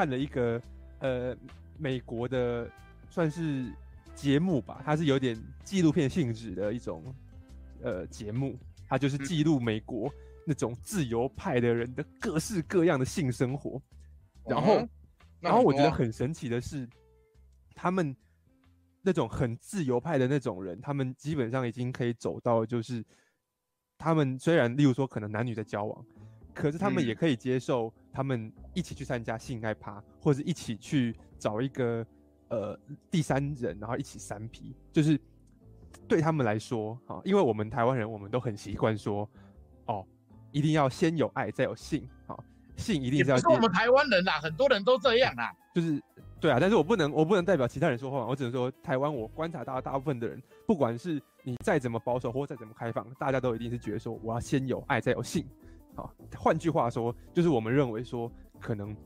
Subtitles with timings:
[0.00, 0.58] 看了一个
[1.00, 1.36] 呃
[1.76, 2.66] 美国的
[3.10, 3.70] 算是
[4.14, 7.14] 节目吧，它是有点纪录片性质的一种
[7.82, 8.58] 呃节目，
[8.88, 10.10] 它就是记录美国
[10.46, 13.78] 那种自由派的人的各式各样的性生活。
[14.46, 14.88] 然后，
[15.38, 16.88] 然后我觉得很神奇的是，
[17.74, 18.16] 他们
[19.02, 23.04] 那种很自由派的那种人，他们基本上已经可以走到就是。
[23.98, 26.06] 他们虽然，例如说可能男女在交往，
[26.54, 32.04] 可是他们也可以接受他们一起去参加性爱趴，或者一起去找一个
[32.48, 32.78] 呃
[33.10, 35.18] 第三人，然后一起三 P，就是
[36.08, 39.28] 对他们来说，哈，因为我们台湾人，我们都很习惯说，
[39.86, 40.06] 哦，
[40.52, 42.38] 一定要先有爱再有性，哈，
[42.76, 43.36] 性一定是要。
[43.36, 46.02] 也不是我们台湾人啦，很多人都这样啦，就是。
[46.40, 55.46] 对啊，但是我不能，我不能代表其他人说话，我只能说台湾，我观察到大部分的人，不管是你再怎么保守或再怎么开放，大家都一定是觉得说，我要先有爱再有性。
[55.94, 58.96] 好，换句话说，就是我们认为说，可能，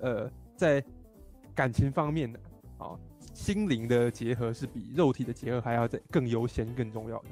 [0.00, 0.84] 呃，在
[1.54, 2.40] 感情方面的，
[2.78, 2.98] 啊，
[3.32, 7.28] 心灵的结合是比肉体的结合还要再更优先、更重要的。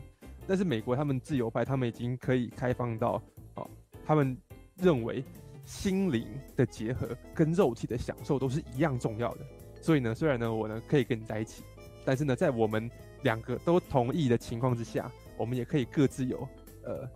[0.47, 3.23] 但是美国他们自由派，他们已经可以开放到，
[3.55, 3.67] 啊，
[4.05, 4.37] 他们
[4.77, 5.25] 认为。
[5.65, 6.27] 心灵
[6.57, 9.47] 的结合跟肉体的享受都是一样重要的，
[9.81, 11.63] 所以呢，虽然呢我呢可以跟你在一起，
[12.05, 12.91] 但是呢，在我们
[13.23, 16.49] 两个都同意的情况之下，我们也可以各自有
[16.83, 17.09] 呃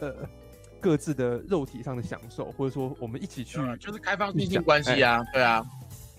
[0.00, 0.28] 呃
[0.80, 5.64] 各自的肉体上的享受，或者说我们一起去，就是开放性性关系啊，对啊，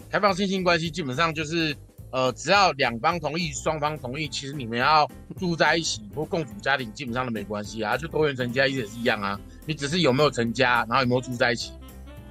[0.09, 1.75] 开放性性关系基本上就是
[2.11, 9.39] 呃只要两方同意，双方同意，其实你们要住在一起或共处家庭，基本上都没关系啊，就多元成家也是一样啊。
[9.65, 11.71] 你只是有没有成家，然后有没有住在一起，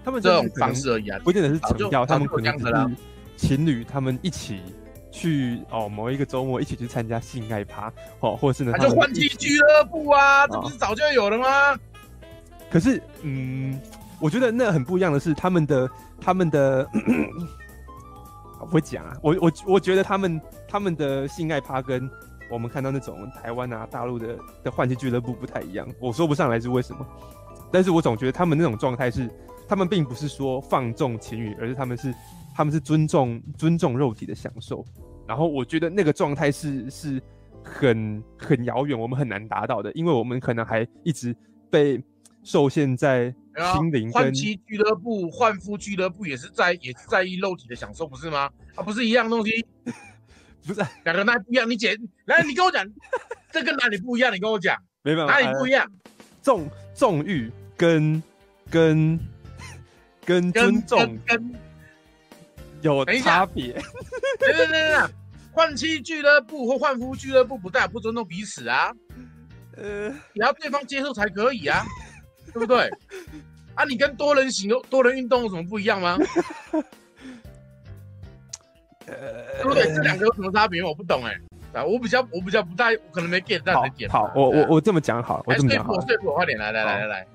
[0.05, 2.97] 他们这种方式而已啊，不见得是成家，他们可能是
[3.37, 4.61] 情侣，他们一起
[5.13, 11.79] 去哦某一个周末一起去参加性爱趴，哦，或者是呢，他就换妻俱乐部啊，这不是早就有了吗？
[12.71, 13.81] 可是，嗯，
[14.21, 15.91] 我觉得那很不一样的是他们的
[16.21, 16.89] 他们的，
[18.61, 22.11] 我不会讲啊，我我我觉得他们他们的性爱趴跟。
[22.51, 27.07] 我们看到那种台湾啊、大陆的的换妻俱乐部不太一样，我说不上来是为什么，
[27.71, 29.29] 但是我总觉得他们那种状态是，
[29.69, 32.15] 他们并不是说放纵情欲，而是他们是
[32.55, 34.83] 他们是尊重尊重肉体的享受，
[35.27, 37.23] 然后我觉得那个状态是是
[37.63, 41.37] 很很遥远，我们很难达到的，因为我们可能还一直
[41.69, 42.03] 被
[42.43, 43.35] 受限在
[43.75, 44.11] 心灵。
[44.13, 48.51] 换妻俱乐部、换夫俱乐部也是在也是在意肉体的享受，不是吗？
[48.75, 49.65] 啊，不是一样东西。
[50.67, 51.71] 不是两个那不一样？
[51.71, 52.85] 你姐来，你跟我讲，
[53.51, 54.35] 这跟哪里不一样？
[54.35, 55.91] 你跟我讲， 没办法，哪里不一样？
[56.43, 58.23] 纵纵欲跟
[58.71, 59.19] 跟
[60.27, 61.55] 跟尊重跟
[62.83, 63.73] 有差别。
[64.39, 64.99] 对对对对，
[65.53, 68.93] 换妻俱乐部或换夫俱乐部不代表不尊重彼此啊。
[69.77, 71.83] 呃，你要对方接受才可以啊，
[72.59, 72.91] 对不对？
[73.75, 76.19] 啊，你跟多人行多人运动有什么不一样吗？
[79.07, 80.83] 呃，对，这两个有什么差别？
[80.83, 81.35] 我不懂哎。
[81.73, 84.11] 啊，我比较，我比较不太，我可能没 get 到你的点。
[84.11, 85.93] 好，我我我这么讲好，我这么讲好。
[85.93, 87.27] 我，说服我，快点来来来来来。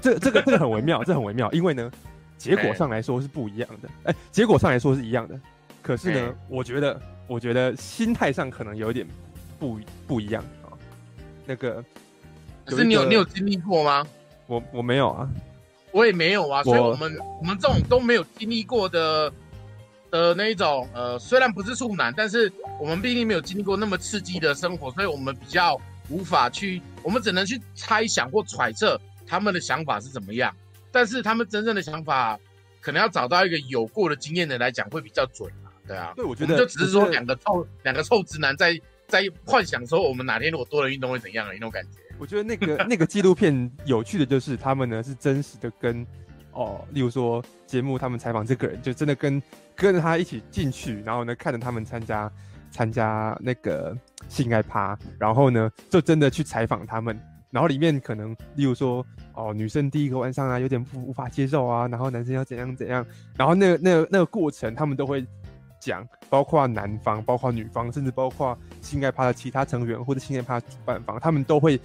[0.00, 1.90] 这这个这个很微妙，这很微妙，因为呢，
[2.38, 3.88] 结果上来说是不一样的。
[4.04, 5.38] 哎，结果上来说是一样的，
[5.82, 9.06] 可是呢，我觉得，我觉得心态上可能有点
[9.58, 10.72] 不不一样啊。
[11.44, 11.84] 那个，
[12.64, 14.06] 可是你有你有经历过吗？
[14.46, 15.28] 我我没有啊，
[15.92, 19.32] 我也没有啊，所以我们我们这种都没有经历过的。
[20.08, 30.54] 的那一种，呃，虽然不是处男，但是我们毕竟没有经历过那么刺激的生活，所以我们比较无法去，我们只能去猜想或揣测他们的想法是怎么样。
[30.92, 32.38] 但是他们真正的想法，
[32.80, 35.74] 可能要找到一个有过的经验的来讲会比较准啊。
[35.88, 41.98] 对啊，对，我觉得就只是说两个臭两个臭直男在在幻想说我们哪天如果多了运动会怎样的那种感觉。
[42.18, 46.06] 我觉得那个那个纪录片有趣的就是他们呢是真实的跟。
[46.58, 49.42] 哦，例如说节目，他们采访这个人，就真的跟
[49.74, 52.32] 跟着他一起进去，然后呢，看着他们参加
[52.70, 53.94] 参加那个
[54.26, 57.20] 性爱趴，然后呢，就真的去采访他们，
[57.50, 59.04] 然后里面可能，例如说，
[59.34, 63.04] 哦，女生第一个晚上啊，有点不无法接受啊，然后男生要怎样怎样，
[63.36, 65.26] 然后那个那个那个过程，他们都会
[65.86, 71.80] 讲，包括男方，包括女方，甚至包括性爱趴的其他成员或者性爱趴主办方，他们都会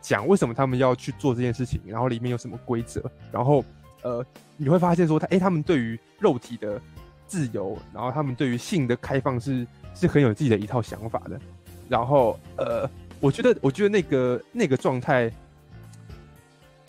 [0.00, 3.64] 讲为什么他们要去做这件事情，然后里面有什么规则，然后。
[4.02, 4.24] 呃，
[4.56, 6.80] 你会发现说他，哎，他们对于肉体的
[7.26, 11.40] 自由，然后他们对于性的开放是是很有自己的一套想法的。
[11.88, 12.88] 然后，呃，
[13.18, 15.28] 我觉得，我觉得那个那个状态，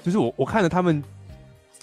[0.04, 1.04] 就是我我看了他们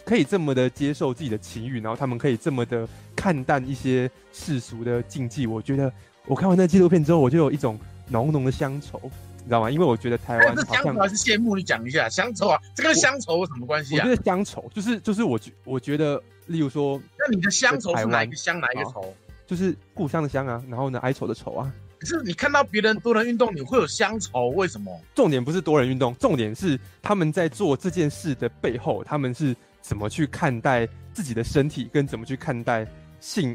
[0.04, 2.86] 可以这么的接受自己的情欲，然后他们可以这么的
[3.16, 5.46] 看淡一些世俗的禁忌。
[5.46, 5.92] 我觉得
[6.26, 7.78] 我看完那纪录片之后，我就有一种
[8.08, 9.00] 浓浓的乡愁。
[9.38, 9.70] 你知道吗？
[9.70, 11.54] 因为我觉得台湾 好像是乡愁还是羡慕？
[11.54, 14.02] 你讲一下乡愁啊，这跟乡愁有什么关系啊？
[14.02, 19.14] 我觉得乡愁就是就是我觉我觉得，例如说，那你的乡愁是哪一个乡哪一个愁？
[19.46, 21.70] 就是故乡的乡啊，然后呢哀愁的愁啊。
[21.98, 24.48] 可是你看到别人多人运动，你会有乡愁？
[24.48, 24.98] 为什么？
[25.14, 29.54] 重点不是多人运动，重点是他们在做这件事的背后，他们是
[29.84, 32.86] 怎么去看待自己的身体，跟怎么去看待
[33.20, 33.54] 性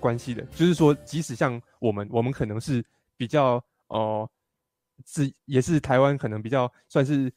[0.00, 0.42] 关系的。
[0.56, 2.82] 就是说，即使像我们，我们可能是
[3.18, 3.98] 比较哦。
[3.98, 4.30] 呃
[5.06, 7.32] 是，也是台湾可能比较算是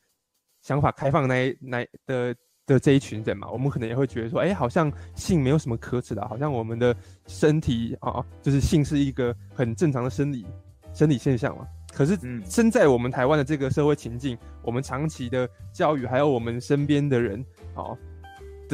[0.64, 2.36] 想法开放那一 那的
[2.66, 6.96] 的这一群人嘛，我们可能也会觉得说，哎、欸，好像性没有什么可耻的，好像我们的
[7.28, 10.44] 身体啊，就是性是一个很正常的生理
[10.92, 11.68] 生理现象嘛。
[11.94, 12.18] 可是，
[12.50, 17.46] 身在我们台湾的这个社会情境，我们长期的教育，还有我们身边的人
[17.76, 17.94] 啊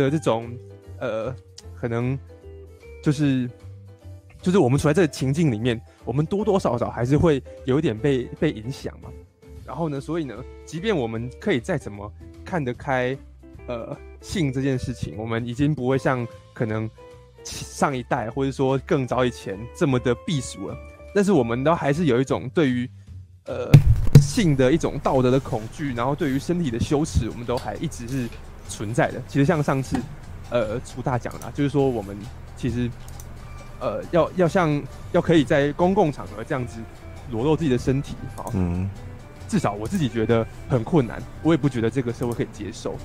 [0.03, 0.49] 的这种
[0.99, 1.35] 呃，
[1.75, 2.17] 可能
[3.03, 3.49] 就是
[4.41, 5.79] 就是我们处在这个情境里面。
[6.05, 9.09] 我们多多少少还是会有一点被被影响嘛，
[9.65, 10.33] 然后呢，所以呢，
[10.65, 12.09] 即便我们可以再怎么
[12.45, 13.17] 看得开，
[13.67, 16.89] 呃，性这件事情，我们已经不会像可能
[17.43, 20.77] 上一代或者说更早以前这么的避俗了，
[21.13, 22.89] 但是我们都还是有一种对于
[23.47, 23.69] 呃
[24.21, 28.29] 性的一种道德的恐惧，然后对于身体的羞耻，我们都还一直是
[28.67, 29.21] 存在的。
[29.27, 29.97] 其实像上次
[30.49, 32.17] 呃出大奖啦，就是说我们
[32.55, 32.89] 其实。
[33.79, 34.81] 呃，要要像
[35.11, 36.79] 要可以在公共场合这样子
[37.29, 38.89] 裸露自己的身体，好，嗯，
[39.47, 42.95] 至少我自己觉得很困难，我也不觉得这个社会可以接受。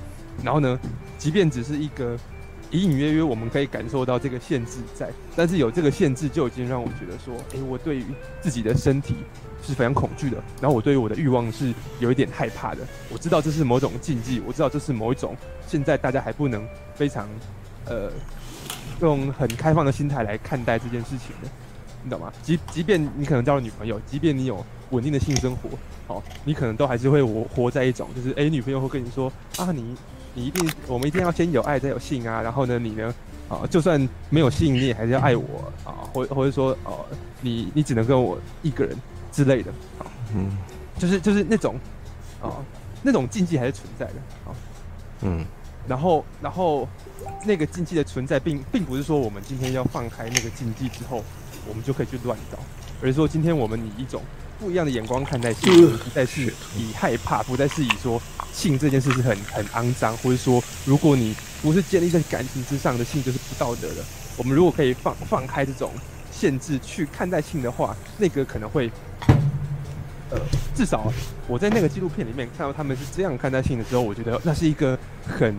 [0.42, 0.80] 然后呢，
[1.18, 2.16] 即便只是一个
[2.72, 8.04] 隐隐约约我们可以感受到这个限制在，但是有这个限制就已经让我觉得说，哎、我对于
[8.40, 9.14] 自己的身体
[9.62, 12.80] 是非常恐惧的，然后我对于我的欲望是有一点害怕的。
[13.10, 15.36] 我知道这是某种禁忌，我知道这是某一种
[15.66, 17.28] 现在大家还不能非常
[17.86, 18.10] 呃。
[19.00, 21.48] 用很开放的心态来看待这件事情的，
[22.04, 22.32] 你懂吗？
[22.40, 25.70] 即即便你可能交了女朋友，即便你有稳定的性生活，
[26.06, 29.96] 好，你可能都还是会活活在一种，就是哎、女朋友会跟你说啊，你
[30.34, 33.14] 你一定，我们一定要先有爱再有性啊，然后呢，你呢，
[33.48, 37.04] 啊，就算没有性，你也还是要爱我啊，或或者说哦，
[37.40, 38.96] 你你只能跟我一个人
[39.30, 40.56] 之类的，啊，嗯，
[40.98, 41.74] 就是就是那种，
[42.40, 42.56] 啊，
[43.02, 44.14] 那种禁忌还是存在的，
[44.46, 44.54] 啊，
[45.22, 45.44] 嗯。
[45.88, 46.88] 然后，然后，
[47.44, 51.24] 那个禁忌的存在并，并并不是说我们今天要放开那个禁忌之后，
[51.68, 52.58] 我们就可以去乱搞，
[53.02, 54.22] 而是说今天我们以一种
[54.62, 56.42] 不一样的眼光看待性，不再是
[56.76, 58.22] 以害怕，不再是以说
[58.52, 64.04] 性这件事是很很肮脏，或者说如果你不是建立在感情之上的性就是不道德的。
[64.36, 65.90] 我们如果可以放放开这种
[66.30, 68.88] 限制去看待性的话，那个可能会。
[70.30, 70.38] 呃，
[70.74, 71.12] 至少
[71.46, 75.54] 我在那个纪录片里面看到他们是这样看待性的时候，我觉得那是一个很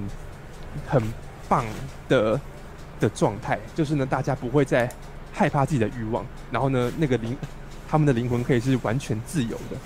[0.88, 1.04] 很
[1.48, 1.64] 棒
[2.08, 2.40] 的
[3.00, 3.60] 的状态。
[3.76, 4.90] 就是呢，大家不会再
[5.32, 7.38] 害怕自己的欲望，然后呢，那个灵
[7.94, 9.78] 他们的灵魂可以是完全自由的。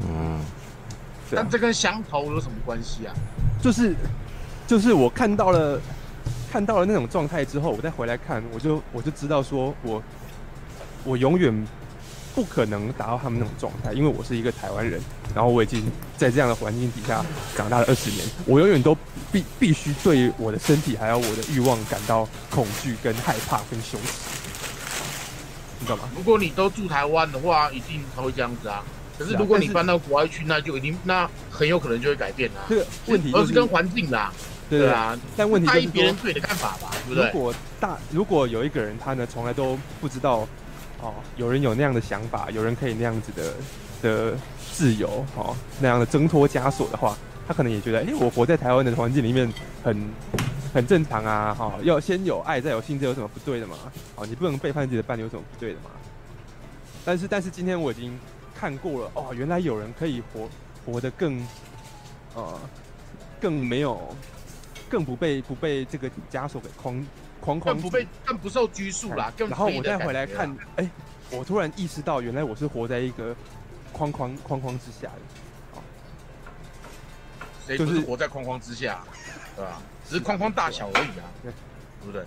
[0.00, 0.40] 嗯，
[1.30, 3.14] 但这跟乡愁有什么关系啊？
[3.62, 3.94] 就是
[4.66, 5.80] 就是我看到了
[6.50, 10.02] 看到了那种状态之后，我再回来看，我就我就知道说我
[11.04, 11.64] 我永远。
[12.34, 15.00] 不可能达到他们那种状态，因为我是一个台湾人，
[15.32, 15.80] 然后我已经
[16.16, 17.24] 在这样的环境底下
[17.56, 18.92] 长大了二十年，我永远都
[19.30, 24.43] 必必须对我的身体还有我的欲望感到恐惧、跟害怕、跟羞耻，
[26.16, 28.82] 如果你都住台湾的话，一定他会这样子啊。
[29.18, 32.62] 可是如果你搬到国外去，那就一定那很有可能就会改变啦。
[32.68, 34.32] 这个问题、就是、而是跟环境啦，
[34.68, 35.18] 对，对啊。
[35.36, 37.24] 但问题就是别人对的看法吧，对不对？
[37.26, 40.46] 如果大如果有一个人他呢从来都不知道。
[41.02, 43.52] 哦，有人有那样的想法，有人可以那样子的
[44.00, 44.38] 的
[44.72, 47.14] 自由，哦，那样的挣脱枷锁的话，
[47.46, 49.96] 他可能也觉得，哎、欸，我活在台湾的环境里面很
[50.72, 53.76] 很正常啊，哈、哦，要先有爱再有性，这有什么不对的嘛？
[54.16, 55.90] 哦，你不能背叛自己的伴侣，有什么不对的嘛？
[57.04, 58.18] 但是，但是今天我已经
[58.54, 60.48] 看过了，哦，原来有人可以活
[60.86, 61.38] 活得更，
[62.34, 62.58] 呃，
[63.40, 64.14] 更没有，
[64.88, 67.04] 更不被不被这个枷锁给框。
[67.40, 70.90] 框框更不被更不受拘束啦，更然后我再回来看，哎、欸，
[71.30, 73.36] 我突然意识到，原来我是活在一个
[73.92, 75.20] 框框框框之下的，
[77.66, 79.02] 谁不是活在框框之下，
[79.56, 79.80] 对吧？
[80.08, 81.50] 只是框框大小而已啊，对，
[82.02, 82.26] 对不对？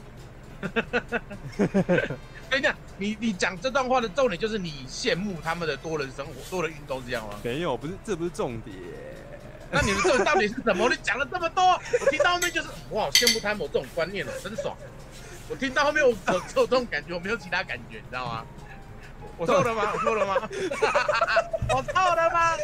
[2.50, 7.36] 哎，那你你讲这段话的重点就是你羡慕他们的多人生活、多人运动这样吗？
[7.44, 8.74] 没有，不是，这不是重点。
[9.70, 10.88] 那你们这到底是什么？
[10.90, 14.76] 你讲了这么多，我听到后面就是，我好羡慕他们有这种观念了，真爽。
[15.50, 18.46] 我听到后面，我我有这种感觉，我没有其他感觉，你知道吗？
[19.38, 19.92] 我错了吗？
[19.94, 20.36] 我错了吗？
[21.70, 22.58] 我错了吗？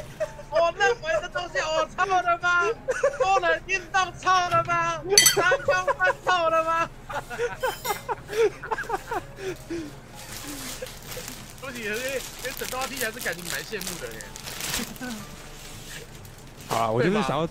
[0.49, 2.42] 我认为的东西我错了吗？
[5.15, 5.65] 多人运动错了吗？
[5.65, 6.89] 三公分错了吗？
[11.62, 14.20] 对不起，因为整段话听起还是感觉蛮羡慕的耶。
[16.67, 17.48] 好啊，我就是想要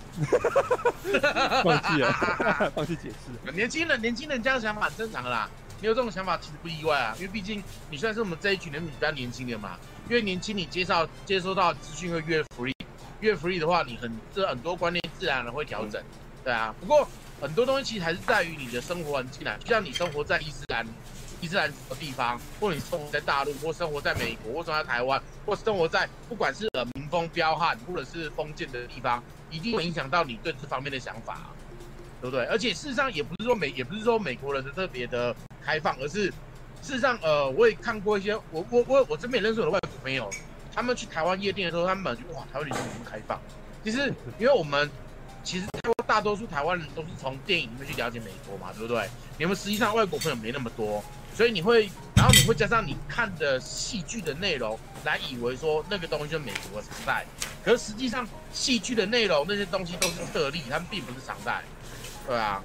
[1.62, 2.12] 放弃 了，
[2.75, 3.52] 放弃解释。
[3.52, 5.49] 年轻人，年轻人这样想法很正常的啦。
[5.81, 9.76] 你有这种想法其实不意外啊，因为毕竟你算是我们这一群人比较年轻的嘛。
[10.09, 12.75] 越年轻，你接受接收到资讯会越 free，
[13.21, 16.02] 越 free 的话，你很这很多观念自然而然会调整。
[16.45, 17.07] 对啊，不过
[17.42, 20.87] 很多东西其实还是在于你的生活环境啊，就像你生活在伊斯兰。
[21.40, 29.20] 伊斯兰的地方，或你生活在大陆，或生活在美国，或生活在台湾，或生活在不管是呃民风彪悍或者是封建的地方，
[29.50, 31.50] 一定会影响到你对这方面的想法，
[32.20, 32.44] 对不对？
[32.44, 36.26] 而且事实上也不是说美，也不是说美国人的特别的开放，而是
[36.80, 40.30] 事实上，呃，我也看过一些，我我我我这边也认识我的外国朋友，
[40.72, 43.37] 他们去台湾夜店的时候，他们就哇，台湾女生怎么开放？
[43.82, 44.88] 其实因为我们
[45.42, 45.66] 其实
[46.06, 49.08] 大多数台湾人都是从电影里面去了解美国嘛，对不对？
[49.38, 51.02] 你们实际上外国朋友没那么多。
[51.34, 57.25] 所以你会，然后你会加上你看的戏剧的内容，来以为说那个东西就是美国的常态，
[57.64, 61.62] 可是实际上戏剧的内容那些东西都是特例，它们并不是常态，
[62.26, 62.62] 对啊。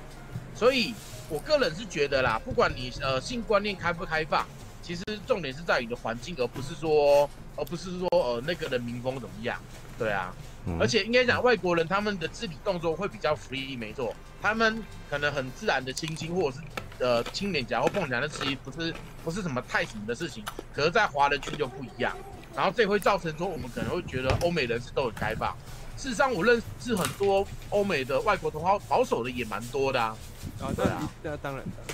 [0.54, 0.94] 所以
[1.30, 4.46] 我个人是觉得啦，不管你呃性观念开不开放，
[4.84, 9.58] 其实重点是在于你的环境，而不是说，而不是说呃那个人民风怎么样，
[9.98, 10.34] 对啊。
[10.80, 16.64] 而且应该讲外国人他们的肢体动作会比较 free，没错，他们可能很自然的亲亲或者是。
[17.00, 18.92] 呃，亲脸颊或碰脸的，其实不是
[19.24, 20.44] 不是什么太什么的事情，
[20.74, 22.12] 可是，在华人区就不一样。
[22.56, 25.56] 然后这会造成说，我们可能会觉得欧美人士都很开放。
[25.96, 30.18] 事实上，我认识很多欧美的外国同胞，保守的也蛮多的啊。
[30.60, 31.94] 啊，对啊，那当然的。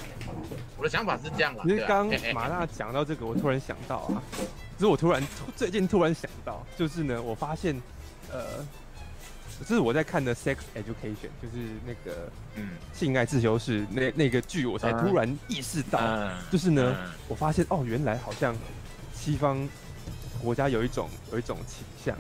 [0.77, 1.65] 我的想法是这样啦。
[1.67, 4.23] 因为刚马大讲到这个，我突然想到啊，
[4.77, 5.21] 只是我突然
[5.53, 7.75] 最近突然想到，就是呢，我发现，
[8.33, 8.65] 呃。
[9.65, 16.01] 这是我在看的《Sex Education》，就是那个嗯，性爱自修室那那个剧，我才突然意识到，
[16.51, 16.97] 就是呢，
[17.29, 18.53] 我发现哦，原来好像
[19.13, 19.65] 西方
[20.41, 22.17] 国家有一种有一种倾向，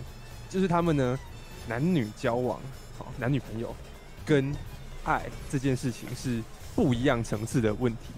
[0.47, 1.19] 就是他们呢
[1.67, 2.61] 男女交往，
[2.99, 3.75] 哦，男女朋友
[4.23, 4.55] 跟
[5.03, 6.41] 爱这件事情是
[6.75, 8.13] 不一样层次的问题，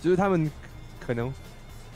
[0.00, 0.50] 就是他们
[1.04, 1.30] 可能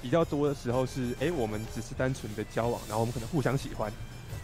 [0.03, 3.91] 比较多的时候是，哎，我们只是单纯的交往，然后我们可能互相喜欢。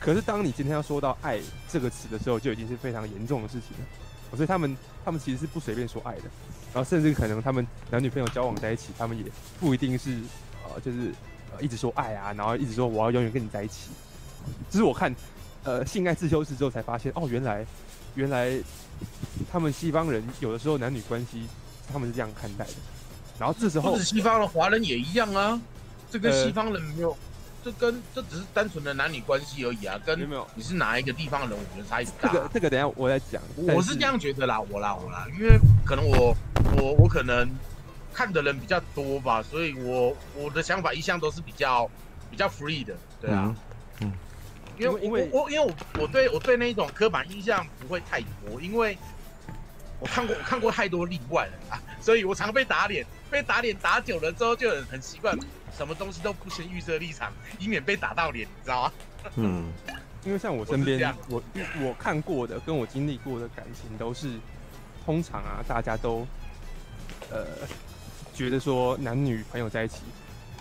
[0.05, 4.37] 可是，当你今天要说到“爱”这个词的时候，就已经是非常严重的事情了。
[4.37, 6.23] 所以他们，他们其实是不随便说爱的。
[6.75, 9.25] 然后，甚至可能他们男女朋友交往在一起，他们也
[9.59, 10.21] 不一定是
[10.65, 11.11] 呃，就是
[11.53, 13.89] 呃，一直说爱啊，然后一直说我要永远跟你在一起。
[14.71, 15.15] 只是我看
[15.63, 17.65] 呃性爱自修室之后才发现，哦，原来
[18.15, 18.53] 原来
[19.51, 21.47] 他们西方人有的时候男女关系
[21.91, 22.75] 他们是这样看待的。
[23.39, 25.59] 然后这时候，不止西方的华人也一样啊，
[26.11, 27.11] 这跟西方人没有。
[27.11, 27.17] 呃
[27.65, 30.21] 这跟这只是单纯的男女关系而已啊，跟
[30.55, 32.31] 你是哪一个地方的人，我觉得差异大。
[32.31, 33.41] 这个这个等下我再讲。
[33.57, 36.37] 我是这样觉得啦，我啦我啦，因为可能我
[36.77, 37.49] 我我可能
[38.13, 41.91] 看的人比较多吧，所以我我的想法一向都是比较
[42.31, 43.57] 比较 free 的，对啊，
[44.01, 44.13] 嗯，
[44.79, 48.99] 因为因为我因为我我对我对那一种刻板印象不会太多，因为
[50.01, 55.37] 我看过我看过太多例外了啊，所以我常被打脸，被打脸打久了之后就很很习惯。
[55.77, 58.93] 什么东西都不先预设立场，以免被打到脸，你知道吗？
[59.35, 59.73] 嗯，
[60.23, 64.39] 因为像我身边，我我，我看过的，跟我经历过的感情都是，
[65.05, 66.25] 通常啊，大家都，
[67.29, 67.45] 呃，
[68.33, 70.03] 觉得说男女朋友在一起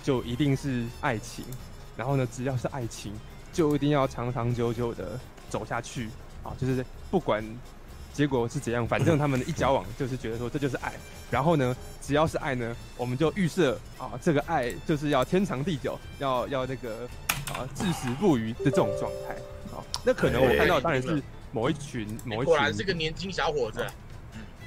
[0.01, 1.45] 就一定是爱情，
[1.95, 3.13] 然后呢，只要是爱情，
[3.51, 6.09] 就一定要长长久久的走下去
[6.41, 7.45] 啊，就是不管。
[8.13, 8.87] 结果是怎样？
[8.87, 10.93] 反正他们一交往就是觉得说这就是爱，
[11.31, 17.09] 然后呢，只要是爱呢，我们就预设啊，这个爱就是要天长地久，要要那个
[17.47, 19.33] 啊至死不渝的这种状态。
[19.75, 21.19] 啊，那可能我看到当然是
[21.51, 23.83] 某一群某一群，果然是个年轻小伙子。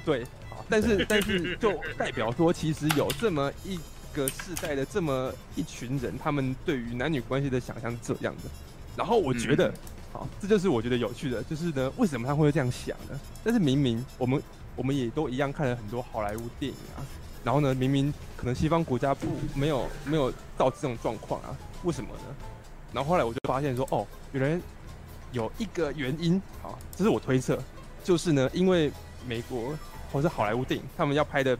[0.03, 3.79] 对，啊，但是但是就代表说，其实有这么一
[4.13, 8.49] 个世代的这么一群人，他们对于男女关系的想象是这样的。
[8.97, 9.73] 然后我觉得。
[10.17, 13.19] 好，这就是我觉得有趣的，就是呢，为什么他会这样想呢？
[13.43, 14.41] 但是明明我们
[14.75, 17.05] 我们也都一样看了很多好莱坞电影啊，
[17.43, 22.35] 然后呢，明明可能西方国家不没有没有到这种状况啊，为什么呢？
[22.91, 24.59] 然后后来我就发现说，哦，原来
[25.33, 27.61] 有一个原因，好，这是我推测，
[28.03, 28.91] 就是呢，因为
[29.27, 29.77] 美国
[30.11, 31.55] 或是好莱坞电影，他们要拍的，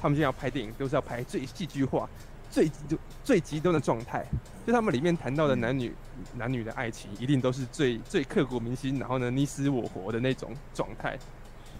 [0.00, 2.10] 他们现在要拍电影都是要拍最戏剧化。
[2.52, 4.22] 最就最极端的状态，
[4.66, 11.18] 就他们里面谈到的男女、嗯、男女的爱情，一定都是最最刻骨铭心，然后呢你死我活的那种状态。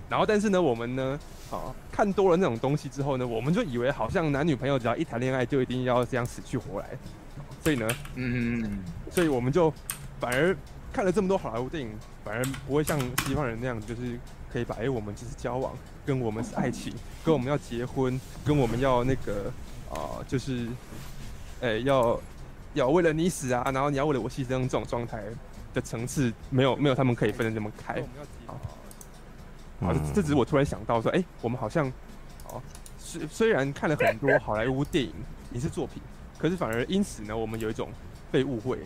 [0.08, 1.18] 然后但是呢，我们呢，
[1.50, 6.88] 啊，看多了那种东西之后呢，我们就以为好像男女朋友只要一谈恋爱就一定要这样死去活来。
[7.62, 8.78] 所以呢，嗯，嗯，
[9.10, 9.72] 所以我们就
[10.18, 10.56] 反而
[10.92, 11.90] 看了这么多好莱坞电影，
[12.24, 14.18] 反而不会像西方人那样，就是
[14.50, 15.72] 可以把哎、欸，我们就是交往，
[16.04, 19.52] 跟我们是爱情，跟我们要结婚，跟我们要那个。
[19.92, 20.66] 啊、呃，就是，
[21.60, 22.20] 诶、欸，要
[22.72, 25.22] 要为了你死啊，然后你要为了我牺牲这种状态
[25.74, 28.02] 的层次，没有没有他们可以分得这么开。
[28.46, 28.58] 好，
[29.80, 31.86] 好，这只是我突然想到说，哎、欸，我们好像，
[32.48, 32.60] 哦，
[32.98, 35.12] 虽虽然看了很多好莱坞电影
[35.52, 36.02] 影视作品，
[36.38, 37.90] 可是反而因此呢，我们有一种
[38.30, 38.78] 被误会，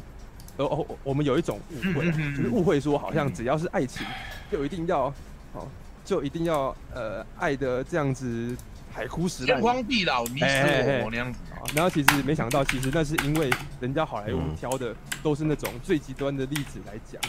[0.56, 4.04] 哦哦，我们有一种误会，就是误会说好像只要是爱情，
[4.50, 5.04] 就一定要，
[5.52, 5.68] 哦，
[6.04, 8.56] 就一定要呃爱的这样子。
[8.96, 11.38] 海枯石烂，天荒地老，你死我活那样子。
[11.74, 17.20] 然后其实没想到，其实那是因为人家好莱坞挑的都是那种最极端的例子来讲，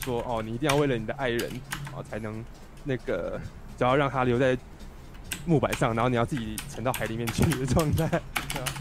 [0.00, 1.50] 说哦，你一定要为了你的爱人
[1.94, 2.42] 啊，才能
[2.84, 3.38] 那个，
[3.76, 4.56] 只要让他留在
[5.44, 8.20] 木板上，然后你要自己沉到海里面去的状态。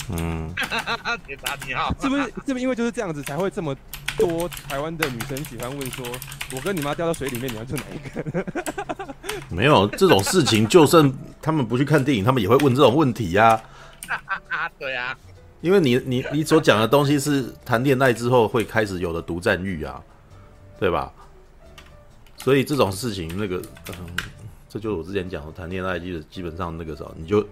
[0.10, 0.54] 嗯，
[1.26, 2.24] 铁达尼号，是不是？
[2.46, 3.76] 是不是因为就是这样子才会这么
[4.18, 6.06] 多台湾的女生喜欢问说，
[6.54, 8.46] 我跟你妈掉到水里面，你要救哪一个？
[9.50, 13.60] 没有这种事情，就算他们不去看电影，他们也会问这种问题呀、
[14.08, 14.70] 啊。
[14.78, 15.18] 对啊，
[15.62, 20.02] 因为你你你所讲的东西是谈恋爱之后会开始有的独占欲啊，
[20.80, 21.12] 对吧？
[22.38, 23.96] 所以这种事情，那个，嗯，
[24.74, 27.46] 这就是我之前讲的，谈恋爱基本基本上那个时候，你就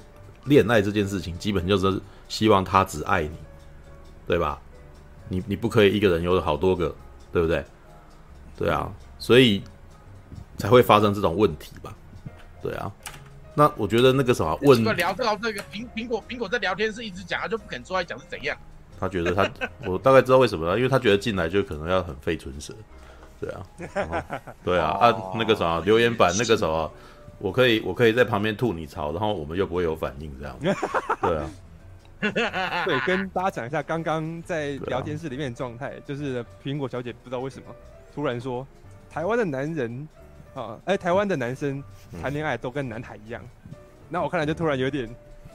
[0.45, 3.37] 恋爱这件事情，基本就是希望他只爱你，
[4.25, 4.59] 对吧？
[5.29, 6.95] 你你不可以一个人有好多个，
[7.31, 7.63] 对不对？
[8.57, 9.61] 对啊，所以。
[10.57, 11.91] 才会发生这种问题吧？
[12.61, 12.91] 对啊，
[13.55, 18.55] 那我觉得那个什么问聊到这个苹苹果苹果在聊天室一直讲，他就不肯出来讲是怎样。
[18.99, 19.49] 他觉得他
[19.87, 22.75] 我大概知道为什么了，因为他觉得进来就可能要很费唇舌。
[23.41, 23.65] 对啊，
[24.63, 26.91] 对啊啊那个什么留言板那个什么，
[27.39, 30.55] 我可以我可以在旁边吐你槽，然后我们又不会有反应这样。
[31.21, 31.49] 对啊，
[32.85, 37.65] 对，跟大家讲一下刚刚在聊天室里面的状态，就是苹果小姐不知道为什么
[38.13, 38.65] 突然说
[39.09, 40.07] 台湾的男人。
[40.53, 41.81] 啊，哎、欸，台湾的男生
[42.21, 43.41] 谈恋爱都跟男孩一样，
[44.09, 45.09] 那、嗯、我看来就突然有点，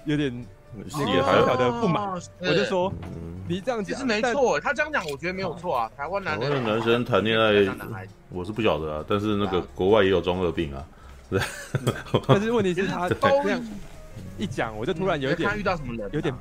[0.07, 0.47] 有点
[0.77, 2.05] 那个小小的不满。
[2.05, 5.91] 哦、我就说，嗯、你这样子其实没错，他这样讲我觉得没有错啊。
[5.97, 10.85] 台湾男男生谈恋爱，我是不晓得啊，但是那个国外也有中二病啊，
[11.31, 11.41] 对。
[12.29, 13.61] 但是问题是他这样
[14.39, 16.35] 一讲，我就突然有一点，他遇到什么人，有点，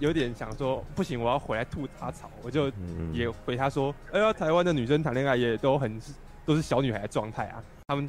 [0.00, 2.30] 有点想说，不行，我要回来吐他槽。
[2.42, 2.70] 我就
[3.12, 6.00] 也回他说，哎呀，台湾的女生谈恋爱也都很。
[6.46, 8.08] 都是小女孩的状态啊，他们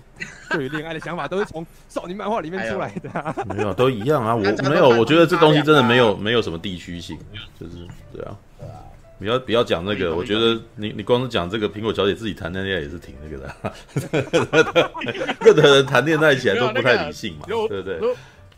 [0.52, 3.44] 对于恋爱的想法都是从少女漫画里面出来的、啊哎。
[3.44, 4.34] 没有，都一样啊。
[4.34, 7.20] 我没有，我觉得这东西真的没有没有什么地区性，
[7.60, 8.38] 就是对啊。
[9.20, 13.74] 不要不要讲那个，我觉得你你光是讲这个苹果小姐自己谈恋爱也是挺那个的、啊。
[15.44, 18.00] 任何人谈恋爱起来都不太理性嘛，对不对？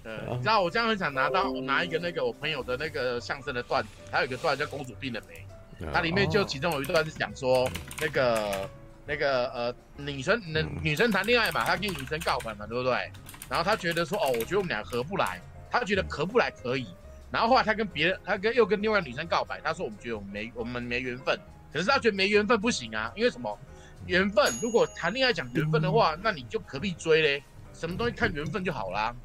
[0.03, 7.67] 呃，你知道我这样很想拿到拿一个那个我朋友的那个相声的段子，还有一个段子叫《公主病了没》，它里面就其中有一段是讲说
[7.99, 8.69] 那个。
[9.07, 13.09] 那个呃，女生那女生谈恋爱嘛，他跟女生告白嘛，对不对？
[13.49, 15.39] 然后他觉得说，哦，我觉得我们俩合不来，
[15.71, 16.85] 他觉得合不来可以。
[17.31, 21.39] 然后后来他跟别人，他跟又跟另外女生告白，他说我们觉得我们没我们没缘分。
[21.71, 23.57] 可是他觉得没缘分不行啊，因为什么？
[24.05, 27.43] 缘分如果谈恋爱讲缘分的话，那你就何必追嘞？
[27.73, 29.15] 什么东西看缘分就好啦，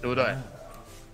[0.00, 0.34] 对不对？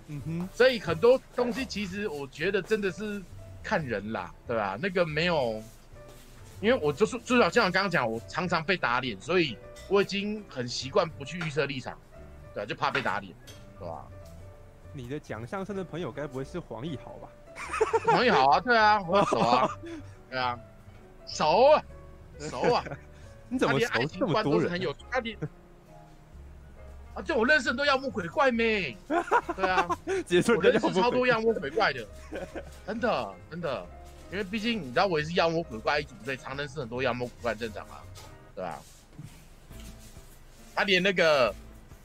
[0.07, 0.49] 嗯哼。
[0.53, 3.21] 所以很多东西其实我觉得真的是
[3.61, 4.77] 看人啦，对吧？
[4.81, 5.61] 那个没有。
[6.59, 9.57] 因为我就是至少像我刚刚讲，我常常被打脸，所以
[9.89, 11.97] 我已经很习惯不去预设立场，
[12.53, 13.33] 对，就怕被打脸，
[13.79, 14.07] 对吧？
[14.93, 17.29] 你的讲相声的朋友该不会是黄义豪吧？
[18.11, 19.69] 黄义豪啊，对啊，我熟啊，
[20.29, 20.59] 对啊，
[21.27, 21.83] 熟啊，
[22.39, 22.83] 熟啊，
[23.49, 24.71] 你怎么熟这么多人？
[24.71, 25.37] 很有他连
[27.13, 28.97] 啊，就我认识很多妖魔鬼怪没？
[29.55, 32.07] 对啊， 我认识超多妖魔鬼怪的，
[32.87, 33.85] 真的真的。
[34.31, 38.03] 因为毕竟你知道我也是妖魔鬼怪一族，所以常人是很多妖魔鬼怪正常啊，
[38.53, 38.79] 对吧？
[40.75, 41.53] 他连那个，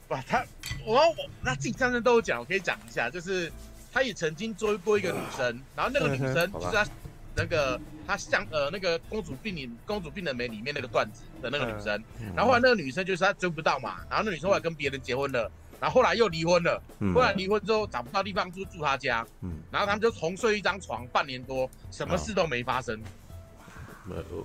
[0.07, 0.45] 哇，他
[0.85, 3.51] 我我他自己上次都有讲，我可以讲一下，就是
[3.91, 6.87] 他也曾经追过一个女生，然后那个女生就是他
[7.35, 12.01] 那个他像呃那个公主病里公主病的美里面那个段子的那个女生，
[12.35, 15.51] 然后后来那个女生就是他追不到嘛，然后那女生后来跟别人结婚了。
[15.83, 16.81] 然后后来又离婚了，
[17.13, 22.97] 后来离婚之后找不到地方住，住他家，嗯然后他们就同睡一张床半年多，什么事都没发生。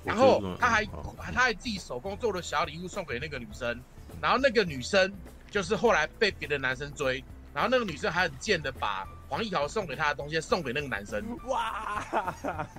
[0.04, 0.84] 然后他还
[1.16, 3.80] 他还自己手工做了小礼物送给那个女生，
[4.20, 5.14] 然后那个女生
[5.48, 7.22] 就是后来被别的男生追，
[7.54, 12.04] 然后那个女生还很贱的把黄义豪送给她的东西送给那个男生，哇！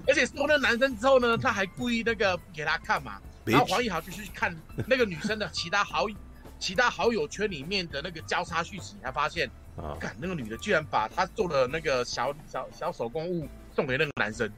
[0.05, 4.53] 而且送那个男生之后呢，他还故意那个不给他看嘛，然后黄义豪就去看
[4.85, 6.15] 那个女生的其他好友。
[6.59, 14.51] 其他好友圈里面的那个交叉讯息，才发现，啊，干那个女的居然把她做的那个小小小手工物送给那个男生，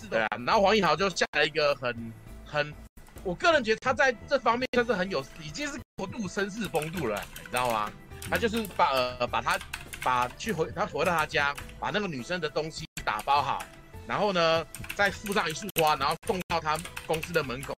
[0.00, 0.28] 是的啊。
[0.46, 2.12] 然后黄义豪就下了一个很
[2.44, 2.74] 很，
[3.22, 7.92] 我个人觉得他在这方面算是很有，已经是国度绅士风度了，你知道吗？
[8.28, 9.58] 他就是把呃把他
[10.02, 13.62] 把去回他回到他家，把那个女生的东西打包好，
[14.06, 17.74] 然后呢再附上一束花，然后送到他公司的门口，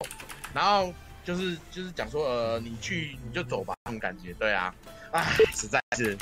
[0.54, 0.94] 然后
[1.28, 4.74] 就是就是讲说呃你去你就走吧那种感觉，对啊，
[5.12, 6.18] 唉实在是。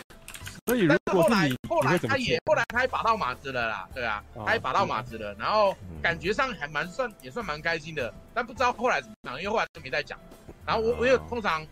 [0.66, 10.20] 所以如果后来后来他也后来他也把到马子了啦，对啊，他也把到马子了，然后感觉上还蛮算也算蛮开心的，但不知道后来怎么样，因为后来都没再讲。
[10.66, 11.64] 然后我我也通常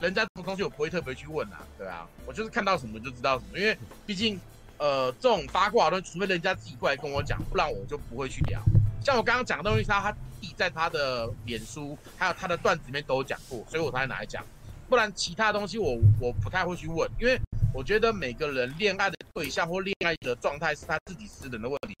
[0.00, 4.38] 人家这种东西我不会特别去问啊，对啊，我就是看到什么就知道什么，因为毕竟
[4.76, 8.60] 呃这种八卦都除非人家自己过来跟我讲，不然我就不会去聊。
[9.04, 14.42] 像我刚刚讲的东西，他他自己在他的脸书还有他的段子里面都有讲过，所以我才拿来讲。
[14.88, 17.38] 不然其他东西我我不太会去问，因为
[17.74, 21.94] 我觉得每个人恋爱的对象或恋爱的状态是他自己私人的问题，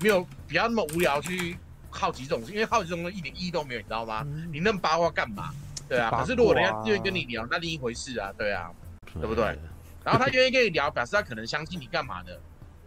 [0.00, 1.58] 没有不要那么无聊去
[1.90, 4.22] 好奇这种事，因为好奇这种东西一点意义都没有，你知道吗？
[4.26, 5.50] 嗯、你那么八卦干嘛？
[5.86, 6.10] 对啊。
[6.10, 8.70] 可是如果人家愿意跟你聊，那另一回事啊，对啊，
[9.20, 9.44] 对不对？
[10.02, 12.40] 然后他愿意跟你聊，表示他可能相信你干嘛的，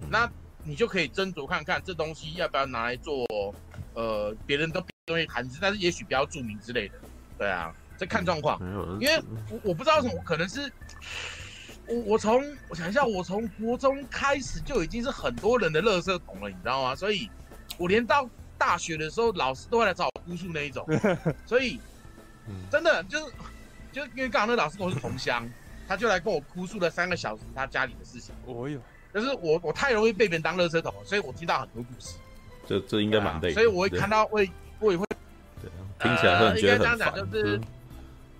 [0.09, 0.27] 那
[0.63, 3.25] 你就可以斟酌看看这东西要不要拿来做，
[3.93, 6.95] 呃，别人都东西谈资，但是也许不要注明之类的，
[7.37, 7.73] 对啊。
[7.97, 8.57] 在看状况，
[9.01, 10.71] 因为我我不知道什么，可能是
[11.85, 16.95] 我我从我想一下，我从国中开始就已经是很多人的垃圾桶了，你知道吗？
[16.95, 17.29] 所以，
[17.77, 18.25] 我连到
[18.57, 20.87] 大学的时候，老师都会来找我哭诉那一种，
[21.45, 21.77] 所以
[22.71, 23.33] 真的就是
[23.91, 25.45] 就因为刚好那老师跟我是同乡，
[25.85, 28.33] 他就来跟我哭诉了三个小时他家里的事情。
[28.45, 28.79] 哦哟，
[29.13, 32.15] 就是我我太容易被别人当垃圾桶了，所以我听到很多故事。
[32.67, 35.05] 这这应该蛮累，所以我会看到会我也会，
[35.61, 37.61] 对，听起来会觉得很烦，就是。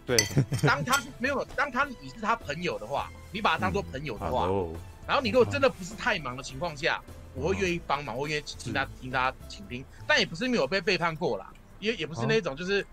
[0.05, 0.17] 对，
[0.63, 4.75] 当他是没有，当他你是他朋友的话，你把他当做朋友的话，嗯、
[5.07, 12.83] 然后你如果真的不是太忙的情况下，嗯、我会愿意帮忙，我愿意听他听他倾听，但也不是没有被背叛过啦，也也不是那种就是，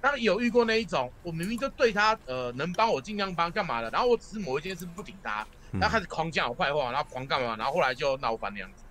[0.00, 5.44] 当然有遇过那一种，我明明就对他呃能帮我尽量帮干嘛的，然后我只是某一件事不顶他，
[5.80, 8.82] 然后开始狂讲我坏话，然后狂干嘛，然后后来就闹翻那样子，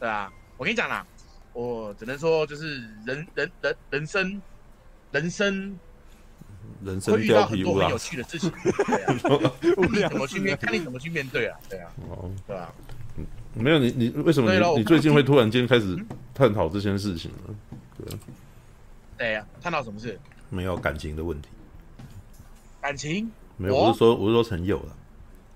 [0.00, 1.06] 对啊，我跟你讲啦，
[1.52, 4.40] 我只能说就是人人人人生
[5.12, 5.78] 人生。
[6.84, 9.50] 人生会遇到很多很，有趣的事情，对啊，
[9.82, 12.72] 看你怎么去面，看你怎么去面对啊，对啊，哦，对啊，
[13.16, 15.96] 嗯，没有你，你为什么你你最近会突然间开始
[16.34, 17.54] 探讨这件事情呢？
[17.96, 18.18] 对啊，
[19.16, 20.20] 对啊，探讨什么事？
[20.50, 21.48] 没有感情的问题，
[22.82, 23.28] 感情？
[23.56, 24.96] 没有，我是说我是说陈友了，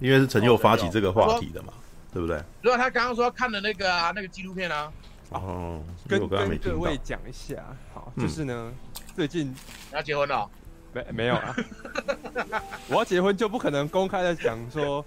[0.03, 1.73] 因为是陈佑发起这个话题的嘛，
[2.13, 2.43] 对不对？
[2.61, 4.93] 如果他刚刚说看的那个啊，那个纪录片啊，
[5.31, 8.73] 哦，跟跟各位讲一下，好，就是呢，
[9.15, 9.57] 最近你
[9.93, 10.51] 要结婚了。
[10.95, 11.57] 没没有啊！
[12.91, 15.03] 我要结婚就不可能公开的讲说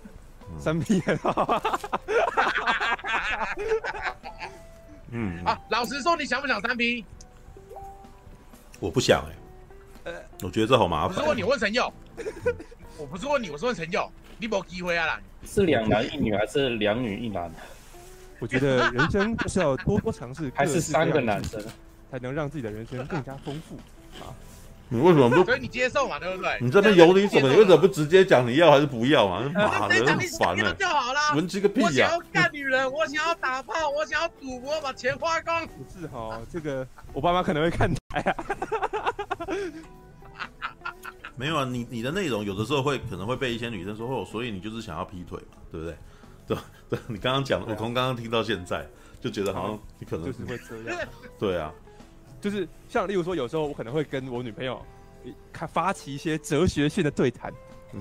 [0.58, 1.62] 三 P 了。
[5.12, 7.06] 嗯啊，老实说，你想不想三 P？
[8.80, 9.24] 我不想
[10.06, 10.26] 哎、欸。
[10.42, 11.14] 我觉得这好麻烦。
[11.16, 11.94] 不是问你，问陈佑。
[12.98, 14.12] 我不是问你，我是问陈佑。
[14.38, 15.20] 你没机会啊啦。
[15.46, 17.52] 是两男一女还是两女一男？
[18.40, 21.64] 我觉得人生就是要多多尝试，还是三个男生
[22.12, 23.76] 才能让自己的人生更加丰富
[24.24, 24.34] 啊。
[24.90, 25.44] 你为什么不？
[25.44, 26.58] 所以你接受嘛，对不对？
[26.62, 27.50] 你这边有理什么？
[27.50, 29.50] 你为什么不直接讲你要还是不要嘛？
[29.54, 30.76] 妈的，很烦呢。
[30.78, 31.20] 就好了。
[31.36, 31.88] 闻这个屁呀！
[31.88, 35.66] 我想要干女人，我想要打炮，我想要赌博，把钱花光。
[35.66, 38.36] 不是哈，这个我爸妈可能会看台啊。
[41.36, 45.96] 没有啊，你你的内容有的时候会可能会被一些女生说哦，所以你就是想要劈腿嘛，对不对？
[46.48, 46.58] 对
[46.90, 48.88] 对，你刚刚讲，我从刚刚听到现在
[49.20, 51.08] 就觉得好像你可能就是会这样。
[51.40, 51.74] 对啊。
[52.40, 54.80] 就是像例如说，有时候我可能会跟我女朋友，
[55.52, 57.52] 开发起一些哲学性的对谈，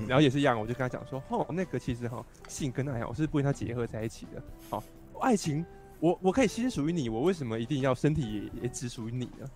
[0.07, 4.43] 然后也是一样，我就跟她讲说，哦，那个其实哈，性跟爱，我是不跟它结合在一起的。
[4.69, 4.85] 好，
[5.23, 5.65] 爱情，
[5.99, 9.49] 我我可以心属于你，我为什么一定要身体也也只属于你呢？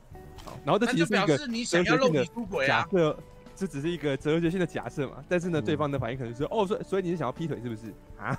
[0.42, 2.24] 好，然后这其实是一个哲学性的
[2.66, 3.18] 假设，
[3.58, 5.24] 这只是一个哲学性的假设嘛。
[5.28, 8.34] 但是呢，对方的反应可能是，哦，所以所以你是想要劈腿是不是啊？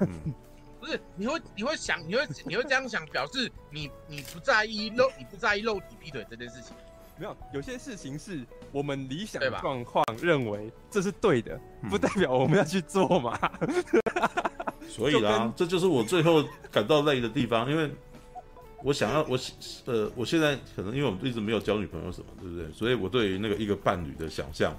[0.79, 6.73] 不是，你会你会想，你会你会这样想，表示 你你不在意肉，你不在意肉体劈腿这件事情。
[7.17, 13.38] 没有，有些事情是我们理想状况认为这是对的，不代表我们要去做嘛。
[14.88, 17.91] 所以啦，这就是我最后感到累的地方，因为
[18.82, 19.38] 我想要我
[19.84, 22.71] 呃，我现在可能因为我们一直没有交女朋友什么，对不对？
[22.71, 24.73] 所以我对于那个一个伴侣的想象，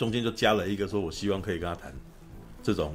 [0.00, 1.92] 中间就加了一个说，我希望可以跟他谈
[2.62, 2.94] 这种。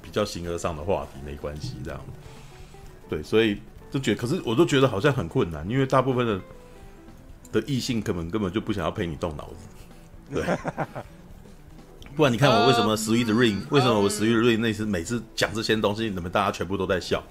[0.00, 2.00] 比较形而上的话题没关系，这样，
[3.10, 3.60] 对，所以
[3.90, 6.40] 就觉得，可是我都觉得好像很困难，因为大部分的
[7.52, 10.44] 的异性根本根本就不想要陪你动脑子，对。
[12.16, 17.22] 不然你看我为什么十一的 Ring 为什么我十一的 Ring 那次每次讲这些东西，你们大家全部都在笑，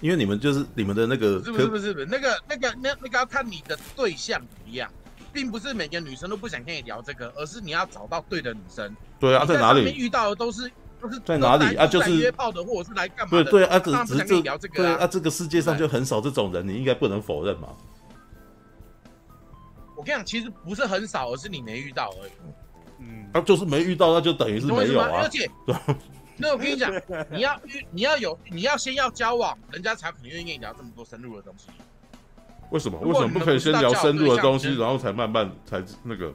[0.00, 4.88] 因为你们就是你们的那个，不是不是不是，那个那个那那个要看你的对象怎么样，
[5.32, 8.94] 并不是每个女生都不想跟你聊这个，而是你要找到对的女生。
[9.18, 10.70] 对啊，在哪里遇到的都是。
[11.00, 11.84] 都是在哪里啊？
[11.84, 17.70] 就是约炮的，或者是来干嘛对对啊，只只是这个对啊，这个世界上就很少这种人，你应该不能否认嘛。
[19.96, 22.32] 我跟你讲，其实不是很少，而是你没遇到而已。
[23.00, 25.08] 嗯，他就是没遇到，那就等于是没有啊。
[25.24, 25.50] 而且，
[26.38, 26.92] 那我跟你讲，
[27.32, 31.66] 你要你要有，你要先要交往，人家才可能愿意跟你聊这么多深入的东西。
[32.72, 32.98] 为什么？
[33.00, 36.32] 为什么不可以先聊深入的东西，然后才慢慢才那个？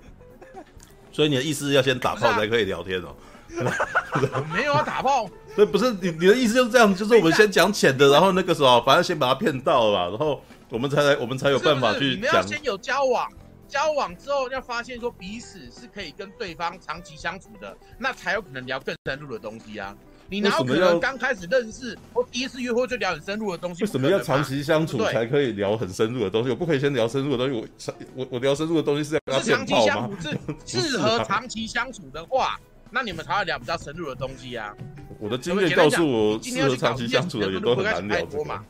[1.11, 3.15] 所以你的意思是要先打炮才可以聊天哦？
[4.53, 5.27] 没有啊，打炮。
[5.55, 12.09] 所以，不是你你的意思就是这样，就是我们先讲浅的，然后那个时候反正先把他骗到了，然后我们才来，我们才有办法去讲。
[12.11, 13.27] 你们要先有交往，
[13.67, 19.95] 交往之后要发现说彼此是可以跟对方长期相处的，那才有可能聊更深入的东西啊。
[20.29, 23.83] 你哪有可能刚开始认识或第一次约会就聊很深入的东西？
[23.83, 26.49] 为什么要长期相处才可以聊很深入的东西？
[26.49, 27.91] 我不可以先聊深入的东西？
[28.13, 30.29] 我我我聊深入的东西是要长期相处，
[30.65, 32.59] 是 适合长期相处的话，
[32.91, 34.75] 那你们才会聊比较深入的东西啊。
[35.19, 38.63] 我的经验告诉我，适合长期相处的也都很难聊这个。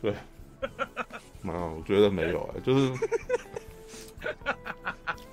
[0.02, 0.12] 对，
[0.62, 2.92] 啊，我觉得没有哎，就是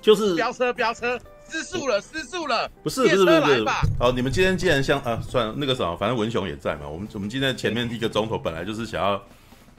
[0.00, 1.20] 就是飙车飙车。
[1.52, 2.66] 失速了，失速了！
[2.82, 3.64] 不是，不是，不是，不是。
[3.98, 6.88] 好，你们今天既然像啊，算了，那个什么，反正文雄也在嘛。
[6.88, 9.22] 我们我们今天前面一个钟头本来就是想要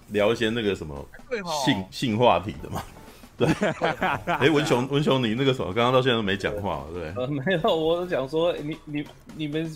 [0.09, 1.03] 聊一些那个什么
[1.65, 2.83] 性性话题的嘛。
[3.35, 3.47] 对，
[4.25, 7.11] 哎，文雄，文雄，你那个什么，刚刚到现在都没讲话，对？
[7.15, 9.03] 呃，没有，我想说，你你
[9.35, 9.75] 你们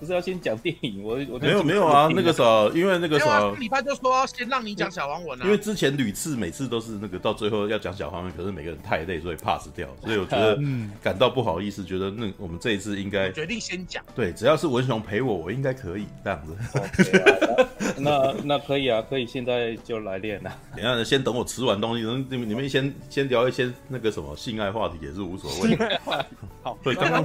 [0.00, 1.02] 不是要先讲电影？
[1.02, 5.44] 我我没有没有啊，那个时候，因为那个时候，礼拜就说先让你讲小黄文啊。
[5.44, 10.58] 因为之前屡次每次都是那个到最后要讲小黄文，可是每个人太累，所以 pass 掉，所以我觉得
[11.02, 14.02] 感到不好意思，觉得那我们这一次应该决定先讲。
[14.14, 17.66] 对，只要是文雄陪我，我应该可以这样子。
[18.00, 20.52] 那那可以啊，可以现在就来练了。
[20.76, 23.72] 等下先等我吃完东西，你们你们先先聊一些。
[23.86, 25.76] 那个什么性爱话题也是无所谓。
[26.62, 27.24] 好，对，刚刚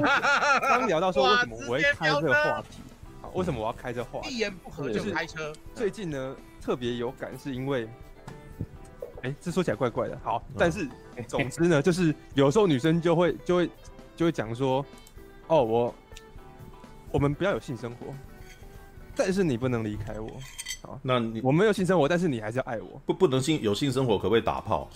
[0.62, 2.78] 刚聊到说为什么我会开这个话题，
[3.22, 4.30] 好，为什么我要开这个话题？
[4.30, 5.54] 一言不合就开车。
[5.74, 7.88] 最近呢，特别有感，是因为，
[9.22, 10.20] 哎，这说起来怪怪的。
[10.24, 10.88] 好，但是
[11.28, 13.70] 总之呢，就是有时候女生就会就会
[14.16, 14.86] 就会讲说，
[15.48, 15.96] 哦，我
[17.12, 18.14] 我们不要有性生活，
[19.20, 20.32] 但是你不能离开我。
[20.82, 23.02] 好，那你我没有性生活，但是你还是要爱我。
[23.06, 24.90] 不不能性有性生活，可不可以打炮？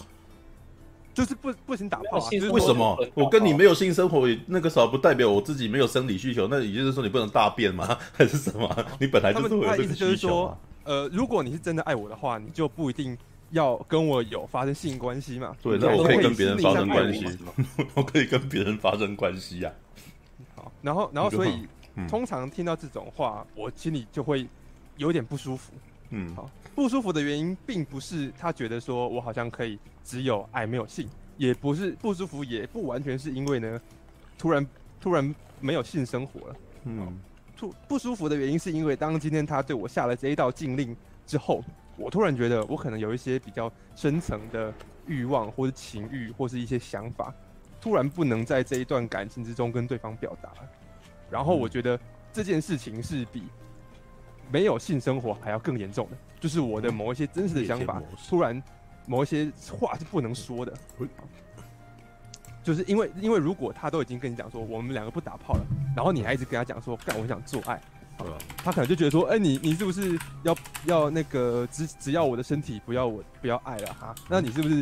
[1.13, 2.27] 就是不不行打炮啊！
[2.51, 6.47] 为什么我跟你没有性生活，那个时候不代表我自己没有生理需求？
[6.47, 7.95] 那也就是说你不能大便吗？
[8.13, 8.85] 还是什么？
[8.99, 9.93] 你本来就是会有这个需求。
[9.93, 13.15] 他们意思就是说，呃，如果你是真的爱我的话，你就不一定
[13.51, 15.55] 要跟我有发生性关系嘛。
[15.61, 17.27] 对，那 我可以跟别人发生关系，
[17.93, 19.71] 我可以跟别人发生关系呀。
[20.55, 21.67] 好，然后然后所以
[22.07, 24.47] 通常听到这种话，我心里就会
[24.97, 25.73] 有点不舒服。
[26.09, 29.79] 嗯，好，不舒服的原因并不是他觉得说我好像可以。
[30.05, 33.81] 只有爱没有性，也不是不舒服，也不完全是因为呢，
[34.37, 34.67] 突然
[34.99, 36.55] 突然没有性生活了。
[36.83, 37.17] 嗯，
[37.55, 40.93] 突不舒服的原因是因为当今天他对我下了这一道禁令
[41.25, 41.63] 之后，
[41.95, 44.73] 我突然觉得我可能有一些比较深层的
[45.07, 47.33] 欲望或者情欲或是一些想法，
[47.79, 50.49] 突然不能在这一段感情之中跟对方表达。
[51.29, 51.99] 然后我觉得
[52.31, 53.43] 这件事情是比
[54.51, 58.61] 没有性生活还要更严重的，就是我的某一些真实的想法突然。
[59.05, 60.73] 某一些话是不能说的，
[62.63, 67.81] 就是因为因为如果他都已经跟你讲说我们两个不打炮了，然后你还一直跟他讲说干我想做爱，
[68.55, 70.55] 他可能就觉得说哎、欸、你你是不是要
[70.85, 74.15] 要那个只只要我的身体不要我不要爱了哈？
[74.29, 74.81] 那你是不是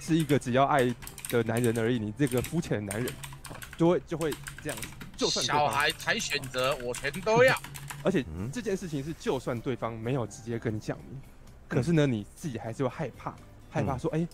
[0.00, 0.84] 是一个只要爱
[1.28, 1.98] 的男人而已？
[1.98, 3.12] 你这个肤浅的男人，
[3.76, 4.32] 就会就会
[4.62, 7.56] 这样子，就算小孩才选择我全都要，
[8.04, 10.98] 而且这件事情是就算对方没有直接跟你讲。
[11.68, 13.34] 可是呢，你自己还是会害怕，
[13.70, 14.28] 害怕说，哎、欸，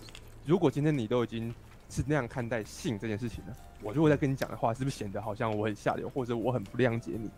[0.45, 1.55] 如果今天你都已经
[1.89, 7.31] 是那样看待性这件事情了，我如果再跟你讲的话，是不是显得好像我很下流，或者我很不谅解你？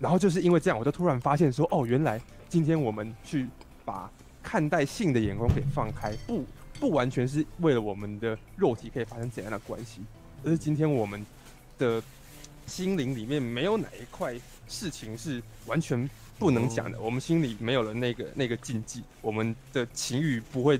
[0.00, 3.48] 然后就是因为这样，我就突然发现说，哦，原来今天我们去
[3.84, 4.10] 把
[4.42, 6.44] 看待性的眼光给放开，不
[6.80, 10.00] 不完全是为了我们的肉体可以发生怎样的关系，
[10.42, 11.24] 而是今天我们
[11.78, 12.02] 的
[12.66, 14.34] 心灵里面没有哪一块
[14.68, 16.08] 事情是完全。
[16.36, 20.78] 不能讲的，我们心里没有了那个那个禁忌，我们的情欲不会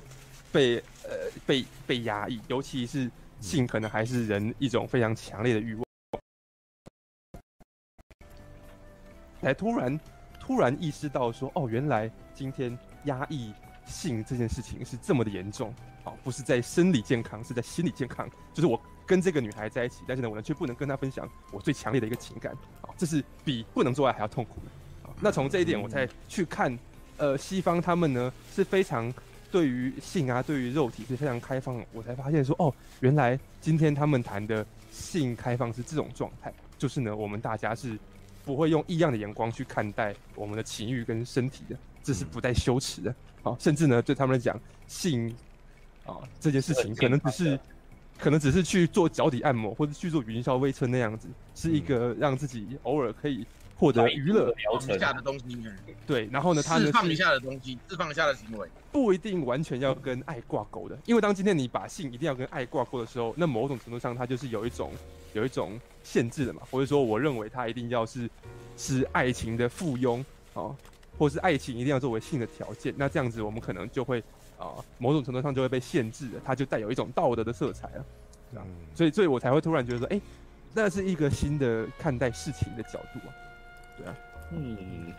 [0.51, 3.09] 被呃被被压抑，尤其是
[3.41, 5.85] 性，可能还是人一种非常强烈的欲望。
[9.41, 10.01] 才突然
[10.41, 13.53] 突然意识到说，哦，原来今天压抑
[13.87, 18.29] 性这件事情是这么的严重，哦，不是在生理健康，是在心理健康。
[18.53, 25.11] 就是我跟这个女孩在一起，但是呢，我呢却不能跟她分享我最强烈的一个情感，啊，这是比不能做爱还要痛苦的。
[25.21, 26.77] 那从这一点，我才去看，
[27.17, 29.13] 呃，西方他们呢是非常
[29.51, 31.85] 对于性啊，对于肉体是非常开放的。
[31.93, 37.97] 我才发现说，哦，原来今天他们谈的性开放是这种状态，就是呢，我们大家是
[38.45, 43.15] 不会用异样的眼光去看待我们的情欲跟身体的，这是不带羞耻的。
[43.43, 45.33] 好，甚至呢，对他们来讲，性
[46.05, 47.61] 啊这件事情可能只是，
[48.19, 53.47] 可能只是去做脚底按摩或者去做云霄微车那样子，是一个让自己偶尔可以
[53.77, 55.59] 获得娱乐疗程下的东西。
[56.07, 60.97] 对，然后呢，他释放一下的东西，释放一下的行为，不一定完全要跟爱挂钩的。
[61.07, 64.93] 因为当今天你把性一定要跟爱挂钩的时候，那某种程度上，它就是有一种
[65.33, 68.31] 有一种限制的嘛，或者说，我认为它一定要是
[68.77, 70.25] 是爱情的附庸
[70.55, 70.71] 啊，
[71.19, 72.95] 或是爱情一定要作为性的条件。
[72.97, 74.23] 那这样子，我们可能就会
[74.59, 78.05] 啊，某种程度上就会被限制了，它就带有一种道德的色彩了。
[78.53, 78.61] 嗯，
[78.95, 80.21] 所以，所以我才会突然觉得说，哎，
[80.73, 83.31] 那是一个新的看待事情的角度啊。
[83.97, 84.17] 对啊，
[84.51, 85.13] 嗯。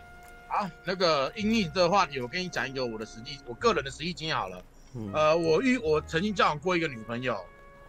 [0.48, 4.64] 好，那个英译的话题，我跟你讲一个我的实际，我个人的实际经验好了。
[4.94, 7.38] 嗯、呃，我遇我曾经交往过一个女朋友，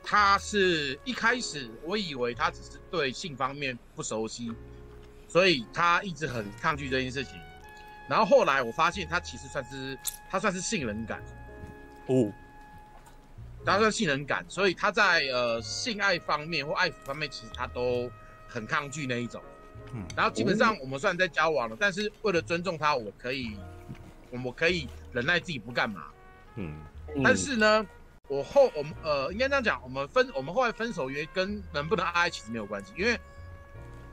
[0.03, 4.51] 她是一开始我以为她只是对性方面不熟悉，
[5.29, 7.35] 所以她一直很抗拒这件事情。
[8.09, 9.97] 然后后来我发现她其实算是
[10.29, 11.21] 她算是性冷感
[12.07, 12.31] 哦，
[13.65, 18.09] 她算性能感，所以他在呃性爱方面或爱抚方面，其实他都
[18.47, 19.41] 很抗拒那一种。
[19.93, 23.57] 嗯，然后基本上我们虽然在交往了，但是为了尊重他，我可以，
[24.31, 26.05] 我我可以忍耐自己不干嘛。
[26.55, 26.79] 嗯，
[27.23, 27.85] 但是呢，
[28.27, 33.19] 我后我们呃应该这样讲，我们分我们后来分手约跟能不能爱爱其实没有关系，因为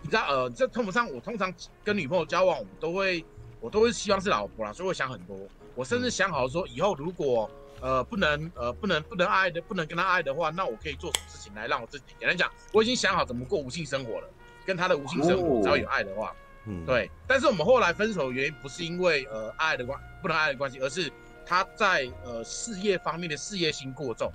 [0.02, 1.52] 你知道呃这通常我通常
[1.82, 3.24] 跟女朋友交往，我都会
[3.60, 5.38] 我都会希望是老婆啦，所以我想很多，
[5.74, 7.50] 我甚至想好说以后如果
[7.84, 14.30] 呃不能呃不能不能爱的不能跟他爱的话，那我可以做什么事情来让我自己简单讲，我已经想好怎么过无性生活了。
[14.64, 17.10] 跟他的无性生活，只要有爱的话，嗯，对。
[17.26, 21.12] 但是我们后来分手的原因不是因为呃爱的关不能爱的关系，而是
[21.44, 24.32] 他在呃事业方面的事业心过重，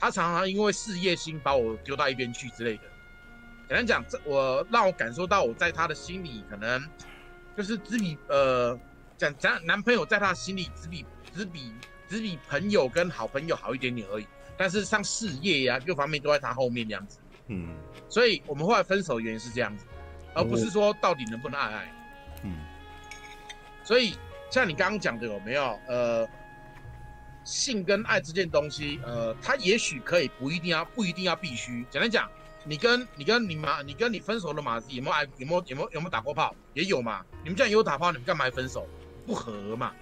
[0.00, 2.82] 他常常因为事业心把我丢到一边去之类的。
[3.68, 6.84] 简单讲，这我让我感受到我在他的心里可能
[7.56, 8.76] 就是只比呃
[9.16, 11.72] 讲讲男朋友在他的心里只比只比
[12.12, 17.18] 只比朋友跟好朋友好一点点而已，但是像事业呀、啊、各方面都在他后面这样子。
[17.46, 17.74] 嗯，
[18.08, 19.86] 所以我们后来分手原因是这样子，
[20.34, 21.94] 而不是说到底能不能爱爱。
[22.44, 22.54] 嗯，
[23.82, 24.14] 所以
[24.50, 25.78] 像你刚刚讲的有没有？
[25.88, 26.28] 呃，
[27.44, 31.84] 性跟爱这件东西，呃，它也许可以，不一定要，不一定要必须。
[31.90, 32.30] 简单讲，
[32.64, 35.24] 你跟你跟你妈，你跟你分手的马子有没有爱？
[35.38, 36.54] 有没有有没有有没有打过炮？
[36.74, 37.24] 也有嘛。
[37.42, 38.86] 你们既然有打炮，你们干嘛还分手？
[39.24, 39.92] 不合嘛，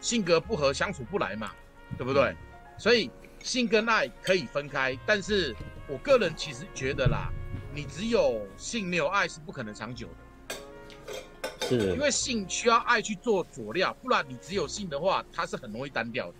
[0.00, 1.50] 性格不合，相处不来嘛，
[1.96, 2.30] 对不对？
[2.30, 2.36] 嗯，
[2.76, 3.10] 所以
[3.42, 5.54] 性跟爱可以分开，但是。
[5.90, 7.32] 我个人其实觉得啦，
[7.74, 10.06] 你只有性没有爱是不可能长久
[10.50, 16.34] 的，是，因为性需要爱去做佐料，不然你只有性的话，它是很容易单调的。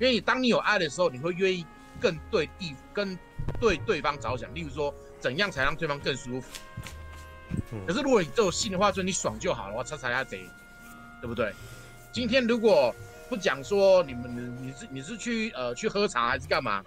[0.00, 1.64] 因为当你有爱的时候，你会愿意
[2.00, 3.16] 更对地更
[3.60, 6.48] 对对方着想，例如说怎样才让对方更舒服。
[7.86, 10.44] 可是如果你只有性的话，就你爽就好了，我擦擦下贼，
[11.20, 11.52] 对不对？
[12.14, 12.94] 今天如果
[13.28, 16.80] 不讲说你们你你是你是去呃去喝茶还是干嘛？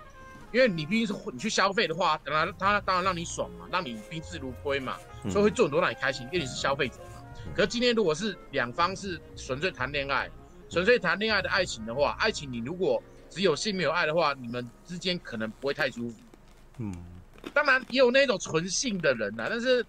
[0.54, 4.96] 因为你毕竟是你去消费的话，当然他当然让你爽嘛，让你宾至如归嘛，
[5.30, 7.22] 所以会做很多让你开心，因为你是消费者嘛。
[7.54, 10.30] 可是今天如果是两方是纯粹谈恋爱，
[10.70, 16.16] 纯粹谈恋爱的爱情的话，爱情你如果只有性没有爱的话，你们之间可能不会太舒服。
[16.78, 16.94] 嗯，
[17.54, 19.86] 当然也有那种纯性的人呐，但是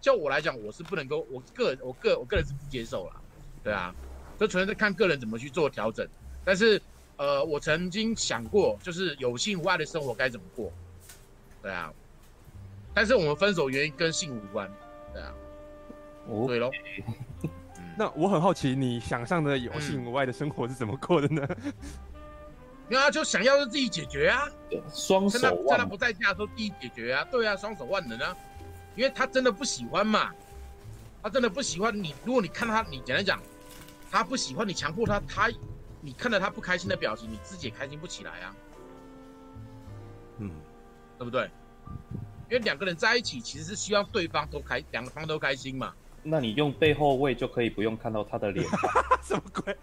[0.00, 3.20] 就我来讲，我是不能够，我个人我个我个人是不接受啦。
[3.62, 3.94] 对啊，
[4.40, 6.04] 这纯粹是看个人怎么去做调整，
[6.44, 6.82] 但是。
[7.16, 10.72] 呃，我曾经想过，就是有性无爱的生活该怎么过，
[11.60, 11.92] 对啊，
[12.94, 14.72] 但是我们分手原因跟性无关，
[15.12, 15.34] 对啊，
[16.26, 16.70] 哦，对喽。
[17.98, 21.46] 那我很好奇，你想象的有性无爱的生活是怎么过的呢？
[22.88, 24.48] 没有啊，就想要就自己解决啊，
[24.90, 28.34] 双手万能，在他不在家的时候自己解决啊，对啊，双手万能啊，
[28.96, 30.30] 因为他真的不喜欢嘛，
[31.22, 33.38] 他真的不喜欢你，如果你看他，你简单讲，
[34.10, 35.48] 他不喜欢你，强迫他，他。
[36.02, 38.56] 你看到他不开心的表情，你自己也开心不起来啊，
[40.38, 40.50] 嗯，
[41.18, 41.50] 对不对？
[42.48, 45.92] 因为两个人在一起，其实是希望对方都开，两个方都开心嘛。
[46.22, 48.66] 那你用背后位就可以不用看到他的脸？
[49.22, 49.76] 什么鬼？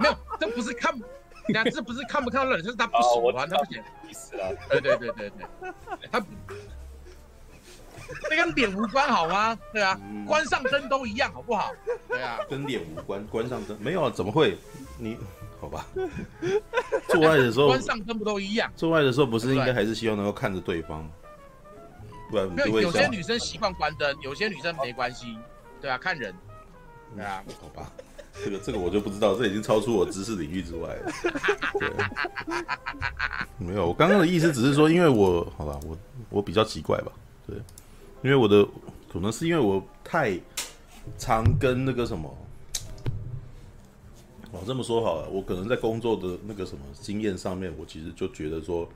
[0.00, 0.92] 没有，这不是看，
[1.48, 3.86] 两次不是看不看到脸，就是他不喜欢， 哦、他不喜欢。
[4.08, 4.48] 意思啊？
[4.68, 5.70] 对对对对对，
[6.10, 6.20] 他。
[8.28, 9.56] 这跟脸无关好吗？
[9.72, 11.72] 对啊，嗯、关上灯都一样，好不好？
[12.08, 14.12] 对啊， 跟脸无关，关上灯没有啊？
[14.14, 14.56] 怎么会？
[14.98, 15.16] 你
[15.60, 15.86] 好吧？
[17.08, 18.70] 做爱的时候关上灯不都一样？
[18.76, 21.08] 做爱的时候不是应该还是希望能够看着对方？
[22.30, 25.36] 不然没有，有些女生习惯关灯，有些女生没关系。
[25.80, 26.34] 对啊，看人。
[27.14, 27.92] 对啊，好吧，
[28.42, 31.12] 这个这个我就不知道，这已经超出我知识领域之外了。
[31.78, 31.90] 对，
[33.66, 35.96] 没有，我刚刚的意思只是说，因为我好吧，我
[36.30, 37.12] 我比较奇怪吧，
[37.46, 37.56] 对。
[38.22, 38.64] 因为我的
[39.12, 40.38] 可能是因为我太
[41.18, 42.32] 常跟那个什么，
[44.52, 48.88] 我，这么说好了，我可能在工作的那个什么经验上面，我其实就觉得说，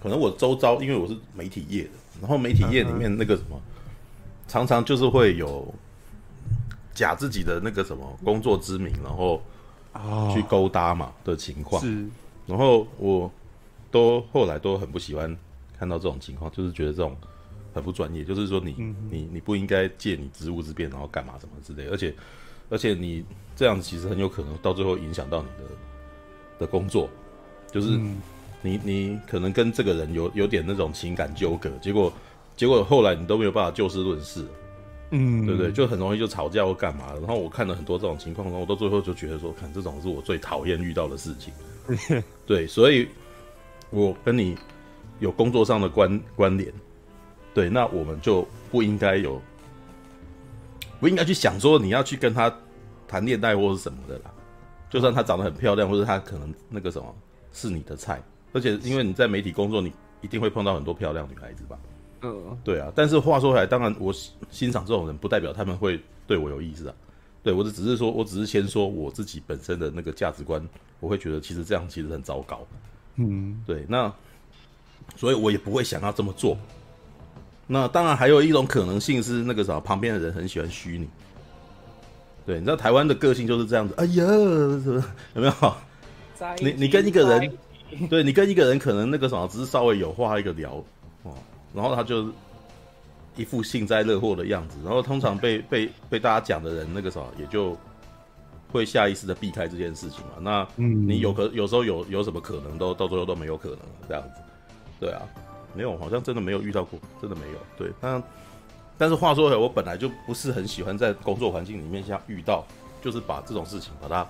[0.00, 1.90] 可能我周遭，因为我是媒体业的，
[2.20, 3.60] 然后媒体业里面那个什么，
[4.46, 5.74] 常常就是会有
[6.94, 9.42] 假自己的那个什么工作之名，然后
[10.32, 11.82] 去勾搭嘛的情况。
[11.82, 12.06] 是，
[12.46, 13.28] 然后我
[13.90, 15.36] 都后来都很不喜欢
[15.76, 17.16] 看到这种情况，就是觉得这种。
[17.74, 22.14] 很不专业，就是说你、嗯、你你不应该借你职务之便，然后干嘛什么之类，而且
[22.70, 23.24] 而且你
[23.56, 25.70] 这样子其实很有可能到最后影响到你的
[26.60, 27.10] 的工作，
[27.72, 27.88] 就是
[28.62, 32.12] 你、嗯、你可能跟这个人有有点那种情感纠葛，结果
[32.56, 34.46] 结果后来你都没有办法就事论事，
[35.10, 35.72] 嗯，对不对？
[35.72, 37.12] 就很容易就吵架或干嘛。
[37.14, 41.52] 然后我看了很多这种情况，然后我到最后就觉得说，看这种是我最讨厌遇到的事情，
[42.46, 43.08] 对，所以
[43.90, 44.56] 我跟你
[45.18, 46.72] 有工作上的关关联。
[47.54, 49.40] 对，那我们就不应该有，
[51.00, 52.54] 不应该去想说你要去跟他
[53.08, 54.32] 谈恋爱或是什么的啦。
[54.90, 57.12] 就算她长得很漂亮，或者她可能那个什么
[57.52, 61.76] 是你的菜，而且因为你在媒体工作，你一定会碰到很多漂亮女孩子吧？
[62.22, 62.92] 嗯，对啊。
[62.94, 64.12] 但是话说回来，当然我
[64.50, 66.94] 欣赏这种人，不代表他们会对我有意思啊。
[67.42, 70.64] 对，我只只是说，我只是先说我自己本身的那个价值观，
[71.00, 72.64] 我会觉得其实这样其实很糟糕。
[73.16, 73.84] 嗯，对。
[73.88, 74.12] 那
[75.16, 76.56] 所以我也不会想要这么做。
[77.66, 81.08] 那当然还有一种可能性是那个啥，旁边的人很喜欢虚拟。
[82.46, 83.94] 对，你知道台湾的个性就是这样子。
[83.96, 84.24] 哎呀，
[85.34, 85.74] 有没有？
[86.60, 87.58] 你你跟一个人，
[88.10, 90.72] 对你跟一个人可能那个什么，只是稍微有话一个聊
[91.22, 91.32] 哦，
[91.72, 92.28] 然后他就
[93.36, 97.74] 一副幸灾乐祸的样子，然后通常被 被被大家讲的人那个啥，也就
[98.70, 100.32] 会下意识的避开这件事情嘛。
[100.38, 104.40] 那你有可有时候有有什么可能都到最后都没有可能这样子，
[105.00, 105.22] 对啊。
[105.74, 107.58] 没有，好像真的没有遇到过，真的没有。
[107.76, 108.22] 对，但
[108.96, 112.64] 但是话说回来，我本来就不是很喜欢在工作环境里面下遇到，
[113.02, 114.26] 就是把这种事情把它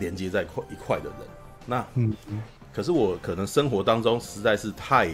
[0.00, 1.14] 连接在一块一块的人。
[1.64, 2.42] 那嗯，嗯，
[2.72, 5.06] 可是我可能生活当中实在是太，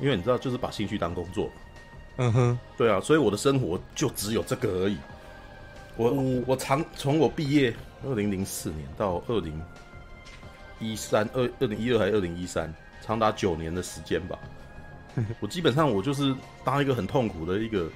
[0.00, 1.50] 因为你知道，就是把兴趣当工作。
[2.16, 4.96] 嗯哼，对啊，所以我的生活就只有这个而已。
[5.96, 6.12] 我
[6.46, 9.60] 我常从我毕业二零零四年到二零
[10.78, 12.72] 一三二二零一二还是二零一三。
[13.06, 14.38] 长达九年的时间吧，
[15.38, 16.34] 我基本上我就是
[16.64, 17.86] 当一个很痛苦的一个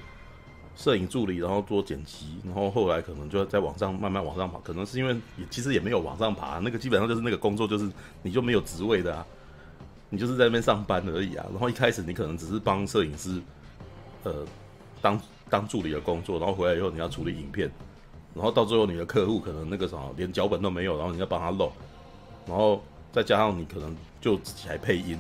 [0.76, 7.90] 摄影助理，然后做剪辑，然后后来可能就在往上慢慢往上爬，可能是因为也其实也没有往上爬，那个基本上就是那个工作就是
[8.20, 9.26] 你就没有职位的啊，
[10.11, 11.46] 你就是在那边上班而已啊。
[11.52, 13.40] 然后一开始你可能只是帮摄影师，
[14.24, 14.44] 呃，
[15.00, 17.70] 当当助理的工作，然后回来以后你要处理影片，
[18.34, 21.72] 然后到最后你的客户可能那个什么连脚本都没有，然后你要帮他弄，
[22.46, 22.82] 然后。
[23.18, 25.18] 再加上你可能就自己还配音，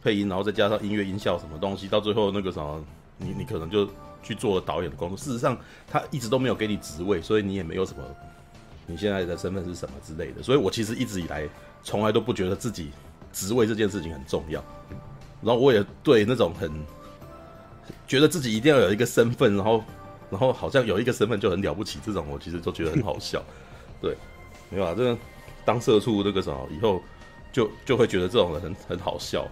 [0.00, 2.80] 配音，然后再加上音乐音效什么东西，到最后那个什么，
[3.18, 3.88] 你你可能就
[4.22, 5.18] 去做了导演的工作。
[5.18, 5.58] 事实上，
[5.90, 8.04] 他一直都没有给你职位，所以你也没有什么，
[8.86, 10.40] 你现在的身份是什么之类的。
[10.40, 11.48] 所以我其实一直以来
[11.82, 12.92] 从来都不觉得自己
[13.32, 14.62] 职位这件事情很重要。
[15.42, 16.70] 然后我也对那种很
[18.06, 19.82] 觉得自己一定要有一个身份，然后
[20.30, 23.42] 然后好像有一个身份就很了不起，这种我其实都觉得很好笑。
[24.00, 24.16] 对，
[24.70, 25.18] 没有啊，这个。
[25.66, 27.02] 当社畜那个什么，以后
[27.56, 29.48] 就就会觉得这种人很很好笑。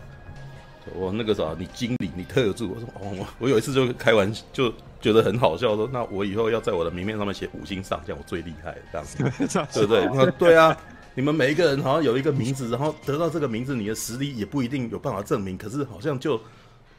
[0.95, 9.17] 我那个啥，你经理，你特助，我说哦，我我有一次就开玩笑，就觉得很好笑，说那我以后要在我的名片上面写五星上将，我最厉害这样子，
[9.73, 10.05] 对不对？
[10.13, 10.77] 那 对啊，
[11.15, 16.39] 你们每一个人好像有一个名字，然后得到这个名字，你的实力也不一定有办法证明，可是好像就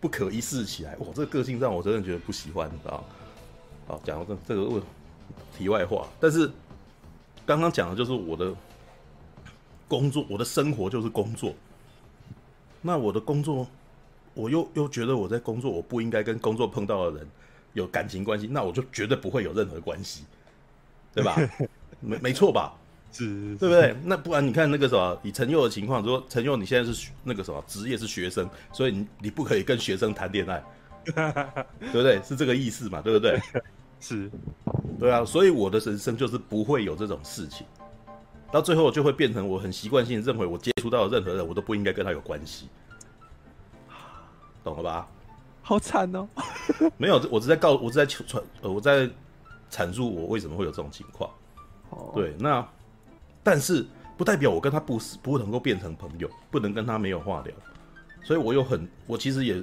[0.02, 0.96] 不可一世起来。
[0.98, 3.04] 哇，这个个性让我真的觉得不喜欢，知道？
[3.86, 4.82] 好，讲到这这个问
[5.56, 6.50] 题外话，但是
[7.46, 8.52] 刚刚讲的就是我的。
[9.88, 11.54] 工作，我的生活就是工作。
[12.82, 13.68] 那我的工作，
[14.34, 17.28] 我又又觉得我在工作，我不应该跟工作碰到的人
[17.74, 20.24] 有感情关系，那我就绝对不会有任何关系，
[21.14, 21.36] 对吧？
[22.00, 22.74] 没没错吧？
[23.12, 23.96] 是，对不对？
[24.04, 30.64] 那不然你看那个什么，以陈佑的情况，说陈佑你现在是那个什么职业是学生，所以你你不可以跟学生谈恋爱，
[31.06, 32.22] 对不对？
[32.24, 33.02] 是这个意思嘛？
[33.02, 33.40] 对不对？
[34.02, 34.30] 是，
[35.00, 35.24] 对啊。
[35.24, 37.66] 所以我的人生就是不会有这种事情。
[38.56, 42.70] 到最后就会变成我很习惯性认为我接触到的任何人，我都不应该跟他有关系，
[44.64, 45.06] 懂了吧？
[45.62, 46.26] 好惨哦！
[46.96, 49.10] 没有，我是在告，我是在传，呃，我在
[49.70, 51.30] 阐述我为什么会有这种情况。
[52.14, 52.66] 对，那
[53.44, 53.86] 但是
[54.16, 57.54] 不代表我跟他不是不能够变成朋友，不能跟他没有话聊。
[58.24, 59.62] 所以我有很，我其实也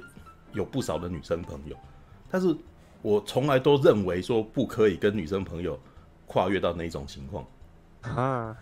[0.51, 1.75] 有不少的女生朋友，
[2.29, 2.55] 但是
[3.01, 5.79] 我从来都认为说不可以跟女生朋友
[6.27, 7.43] 跨越到那种情况
[8.03, 8.55] 啊。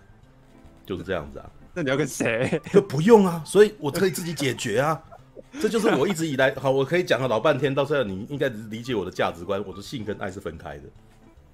[0.92, 2.62] 就是这样子啊， 那你要跟谁？
[2.74, 5.02] 就不用啊，所以我可以自己解决啊。
[5.62, 9.64] 这就是我一直以来好，我可以讲了老半天，到现在你应该理解我的价值观。
[9.66, 10.84] 我的性跟爱是分开的。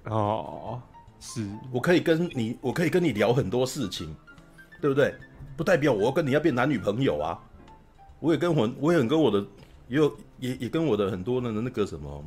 [0.04, 0.80] 哦，
[1.20, 4.12] 是我可以跟你，我可以跟你聊很多事情，
[4.80, 5.14] 对不对？
[5.56, 7.38] 不代表我要跟你要变男女朋友啊。
[8.18, 9.38] 我也跟我，我也很跟我的，
[9.86, 12.24] 也有也也跟我的很多的那个什么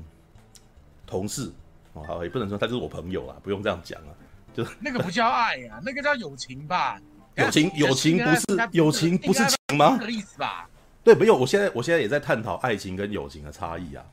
[1.05, 1.51] 同事
[1.93, 4.11] 哦，好，也不能说他就是我朋友啦，不用这样讲啊，
[4.53, 6.99] 就是那个不叫爱呀、啊，那个叫友情吧？
[7.35, 9.97] 友情，友情不是友情不是情吗？
[9.99, 10.69] 这个意思吧？
[11.03, 14.03] 对，没有，我现在我现在也在探讨爱情跟友情的差异啊，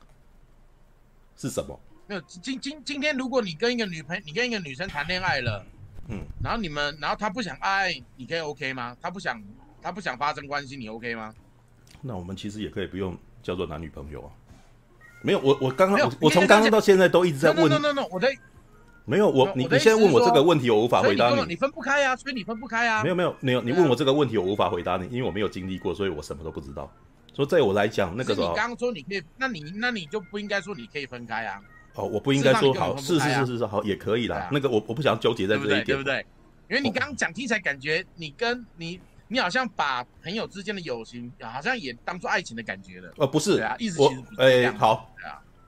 [1.36, 1.78] 是什么？
[2.06, 5.66] 没有，今今今天如果你跟一个女朋友，你跟一个女生谈恋爱了，
[6.08, 8.96] 嗯，然后你们，然后她不想爱，你可以 OK 吗？
[9.02, 9.42] 她不想，
[9.82, 11.34] 她不想发生关系，你 OK 吗？
[12.00, 14.30] 那我们其实也可以不用叫做男女朋友啊。
[15.20, 17.68] 没有，我我刚刚我我从刚刚到现在都一直在问。
[17.68, 18.32] No no no，我在。
[19.08, 21.42] 没有我，你你现在问我这个问题，我无法回答你。
[21.48, 23.02] 你分不开啊，所以你分不开啊。
[23.02, 26.92] 没有没有没有，你问我这个问题，我无法回答你，因为我没有经历过，所以我什么都不知道。
[27.32, 31.58] 所以在我来讲，那个时候你刚刚说你可以，那你那你就不应该说你可以分开啊。
[31.94, 34.48] 哦，我不应该说好，是是是是是好，也可以啦。
[34.52, 36.24] 那个我我不想纠结在这一点，对不对？
[36.68, 43.10] 因为你刚刚讲听起来感觉你跟你你好像把朋友之间的友情好像也当做爱情的感觉了。
[43.16, 45.10] 呃，不是，意思其实哎好，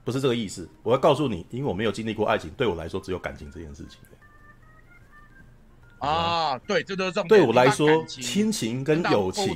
[0.04, 0.68] 不是这个意思。
[0.82, 3.98] 我要告诉你，因为我没有经历过爱情，对我来说只有感情这件事情。
[5.98, 7.22] 啊，对，这都是。
[7.24, 9.54] 对我来说，亲情跟友情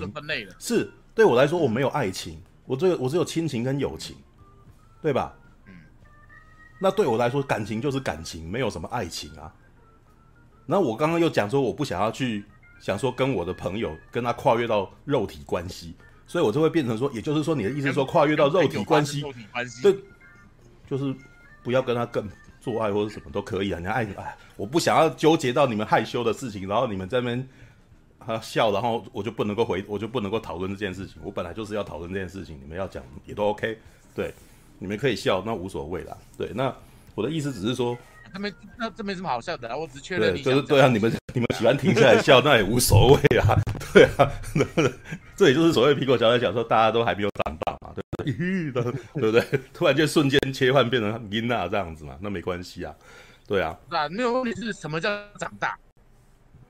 [0.59, 4.15] 是对我来说，我没有爱情，我只有我只有亲情跟友情，
[5.01, 5.35] 对吧？
[5.67, 5.73] 嗯。
[6.79, 9.51] 那对我来说，感情就是感情，没有什么爱情啊。
[10.67, 12.45] 那我刚刚又讲说，我不想要去
[12.79, 15.95] 想说跟我的朋友跟他跨越到肉体关系，
[16.27, 19.23] 所以我就会变成说，也就是说，你的意思说跨越到肉体关系，
[19.83, 19.97] 对，
[20.89, 21.15] 就是
[21.63, 22.29] 不要跟他更。
[22.61, 27.49] 做爱或者什么都可以啊，你爱哎，我不想要纠结到你们害羞的事情，然后你们在那边
[28.21, 31.21] 啊笑，然后我就不能够回，我就不能够讨论这件事情。
[31.23, 33.79] 我本来就是要讨论这件事情，你们要讲也都 OK，
[34.15, 34.33] 对，
[34.79, 36.17] 你们可以笑，那无所谓啦。
[36.39, 36.75] 对，那
[37.15, 37.95] 我的意思只是说，
[38.35, 43.57] 他没那这没什么好笑的啊，我只确认你就是对啊，你们你们喜欢停下来笑，那也无所谓啊，
[43.93, 44.29] 对啊，
[45.37, 48.03] 这也就是所谓苹果小姐讲说，大家都还没有长大嘛，对。
[48.17, 49.61] 不对，对不对？
[49.73, 52.93] 突然间瞬间切换变成英娜这样子嘛，那没关系啊，
[53.47, 53.77] 对啊。
[53.89, 55.77] 那没有问题是什么叫长大？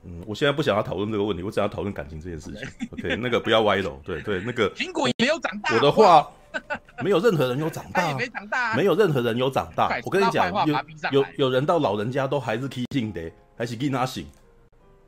[0.04, 2.88] 嗯，我现在不想要讨论这个问题，我只要讨论感情这件事情。
[2.92, 4.00] OK，那个不要歪楼。
[4.04, 5.74] 对对，那个 苹果也没有长大。
[5.74, 6.28] 我的话，
[7.02, 10.00] 没有任何人有长大，没长大，没有任何人有长大。
[10.04, 14.26] 我跟你讲，有有有人到老人家都还是 kissing 的，还是 kissing，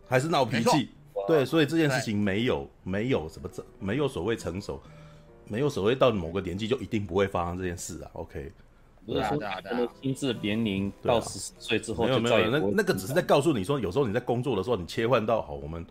[0.08, 0.90] 还是闹脾气。
[1.26, 4.80] 对，所以这件事情没有没有什么这没有所谓成熟。
[5.48, 8.50] 没有所谓到某个年纪就一定不会发生这件事啊，OK？
[9.06, 15.86] 不是说他的心智年龄到十岁之后、啊、没有没有，那那个只是在告诉你说，有时候你在工作的时候，你切换到好我们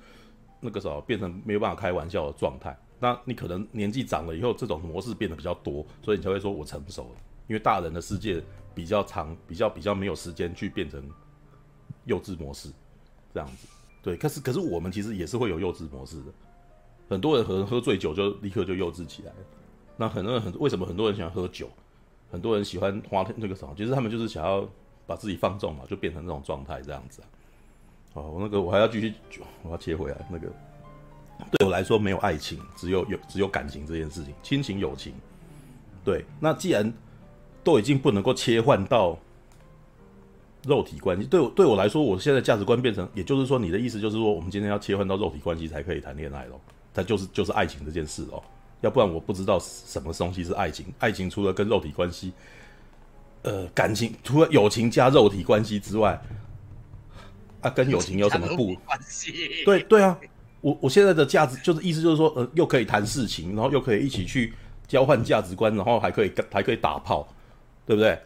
[0.59, 7.15] 那个时候变成没有办法开玩笑的状态，那你可能年纪长了以后，这种模式变得比较多，所以你才会说我成熟了，
[7.47, 8.41] 因为大人的世界
[8.73, 11.03] 比较长，比较比较没有时间去变成
[12.05, 12.69] 幼稚模式
[13.33, 13.67] 这样子。
[14.01, 16.25] 对，可是可是我们其实也是会有幼稚模式的。
[17.09, 19.31] 很多人可能喝醉酒就立刻就幼稚起来，
[19.97, 21.69] 那很多人很为什么很多人喜欢喝酒？
[22.31, 23.73] 很多人喜欢花那个什么？
[23.77, 24.67] 其实他们就是想要
[25.05, 27.27] 把自己放纵嘛，就变成那种状态这样子啊。
[28.13, 29.13] 哦，我那个我还要继续，
[29.61, 30.51] 我要切回来那个。
[31.51, 35.13] 对我来说，没有爱情，只有有只有感情这件事情，亲情友情。
[36.03, 36.91] 对，那既然
[37.63, 39.17] 都已经不能够切换到
[40.63, 46.59] 肉体关系，对我对我来说，我现在价值观变成，也就是说，你的意思就是说，我们今天要切换到肉体关系才可以谈恋爱咯。
[46.93, 48.41] 它就是就是爱情这件事哦，
[48.81, 50.85] 要不然我不知道什么东西是爱情。
[50.99, 52.31] 爱情除了跟肉体关系，
[53.41, 56.19] 呃，感情除了友情加肉体关系之外，
[57.61, 59.63] 啊，跟友情有什么不关系？
[59.65, 60.17] 对对啊，
[60.65, 64.51] 我我现在的价值就是意思就是说，呃，又可以谈事情，然后又可以一起去
[64.87, 67.27] 交换价值观，然后还可以还可以打炮，
[67.85, 68.19] 对不对？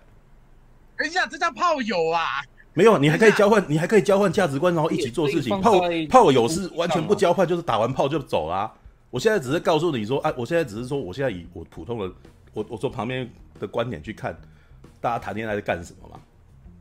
[0.98, 2.42] 等一下，这叫炮友啊？
[2.74, 5.60] 没有，你还可以交换，你还可以交换价值观，然后一起做事情。
[5.60, 8.72] 炮炮友是完全不交换，就是打完炮就走啦。
[9.10, 12.10] 我现在只是告诉你说，哎，我现在只是说，我现在以我普通的，
[12.54, 13.30] 我我从旁边
[13.60, 14.34] 的观点去看，
[15.02, 16.22] 大家谈恋爱在干什么嘛？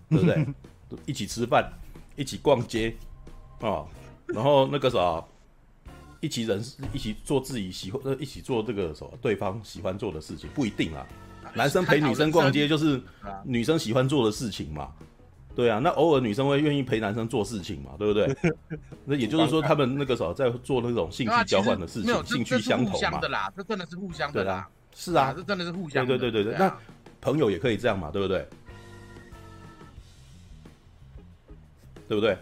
[0.09, 0.47] 对不对？
[1.05, 1.69] 一起吃饭，
[2.15, 2.95] 一起逛街
[3.61, 3.83] 啊，
[4.27, 5.25] 然后那个啥，
[6.21, 6.63] 一起人
[6.93, 11.07] 一起做自己喜欢，一起做这个什么对方喜欢做的事情，不一定啊。
[11.55, 13.01] 男生陪女生逛街就是
[13.45, 14.93] 女生喜欢做的事情嘛。
[15.55, 18.33] 对啊，那偶尔女生会愿意陪男生做事情嘛，对不对？
[19.05, 23.19] 那也就是说，他们那个时候在做那种兴趣交换的事情，兴趣相同嘛。
[23.19, 24.69] 的啦，这真的是互相的啦。
[24.95, 26.07] 是啊，这真的是互相。
[26.07, 26.79] 对对对对对，那
[27.21, 28.47] 朋友也可以这样嘛，对不对？
[32.07, 32.39] 对不对？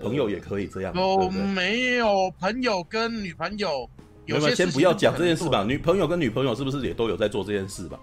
[0.00, 0.94] 朋友也可以这样。
[0.94, 3.88] 有没有朋友跟女朋友
[4.26, 5.64] 有些先不要讲这件事吧。
[5.64, 7.98] 女朋友跟女朋友是不是也都有在做这件事吧？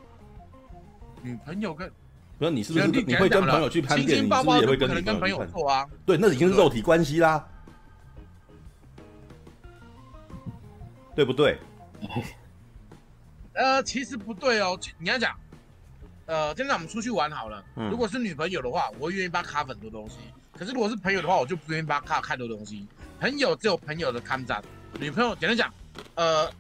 [1.22, 1.92] 女朋友跟
[2.38, 4.24] 不是你是不是你会跟朋友去攀电？
[4.26, 5.86] 你是不是也会跟朋友做啊？
[6.06, 7.48] 对，那已经是肉体关系啦，
[11.16, 11.58] 对不对？
[13.54, 14.78] 呃，其实不对哦。
[15.00, 15.34] 你要讲，
[16.26, 20.18] 呃，现在我们出去玩好了，嗯、如果是女朋友的话，我愿意帮她卡很多东西。
[20.58, 22.88] 可是如果是朋友的话，我就不愿意帮她卡太多东西。
[23.20, 24.64] 朋友只有朋友的看展，
[25.00, 25.74] 女朋友简单讲，
[26.16, 26.52] 呃，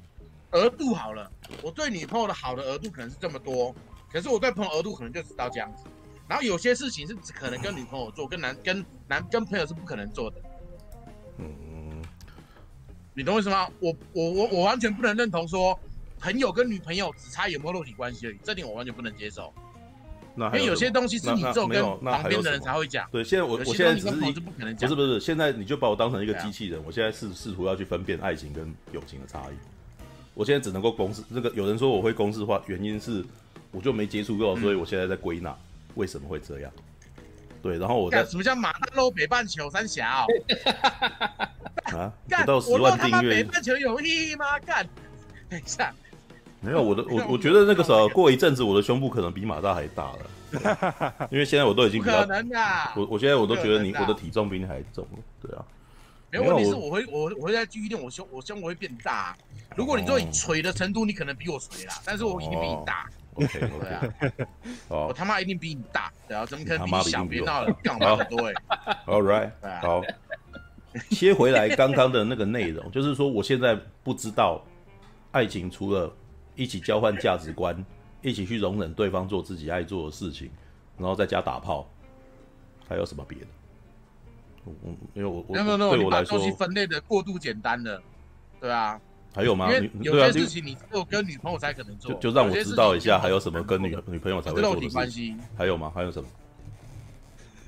[0.52, 1.32] 额度好了，
[1.62, 3.76] 我对女朋友的好的额度可能是这么多。
[4.12, 5.84] 可是我对朋友额度可能就只到这样子，
[6.28, 10.41] 然后有些事情是只可能跟女朋友做，跟男跟男跟朋友是不可能做的。
[11.38, 12.02] 嗯，
[13.14, 13.70] 你懂我意思吗？
[13.80, 15.78] 我我我我完全不能认同说
[16.20, 19.54] 朋友跟女朋友只差有没有肉体关系而已，这点我完全不能接受。
[20.36, 23.07] 那因为有些东西是你只有跟旁边的人才会讲。
[23.11, 24.89] 对，现在我我现在只是不可能讲。
[24.89, 29.55] 不是不是，现在你就把我当成一个机器人，我现在试试图要去分辨爱情跟友情的差异。
[30.33, 33.25] 我现在只能够公式，这个有人说我会公式化，原因是。
[33.71, 35.53] 我就没接触过，所以我现在在归纳
[35.95, 36.71] 为什么会这样。
[37.61, 40.25] 对，然后我在什么叫马大露北半球三峡？
[41.91, 44.57] 啊，干到十万订阅，北半球有意义吗？
[44.59, 44.88] 干，
[45.49, 45.93] 等一下，
[46.66, 52.26] 没有我的，我我觉得那个时候过一阵子，我的胸部可能比马大还大了， 因为现在我都已经比较，
[52.95, 55.63] 我我现在我都觉得你我的体重比你还重了，对啊。
[56.32, 59.38] 没有问题是我会我我会在继续练，我胸我胸我会变大。
[59.76, 63.07] 如果你说你锤的程度，你可能比我锤啦，但是我一定比你大。
[63.36, 64.01] OK， 对啊，
[64.89, 67.24] 我他妈一定比你大，对啊，怎么可能比你小？
[67.24, 67.68] 别闹了，
[68.18, 68.53] 很多哎。
[69.05, 69.51] All right，
[69.82, 70.01] 好，
[71.11, 74.61] 切回来刚刚的那个内容，就是说我现在不知道
[75.32, 76.11] 爱情除了
[76.56, 77.86] 一起交换价值观，
[78.22, 80.49] 一起去容忍对方做自己爱做的事情，
[80.97, 81.88] 然后在家打炮，
[82.88, 83.47] 还有什么别的？
[84.64, 84.74] 我，
[85.14, 88.01] 因为我我对我来说，东西分类的过度简单了，
[88.60, 88.99] 对啊。
[89.34, 89.70] 还有吗？
[89.99, 95.36] 有些事情你只有跟女朋友才可能做，就就让我知道一下，还有什么跟女女朋友才会做的关系？
[95.58, 95.91] 还有吗？
[95.93, 96.30] 还有什么？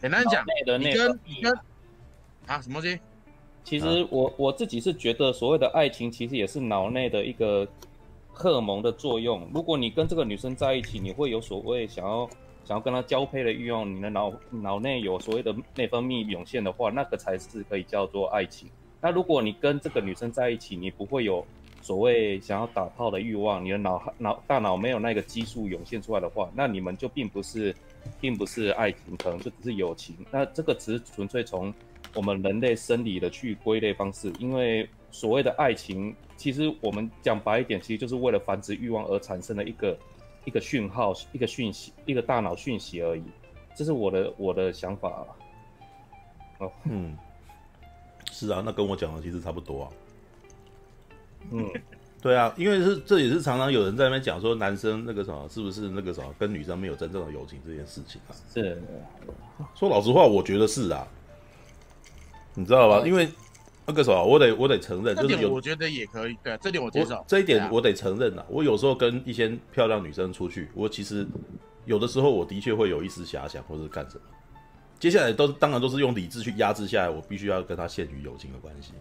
[0.01, 0.45] 简单讲，
[0.79, 1.53] 你跟你跟
[2.45, 2.97] 啊什么东西？
[3.65, 7.67] 其实我我自己是觉得，所谓的爱情其实也是脑内的一个
[8.37, 9.49] 荷尔蒙的作用。
[9.53, 12.29] 如果你跟这个女生在一起，你会有所谓想要
[12.63, 18.69] 想要跟她交配的欲望，你的脑脑内有所谓的内分泌涌现的话，那个才是可以叫做爱情。
[19.01, 21.43] 那如果你跟这个女生在一起，你不会有。
[21.79, 27.73] 所谓想要打炮的欲望，你的脑脑大脑没有那个激素涌现出来的话，那你们就并不是，
[28.19, 30.13] 并不是爱情，可能就只是友情。
[30.29, 31.73] 那这个只是纯粹从
[32.13, 39.97] 我们人类生理的去归类方式，因为所谓的爱情，其实我们讲白一点，其实就是为了繁殖欲望而产生的一个
[40.45, 43.23] 一个讯号、一个讯息、一个大脑讯息而已。
[43.75, 45.25] 这是我的我的想法。
[46.59, 47.17] 哦，嗯，
[48.31, 49.89] 是啊，那跟我讲的其实差不多啊。
[51.49, 51.67] 嗯，
[52.21, 58.37] 对啊，因为是这也是常常有人在那边讲说，男生那个什么是不是那个什么跟女生没有真正的友情这件事情啊？
[58.53, 58.79] 是，
[59.73, 61.07] 说老实话，我觉得是啊，
[62.53, 63.01] 你知道吧？
[63.03, 63.27] 因为
[63.87, 68.45] 那个什么，我得我得承认，就是，我觉得也可以，对啊，这点我接受，这一点我得承认啊。
[68.49, 71.25] 我有时候跟一些漂亮女生出去，我其实
[71.85, 74.23] 有的时候我的确会有一丝遐想，或者是干什么。
[74.99, 78.91] 接下来都当然都是用理智去压制下来，我必须要跟她限于友情的关系。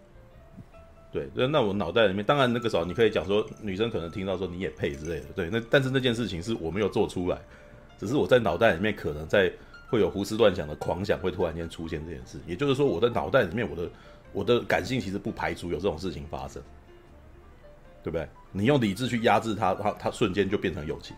[1.11, 7.39] 对，那我脑袋里面当然那个时候你可以讲说，女生可能听到说你也配之类的，对，那但是那件事情是我没有做出来，
[7.99, 9.51] 只是我在脑袋里面可能在
[9.89, 13.89] 会有胡思乱想的狂想会突然间出现这件事，也就是说我的脑袋里面我的
[14.37, 16.63] 我的感性其实不排除有这种事情发生，
[18.03, 18.29] 对不对？
[18.53, 21.17] 你用理智去压制它，它它瞬间就变成友情，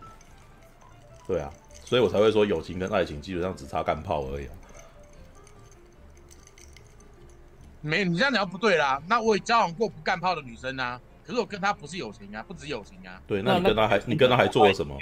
[1.26, 1.52] 对啊，
[1.84, 4.54] 所以我才会说友情跟爱情基本上只差干炮而已啊。
[7.80, 9.02] 没，你这样讲不对啦。
[9.08, 13.20] 那我也交往过不干炮的女生啊，可是我跟她不是友情啊，不止友情啊。
[13.26, 14.96] 对，那你跟她还，你跟她还做了什么？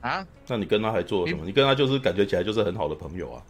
[0.00, 0.24] 啊？
[0.46, 1.44] 那你跟她还做了什么？
[1.44, 3.42] 你跟她就是感觉起来就是很好的朋友啊，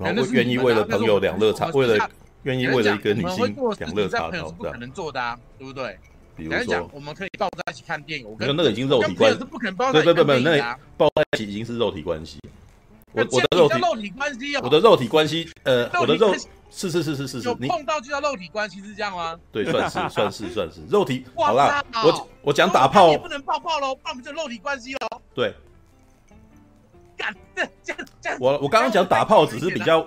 [0.00, 2.08] 然后愿意为了朋友两肋插，为了
[2.44, 5.98] 愿意为了一个女性两肋插刀，不可能做的啊，对不对？
[6.36, 10.78] 比如说，我们可以抱在一起看电影，我跟那个已经肉体关系，不可能抱在一起看电影啊。
[10.96, 12.40] 抱在一起已经是肉体关系。
[13.12, 16.32] 我我的肉体肉体关系哦，我的肉体关系，呃，我的肉
[16.70, 19.36] 是是是是是是，有碰到就叫肉体关系是这样吗？
[19.52, 21.24] 对，算是算是算是肉体。
[21.34, 25.20] 好啦，我我讲打炮，也不能抱炮喽，那我们就肉体关系喽。
[25.34, 25.52] 对，
[27.20, 30.06] 干这这这，我我刚刚讲打炮只是比较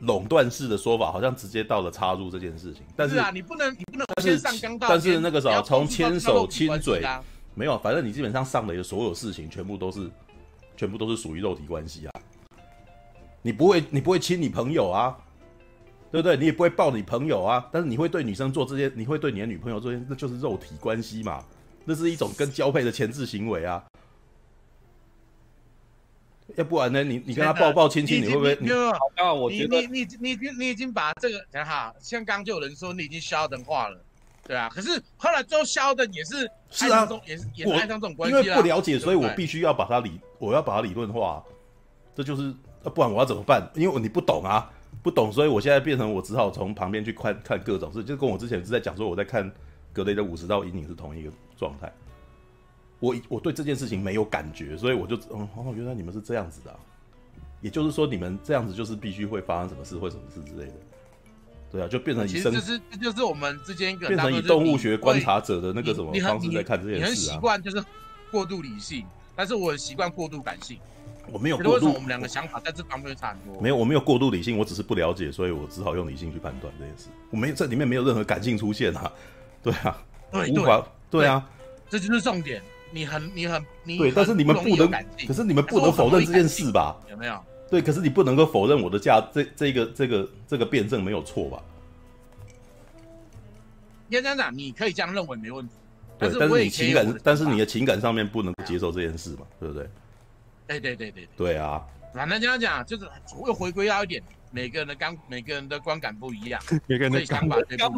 [0.00, 2.82] 垄断式的说法，好像直接到了插入这件事情。
[2.96, 7.06] 但是啊，你不能你不能先上纲到，但是那个时候从牵手亲嘴
[7.54, 10.10] 没有，反正你基本上上来的所有事情全部都是
[10.76, 12.12] 全部都是属于肉体关系啊。
[13.40, 15.16] 你不会，你不会亲你朋友啊？
[16.10, 16.36] 对不对？
[16.36, 21.44] 你也不会抱你朋友啊，但是你会对女生做这些，你会对你的女朋友做这些，那就是肉体关系嘛，
[21.84, 23.84] 那是一种跟交配的前置行为啊。
[26.56, 27.04] 要不然呢？
[27.04, 28.56] 你你跟他抱抱亲亲，你会不会？
[28.56, 34.00] 没有，啊，我觉得你你你你你已经把这个很好，像刚就有人说你已经消灯化了，
[34.44, 34.68] 对啊。
[34.72, 41.44] 可是后来最后消灯也是是啊，也是也是爱上这种关系，因为不了解，所以我必须要把它理，我要把它理论化，
[42.16, 43.70] 这就是，不然我要怎么办？
[43.74, 44.70] 因为你不懂啊，
[45.02, 49.52] 不懂，所以我现在变成我只好从旁边去看看各种事，就跟我之前是在讲说我在看
[49.92, 51.92] 格雷的五十道阴影是同一个状态。
[53.00, 56.78] 我我对这件事情没有感觉，所以我就嗯哦，原来你们是这样子的，啊，
[57.60, 60.74] 也就是说你们这样子就是必须会发生什么事或什么事之类的，
[61.70, 67.04] 对啊，就变成以生，就是这就是我们之间一个变成以动物学观察者的那个什么方式在看这件事啊。
[67.04, 67.84] 你很习惯就是
[68.30, 69.04] 过度理性，
[69.36, 70.78] 但是我很习惯过度感性。
[71.30, 73.60] 我没有过度，我们两个想法在这方面差很多。
[73.60, 77.08] 没有，我没有过度理性，我只是不了解，所以我只好用理性去判断这件事。
[77.30, 79.12] 我没这里面没有任何感性出现啊，
[79.62, 81.46] 对啊，对无法对，啊
[81.90, 82.62] 对，这就是重点。
[82.90, 84.90] 你很你很你对，但是你们不能，
[85.26, 86.96] 可是你们不能否认这件事吧？
[87.10, 87.38] 有没有？
[87.70, 91.62] 对，可是你不能够否认我的价，这这个这个这个辩证没有错吧？
[94.08, 95.74] 应该这样讲，你可以这样认为没问题。
[96.18, 99.46] 对，但是你情感，但是你的情感上面不能接受这件事嘛？
[99.60, 99.86] 对不对？
[100.66, 101.28] 对对对对对。
[101.36, 101.84] 对啊，
[102.14, 103.06] 反正这样讲，就是
[103.46, 104.22] 又回归到一点。
[104.50, 107.92] 每个人的观每个人的观感不一样， 每个人的想法不一样。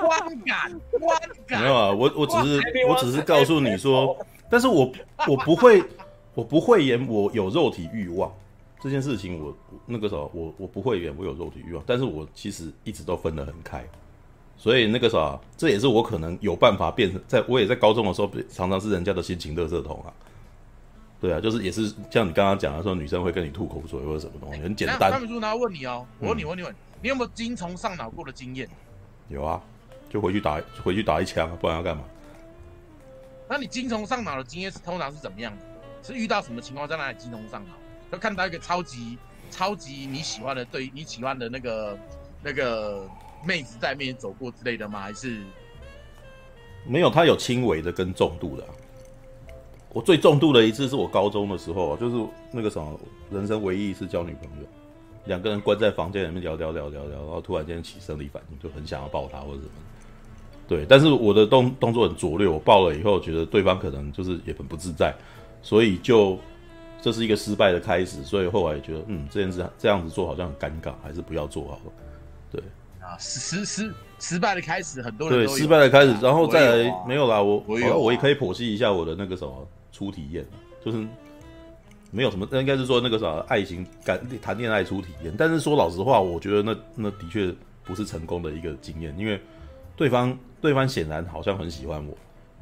[0.00, 4.16] 观感观感没有啊，我我只是我只是告诉你说，
[4.50, 4.92] 但是我
[5.28, 5.82] 我不会
[6.34, 8.32] 我不会演我有肉体欲望
[8.80, 13.84] 这件事情我，我那个时候我我不会演我有肉体欲望，但是我其实一直都分得很开，
[14.56, 20.12] 所以那个时候这也是我可能有办法变成，在我也在高中的时候常常是人家的心情垃圾桶啊。
[21.22, 25.12] 对啊，就是也是像你刚刚讲的说，女生会跟你吐口水或者什么东西，很简单。
[25.12, 28.68] 他们说，然后问你哦，我问你，问你问，你有没有精虫上脑过的经验？
[29.28, 29.62] 有啊，
[30.10, 32.02] 就回去打回去打一枪，不然要干嘛？
[33.48, 35.64] 那你精虫上脑的经验是通常是怎么样的？
[36.02, 37.74] 是遇到什么情况在那里精虫上脑？
[38.10, 39.16] 就看到一个超级
[39.48, 41.98] 超级你喜欢的，对你喜欢的那个
[42.42, 43.08] 那个
[43.46, 45.00] 妹子在面前走过之类的吗？
[45.00, 45.40] 还是
[46.84, 47.08] 没有？
[47.08, 48.66] 他有轻微的跟重度的。
[49.94, 52.98] 我最重度的一次是我高中的时候，就是那个什么，
[53.30, 54.66] 人生唯一一次交女朋友，
[55.26, 59.70] 两个人关在房间里面聊聊聊聊聊，然后突然间起生理反应，就很想要抱她或者什么。
[60.66, 65.14] 对，但是我的动动作很拙劣，我抱了以后觉得对方可能就是也很不自在，
[65.60, 66.38] 所以就
[67.02, 71.92] 这是一个失败的开始，所以后来也觉得嗯，这件事这样子做好像很尴尬，还是不要做好了。
[72.50, 72.62] 对
[72.98, 79.68] 啊，失失失败的开始，很多人对失败的开始，然后再来、啊、没有啦，我我我也可以剖析一下我的那个什么。
[79.92, 80.44] 初体验
[80.84, 81.06] 就是
[82.10, 85.32] 没有什么，那应该是说那个啥爱情感谈恋爱初体验。
[85.38, 89.40] 但是说老实话，我觉得那那的确不是成功的一个经验，因为
[89.96, 92.16] 对方对方显然好像很喜欢我，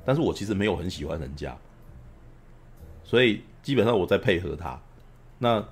[0.05, 1.57] 但是我其实没有很喜欢人家，
[3.03, 4.79] 所以基本上我在配合他。
[5.39, 5.65] 那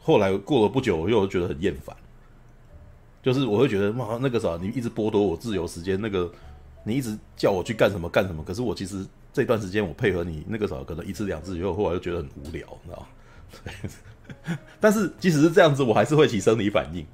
[0.00, 1.96] 后来过了不久，我又觉得很厌烦，
[3.22, 6.30] 就是我会觉得哇，那个啥你一直剥夺我自由时间，那个
[6.84, 9.06] 你一直叫我去干什么干什么，可是我其实。
[9.34, 14.56] 这段时间我配合你那个时候可能一次两次以后，后来又觉得很无聊，你知道吗？
[14.80, 17.04] 但是即使是这样子，我还是会起生理反应，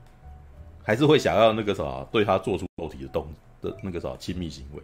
[0.82, 3.26] 还是会想要那个啥对他做出肉体的动
[3.62, 4.82] 的那个啥亲密行为。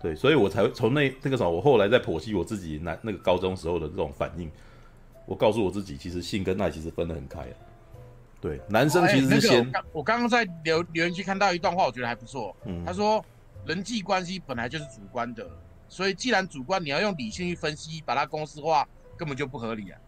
[0.00, 4.50] 对，所以我才会从那那个啥，我后来在剖析我自己男那个高中时候的这种反应，
[5.26, 7.46] 我告诉我自己，其实性跟爱其实分得很开。
[8.40, 9.60] 对，男生其实是先……
[9.60, 12.56] 哦欸那个、我刚刚在留留言区看到一段话，我觉得还不错。
[12.64, 13.22] 嗯，他说
[13.66, 15.46] 人际关系本来就是主观的。
[15.88, 18.86] 所以，既然主观，你要用理性去分析，把它公式化，
[19.16, 19.98] 根本就不合理啊！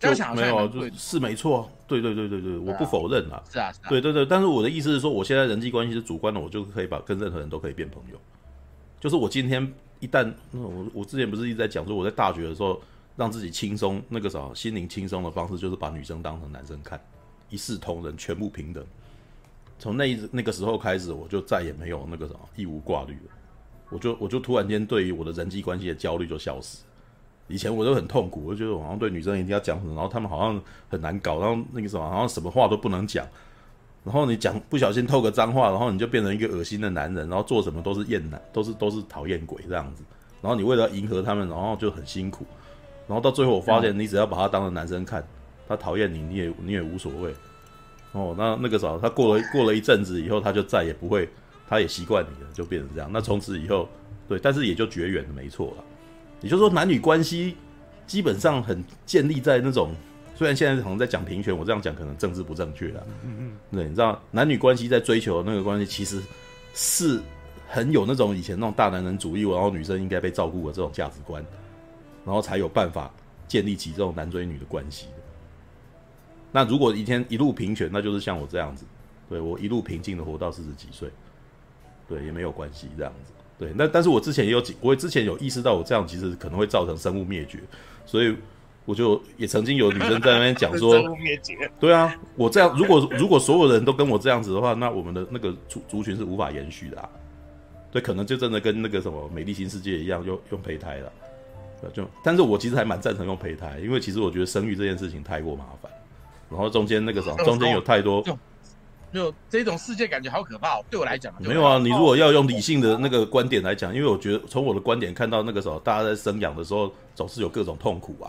[0.00, 3.42] 这样想没有，就是是没错，对对对对对，我不否认啊。
[3.50, 4.26] 是啊，是啊，对对对。
[4.26, 8.18] 但是我的意思是说，我现在人际关系是主观的，我就可以把跟任何人都可以变朋友。
[8.98, 12.80] 就是我今天一旦，我我之前不是一直在讲说，我在大学的时候
[13.16, 17.00] 让自己轻松，那个啥心灵轻松的方式，就是把女生当成男生看，
[17.50, 18.84] 一视同仁，全部平等。
[19.78, 23.33] 从那那个时候开始，我就再也没有那个什么义无挂虑了。
[23.94, 26.78] 我就我就突然间对于我的人际关系的焦虑就消失。
[27.46, 33.24] 以前我都很痛苦，我就觉得我好像对女生一定要讲什么，然后他们好像很难搞，然后那个什么好像什么话都不能讲，
[34.02, 40.02] 然后你讲不小心透个脏话，然后你就变成一个恶心的男人，然后做什么都是厌男，都是都是讨厌鬼这样子。
[40.42, 42.44] 然后你为了迎合他们，然后就很辛苦。
[43.06, 45.22] 然后到最后我发现，你只要把他当成男生看，
[45.68, 47.32] 他讨厌你，你也你也无所谓。
[48.12, 51.28] 哦，那那个时候他过了过了一阵子以后，他就再也不会。
[51.68, 53.10] 他也习惯你了，就变成这样。
[53.12, 53.88] 那从此以后，
[54.28, 55.84] 对，但是也就绝缘了，没错了。
[56.40, 57.56] 也就是说，男女关系
[58.06, 59.94] 基本上很建立在那种
[60.34, 63.06] 虽然现在好像在讲平权，我这样讲可能政治不正确了。
[63.24, 66.20] 嗯嗯，对，你知道男女关系在追求的那个关系，其实
[66.74, 67.20] 是
[67.68, 71.44] 很有那种以前那种大男人主义，然后女生应该被照顾的这种价值观，
[72.24, 73.10] 然后才有办法
[73.46, 75.06] 建立起这种男追女的关系。
[76.52, 78.84] 那如果一天一路平权，那就是像我这样子，
[79.28, 81.08] 对，我一路平静的活到四十几岁，
[82.08, 83.32] 对，也没有关系这样子。
[83.58, 87.58] 对，那但是我之前也有，我之前有意识到我这样其实可能会造成生物灭绝，
[88.04, 88.34] 所以
[88.84, 91.70] 我就也曾经有女生在那边讲说，生物灭绝。
[91.78, 97.08] 对啊，我这样如果如果所有人都跟我这样子的话，那我们的那个族族群是无法延续的啊。
[97.92, 101.12] 对，可能就真的跟那个什么美丽新世界一样，用用胚胎了。
[101.92, 105.92] 就，但是我其实还蛮赞成用胚胎，因为其实我觉得生育这件事情太过麻烦。
[106.50, 108.24] 然后中间那个什么，中间有太多，
[109.14, 110.84] 没有这种世界感觉好可怕哦。
[110.90, 111.78] 对我来讲，没有啊。
[111.78, 118.26] 你如果要用理性的那个观点来讲，因为我觉得从我的观点看到那个时候，大家在生养的时候总是有各种痛苦啊。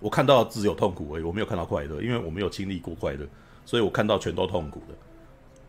[0.00, 3.26] 我看到只有痛苦而已，我没有看到快乐，因为我没有经历过快乐，
[3.66, 4.94] 所以我看到全都痛苦的。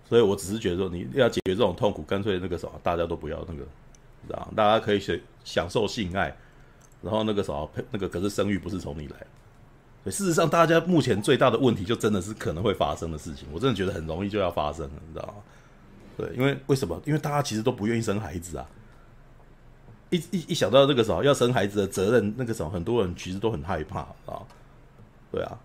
[0.08, 3.60] 所以我只是觉得说，你要解决这种痛苦，干脆那个什么，大家都不要那个，
[4.26, 6.34] 知道大家可以享享受性爱，
[7.02, 9.16] 然后那个什么，那个可是生育不是从你来。
[10.12, 13.48] 事实上，大家目前最大的问题就真的是可能会发生的事情。
[13.52, 15.34] 我真的觉得很容易就要发生了，你知道吗？
[16.18, 17.02] 对，因为为什么？
[17.06, 18.66] 因为大家其实都不愿意生孩子啊。
[20.10, 24.42] 一一一想到那个时候要生孩子的责任，那个时候很多人其实都很害怕啊。
[25.32, 25.58] 对啊，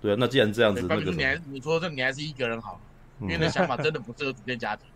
[0.00, 0.16] 对啊。
[0.18, 2.80] 那既然这样子，那个你还你说这你还是一个人好，
[3.20, 4.86] 因为那想法真的不适合组建家庭。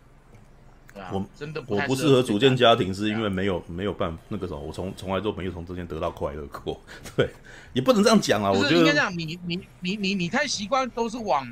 [1.11, 6.79] 我真的我不适合组建家庭，是因为没有没有办法那个什么，我从从来都没有从中间得到快乐过。
[7.15, 7.29] 对，
[7.73, 8.51] 也不能这样讲啊。
[8.51, 11.47] 我觉得应该这样，你你你你你太习惯都是往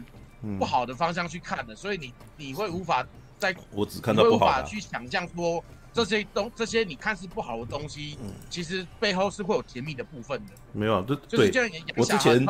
[0.60, 3.06] 不好的方向去看的，所以你你会无法
[3.38, 5.64] 在我只看到不好，无法去想象说。
[5.96, 10.52] 这些东这些你看似不好的东西，嗯，其实背后是会有甜蜜的部分的。
[10.74, 11.72] 没有，就就是这样。
[11.96, 12.46] 我之前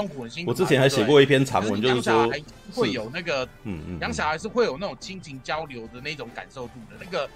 [0.47, 2.27] 我之前还写过一篇长文，就是说
[2.73, 6.97] 会有那个，嗯嗯，养小孩是会有那种亲情交流的那种感受度的。
[6.99, 7.29] 那个，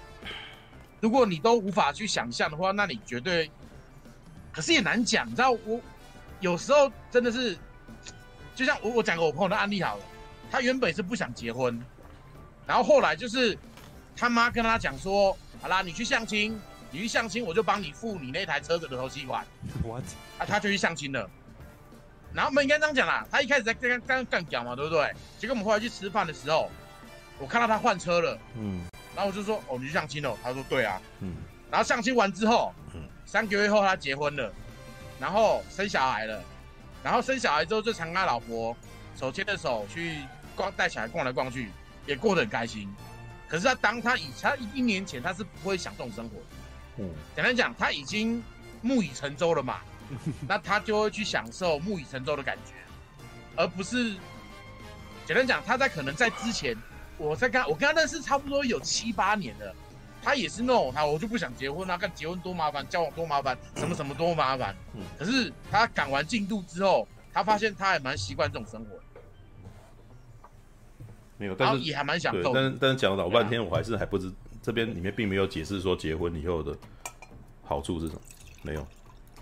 [0.98, 3.48] 如果你都无法去想象的话，那你绝对，
[4.50, 5.24] 可是也难讲。
[5.28, 5.80] 你知道，我
[6.40, 7.56] 有时候真的是，
[8.56, 10.02] 就像我我讲个我朋友的案例好了，
[10.50, 11.80] 他原本是不想结婚，
[12.66, 13.56] 然后后来就是
[14.16, 15.38] 他妈跟他讲说。
[15.60, 19.44] 好啦，你去相亲，你去相亲，我就帮你付你那台车子的头期款。
[19.84, 20.04] What？
[20.38, 21.28] 啊，他就去相亲了。
[22.32, 25.12] 然后我们应该这样讲啦，他一开始在刚刚刚讲嘛，对不对？
[25.38, 26.70] 结果我们后来去吃饭的时候，
[27.38, 28.38] 我看到他换车了。
[28.56, 28.82] 嗯。
[29.14, 31.34] 然后我就说：“哦，你去相亲了？”他说：“对啊。”嗯。
[31.70, 34.52] 然后相亲完之后，嗯，三个月后他结婚了，
[35.18, 36.42] 然后生小孩了，
[37.02, 38.74] 然后生小孩之后就常跟他老婆
[39.18, 40.20] 手牵着手去
[40.54, 41.70] 逛，带小孩逛来逛去，
[42.06, 42.88] 也过得很开心。
[43.50, 46.44] 可是他当他以他一年前他是不会想这种生活的，
[46.98, 48.40] 嗯，简单讲他已经
[48.80, 49.80] 木已成舟了嘛，
[50.46, 52.72] 那他就会去享受木已成舟的感觉，
[53.56, 54.14] 而不是
[55.26, 56.76] 简单讲他在可能在之前，
[57.18, 59.74] 我在跟他我跟他认识差不多有七八年了，
[60.22, 68.96] 他也是那种他我就不想结婚啊，看结婚多麻烦，交往多麻烦，什么什么多麻烦，嗯，可是他赶完进度之后，他发现他还蛮习惯这种生活。
[71.40, 72.52] 没有，但是也还蛮想动。
[72.52, 74.30] 但是但是讲了老半天，我还是还不知
[74.60, 76.76] 这边里面并没有解释说结婚以后的
[77.64, 78.20] 好处是什么。
[78.60, 78.86] 没有，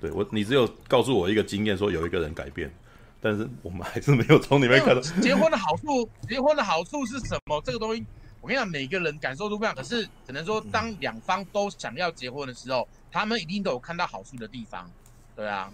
[0.00, 2.72] 对我你只有告诉我一个经验，说有一个人改变，
[3.20, 6.08] 但是我们还是没有从里面看到结婚的好处。
[6.28, 7.60] 结婚的好处是什么？
[7.64, 8.06] 这个东西
[8.40, 9.74] 我跟你讲，每个人感受都不一样。
[9.74, 14.88] 可是只能说，当两方都想要结婚的时候，他们一定都有看到好处的地方。
[15.34, 15.68] 对啊，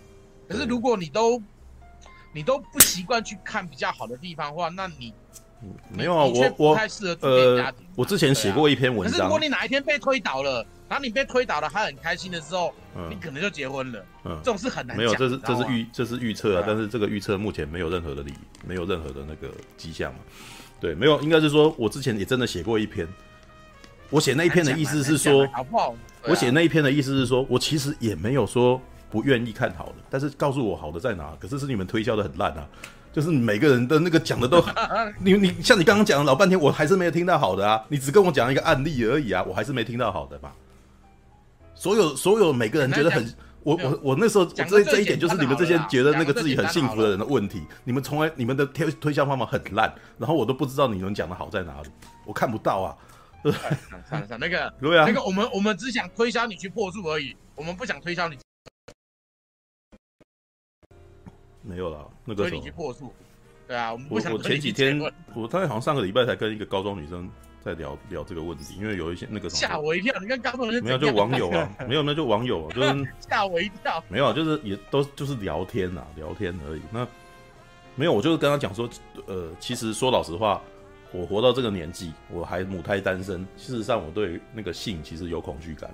[0.49, 1.43] 可是如果你都
[2.33, 5.13] 你都不习惯去看比较好的地方的话，那你。
[5.89, 6.79] 没有啊，我我
[7.21, 9.13] 呃，我之前写过一篇文章。
[9.13, 14.05] 可是如果你哪一天被推倒了，然后你被推倒了，他很开心的时候，嗯，你可能就结婚了。
[14.25, 14.99] 嗯，这种是很难讲。
[14.99, 18.35] 没有，这是这是预这是预测啊，但是这个预测目前没有任何的理，
[18.67, 20.21] 没有任何的那个迹象嘛。
[20.81, 23.09] 对，没有，应该是说我之前也真的写过一篇。
[24.11, 25.95] 我写那一篇的意思是说，好不好？
[26.25, 28.81] 我写那一篇的意思是说，我其实也没有说
[29.11, 32.69] 不愿意看好的，但是告诉我好的在哪，可是是你们推销的很烂啊。
[33.15, 34.61] 就是每个人的那个讲的都，
[35.23, 37.81] 你你像你刚刚讲了老半天，我还是没有听到好的啊！
[37.89, 40.53] 你只跟我讲一个案例而已啊，我还是没听到好的吧？
[41.77, 51.89] 所有所有每个人觉得很，我我我那时候这这一点就是你们这些觉得那个自己很幸福的人的问题，你们从来你们的推推销方法很烂，然后我都不知道你们讲的好在哪里，
[52.27, 52.97] 我看不到啊。
[53.45, 58.37] 算了算了，那个 对啊，那个我们我们只想推销你去破处而已，我们不想推销你。
[61.67, 62.63] 没有了，那个时候。
[62.77, 63.13] 破处，
[63.67, 65.01] 对啊，我我我前几天，
[65.35, 67.29] 我大概好像上个礼拜才跟一个高中女生
[67.65, 76.83] 在聊聊这个问题，因为有一些那个吓我一跳，你看高中女生没有就网友啊，没有那就网友，就是 吓我一跳，没有就是也都就是聊天呐，聊天而已。
[76.91, 77.09] 那
[77.97, 78.89] 没有，我就是跟他讲说，
[79.27, 80.61] 呃，其实说老实话，
[81.13, 85.89] 我活到这个年纪，我还母胎单身，事实上我对于那个性其实有恐惧感。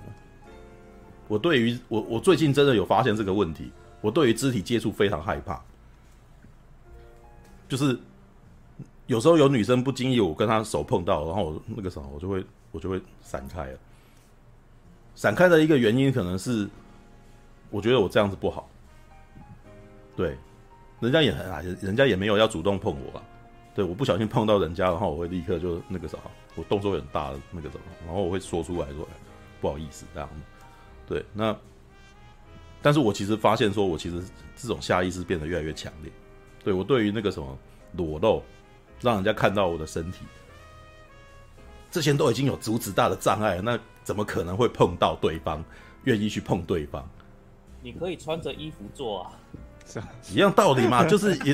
[1.27, 5.61] 我对于我我最近真的有发现这个问题，我对于肢体接触非常害怕，
[7.69, 7.97] 就是
[9.07, 13.79] 有时候有女生不经意我跟她手碰到，然后我那个什么，我就会我就会闪开了。
[15.15, 16.67] 闪开的一个原因可能是，
[17.69, 18.69] 我觉得我这样子不好，
[20.15, 20.37] 对。
[20.99, 23.23] 人家也很啊，人家也没有要主动碰我吧？
[23.73, 26.15] 对，我不小心碰到人家，然后我会立刻就那个啥，
[26.53, 29.07] 我动作很大的那个什么，然后我会说出来说，
[29.59, 30.29] 不好意思这样。
[31.07, 31.57] 对，那，
[32.81, 34.23] 但是我其实发现说，我其实
[34.55, 36.11] 这种下意识变得越来越强烈。
[36.63, 37.57] 对，我对于那个什么
[37.95, 38.43] 裸露，
[38.99, 40.19] 让人家看到我的身体，
[41.91, 45.63] 之前都已经有阻止大的障碍了，那怎么可能会碰到对方，
[46.03, 47.07] 愿意去碰对方？
[47.81, 49.31] 你可以穿着衣服做啊。
[50.31, 51.53] 一样道理嘛，就是也，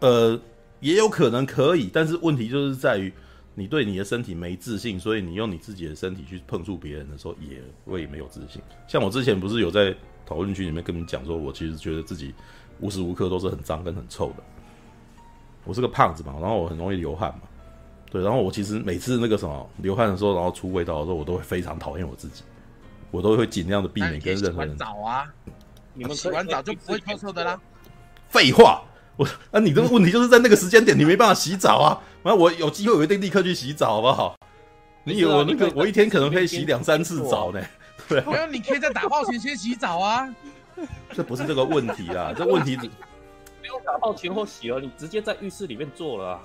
[0.00, 0.38] 呃，
[0.80, 3.10] 也有可能可以，但是问题就是在于
[3.54, 8.60] 你对你的身体没自信，所以你用你自己的身体去碰触别人的时候，也会没有自信。
[8.88, 9.94] 像我之前不是有在
[10.24, 12.34] 讨论区里面跟你讲说，我其实觉得自己
[12.80, 14.42] 无时无刻都是很脏跟很臭的。
[15.64, 17.42] 我是个胖子嘛，然后我很容易流汗嘛，
[18.10, 22.42] 对，然后我其实每次那个什么流汗的时候，然后出味道的时候，我都会非常讨厌我自己，
[23.10, 24.76] 我都会尽量的避免跟任何人。
[24.76, 25.32] 澡啊。
[25.94, 27.60] 你们洗完澡就不会臭臭的啦？
[28.30, 28.82] 废话，
[29.16, 32.02] 我啊，你这个问题就是在那个时间点你没办法洗澡啊。
[32.22, 34.36] 完，我有机会我一定立刻去洗澡，好不好？
[35.04, 37.60] 你以为我那个我一天可能可以洗两三次澡呢？
[38.08, 40.32] 对，没有，你可以在打炮前先洗澡啊。
[41.12, 42.76] 这不是这个问题啦，这问题。
[42.76, 46.40] 不用打泡前后洗了，你直接在浴室里面做了啊。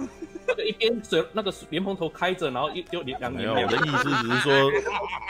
[0.47, 3.53] 那个一边水那个莲蓬头开着，然后一就两没有。
[3.57, 4.71] 我的意思只是说，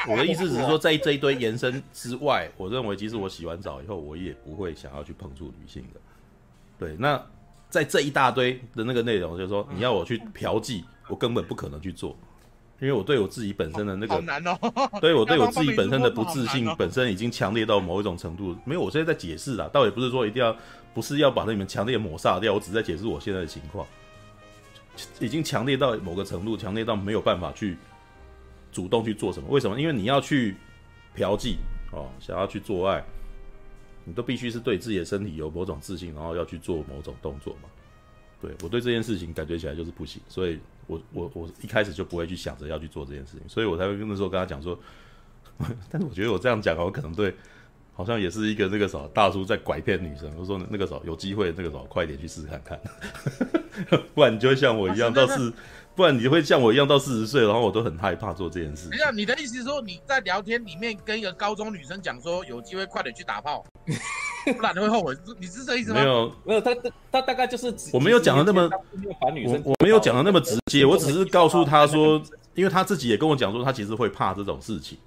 [0.09, 5.99] 我的意思只是说，在这一堆延伸之外，我认为即使我洗完澡以后，我也不会想要去碰触女性的。
[6.79, 7.21] 对，那
[7.69, 12.15] 在这一大堆的那个内容，就是说你要我去嫖妓，我根本不可能去做。
[12.79, 14.55] 因为我对我自己本身的那个，好难哦。
[15.01, 18.55] 对我对我自己本身的不自信，本身已经强烈到某一种程度。
[18.65, 20.55] 没有，我现在在解释啦，倒也不是说一定要，
[20.93, 22.53] 不是要把你们强烈抹杀掉。
[22.53, 23.83] 我只在解释我现在的情况，
[25.19, 27.75] 已经强烈到某个程度，强烈到没有办法去
[28.71, 29.49] 主动去做什么。
[29.49, 29.81] 为什么？
[29.81, 30.55] 因为你要去
[31.15, 31.55] 嫖妓
[31.91, 33.03] 哦，想要去做爱，
[34.07, 37.69] 你都必须是对自己的身体有某种自信，然后要去做某种动作嘛。
[38.41, 40.57] 对我对这件事情感觉起来就是不行，所以。
[40.89, 44.79] 我我我一开始就不会去想着要去做这件事情，所以我才会跟那时候跟他讲说，
[45.91, 47.35] 但是我觉得我这样讲，我可能对，
[47.93, 50.31] 好像也是一个那个什么大叔在拐骗女生。
[50.37, 52.79] 我说那个时候有机会，那个时候快点去试试看看，
[54.15, 55.51] 不然你就会像我一样，到是，
[55.97, 58.87] 不然你会像我一样到四十岁，然后我都很害怕做这件事。
[58.91, 63.65] 等一下，你的意思是说你在聊天里面跟一个高中女生讲说有机会快点去打炮？
[64.45, 65.99] 不然你会后悔，你是这意思吗？
[65.99, 66.75] 没有，没有，他
[67.11, 68.69] 他大概就是我没有讲的那么，
[69.43, 72.21] 我我没有讲的那么直接，我只是告诉他说，
[72.53, 74.99] 因为他自己也跟我讲说，他其实会怕这种事情。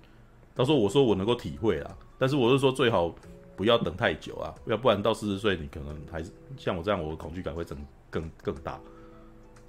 [0.57, 3.15] 他说：“我说我能够体会啊，但是我是说最好
[3.57, 7.79] 不要等太久啊，要不然到四十岁你可能还是像我这样，我的恐惧感会增
[8.11, 8.79] 更更大。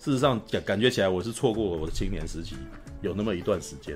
[0.01, 2.55] 事实上感感觉起来我是错过了我的青年时期，
[3.01, 3.95] 有那么一段时间，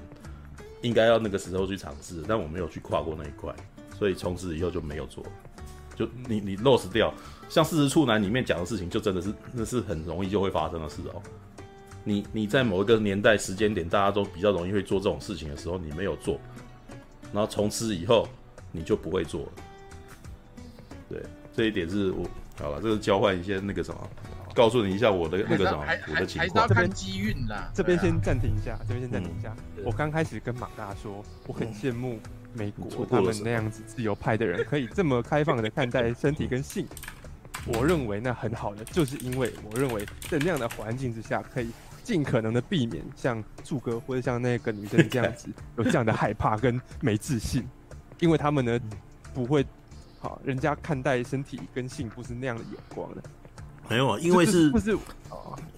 [0.84, 3.51] 应该要那个时候去尝试，但我没有去跨过那一块，
[3.97, 5.26] 所以从此以后就没有做。”
[5.97, 7.12] 就你你 lost 掉，
[7.49, 11.20] 像《四十处男》里面讲的事情，就真的是那是很容易就会发生的事哦。
[12.03, 16.39] 你你在某一个年代时间点，大家都比较容易会做这种事情的时候，你没有做，
[17.34, 18.28] 然后从此以后
[18.72, 19.51] 你就不会做了。
[21.10, 21.24] 对，
[21.56, 22.30] 这一点是我
[22.60, 24.10] 好了，这个交换一些那个什么，
[24.56, 26.68] 告诉你一下我的那个什么我的情况。
[26.68, 29.56] 这边机运啦，这边先暂停一下，这边先暂停一下。
[29.78, 32.20] 嗯、我刚开始跟马大说，我很羡慕。
[32.58, 36.88] 美国他们那样子自由派的人可以这么开放的看待身体跟性，
[37.68, 41.70] 我认为那很好的，就是因为我认为在那样的环境之下，可以
[42.01, 47.68] 尽可能的避免像柱哥或者像那个女生这样子 有这样的害怕跟没自信，
[48.22, 48.80] 因为他们呢
[49.34, 49.66] 不会
[50.22, 53.22] 好，人家看待身体跟性不是那样的眼光的。
[53.90, 54.98] 没有啊，因为是不是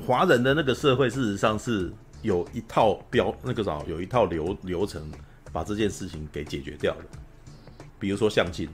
[0.05, 1.91] 华人的那个社会，事实上是
[2.22, 5.12] 有一套标那个啥，有一套流流程。
[5.53, 7.05] 把这件事情给解决掉了，
[7.97, 8.70] 比如说相亲，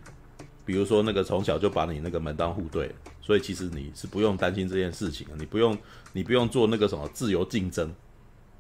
[0.66, 5.78] 比如说那个从小就把你那个门当户对，所以其实你是不用担心这件事情，你不用
[6.12, 7.90] 你不用做那个什么自由竞争，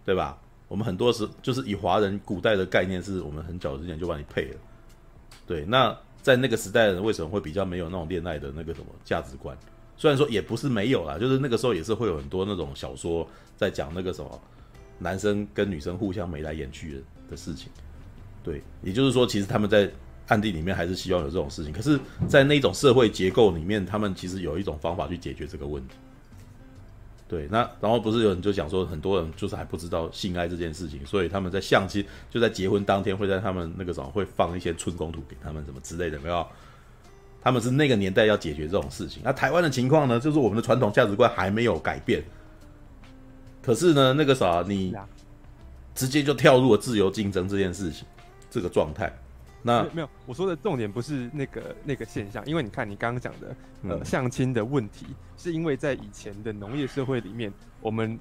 [0.05, 0.37] 对吧？
[0.69, 4.57] 我们很多时就是以华人古代的概念，是我们很早之前就把你配了，
[5.45, 5.65] 对。
[5.65, 9.57] 那在那个时代的人为什么会比较没有那种恋爱的那个什么价值观？
[9.97, 14.41] 虽然说也不是没有啦，就是那个时候也是会有很多那种小说在讲那个什么
[14.99, 17.69] 男生跟女生互相眉来眼去的事情。
[18.43, 19.89] 对，也就是说，其实他们在
[20.27, 21.71] 暗地里面还是希望有这种事情。
[21.71, 25.95] 可是，在那种社会结构里面，他们其实有一种方法去解决这个问题。
[27.25, 36.45] 对，那然后不是有人就讲说，很多人就是还不知道性爱这件事情，所以他们在相亲就在结婚当天会在他们那个什么会放一些春宫图给他们什么之类的，没有？
[37.43, 39.21] 他们是那个年代要解决这种事情。
[39.25, 42.23] 那台湾的情况呢，就是我们的传统价值观还没有改变，
[43.61, 44.95] 可是呢，那个啥，你
[45.93, 48.05] 直接就跳入了自由竞争这件事情
[48.49, 49.11] 这个状态。
[49.65, 53.55] 那没有，我说的重点不是那个那个现象，因为你看你刚刚讲的，
[53.89, 55.05] 呃，相亲的问题，
[55.37, 58.19] 是因为在以前的农业社会里面，我们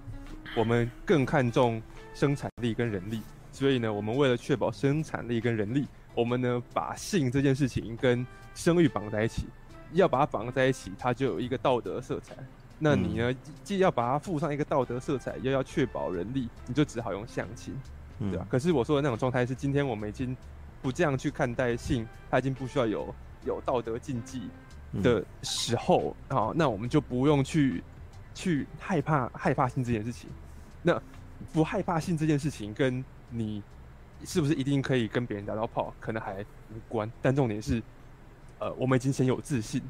[0.56, 1.82] 我们更看重
[2.14, 3.20] 生产力跟人力，
[3.50, 9.46] 所以呢，我们为了确保生产力跟人力，我们呢把性这件事情跟生育绑在一起，
[9.92, 12.34] 要把它绑在一起，它就有一个道德色彩。
[12.78, 17.74] 那你呢，既要把它附上一个道德色彩，又要确保人力，你就只好用相亲，
[18.18, 18.46] 对吧？
[18.50, 20.36] 可是我说的那种状态是，今天我们已经。
[20.82, 24.48] 不这样去看待性，它已经不需要有有道德禁忌
[25.00, 27.80] 的时候啊、嗯，那我们就不用去
[28.34, 30.28] 去害怕害怕性这件事情。
[30.82, 31.00] 那
[31.52, 33.62] 不害怕性这件事情，跟你
[34.24, 36.40] 是不是一定可以跟别人打到炮，可能还
[36.74, 37.10] 无关。
[37.20, 37.82] 但重点是，
[38.58, 39.80] 呃，我们已经先有自信，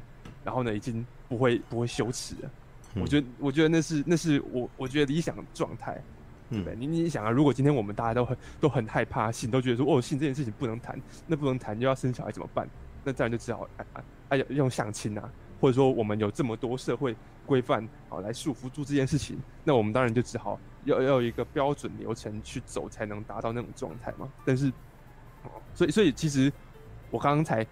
[0.43, 2.51] 然后呢，已经不会不会羞耻了。
[2.95, 6.01] 嗯、我觉得，我觉得那是那是我我觉得理想状态。
[6.49, 6.75] 对不对？
[6.75, 12.69] 你你想啊，如果今天我们大家都很都很害怕性，都觉得说哦，性这件事情不能谈，那不能谈就要生小孩怎么办？
[13.03, 15.31] 那这样就只好哎哎哎用相亲啊，
[15.63, 24.27] 或者说我们有这么多社会规范好来束缚住这件事情，那我们当然就只好要要一个标准流程去走，才能达到那种状态嘛。
[24.43, 24.69] 但是，
[25.73, 26.51] 所以所以其实
[27.09, 27.65] 我刚刚才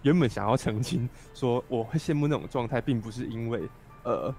[0.00, 3.68] 原本想要澄清说，我会羡慕那种状态，并不是因为
[4.02, 4.34] 呃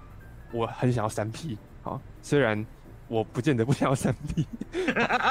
[0.52, 2.66] 我很想要三 P 好，虽然。
[3.12, 4.46] 我不见得不想要三 P，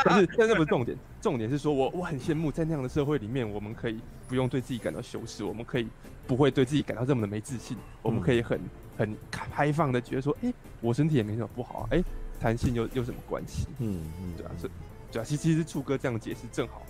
[0.05, 5.87] 但是但那不是重点，重点是说我我很羡慕在那样的社会里面，我们可以不用对自己感到羞耻，我们可以
[6.27, 8.61] 不会对自己感到这么的没自信，我们可以很
[8.95, 12.03] 很开放的觉得说，哎、欸，我身体也没什么不好啊，哎、欸，
[12.39, 13.65] 谈性又有什么关系？
[13.79, 14.69] 嗯嗯，对啊，是，
[15.11, 16.83] 对啊，其其实柱哥这样解释正好，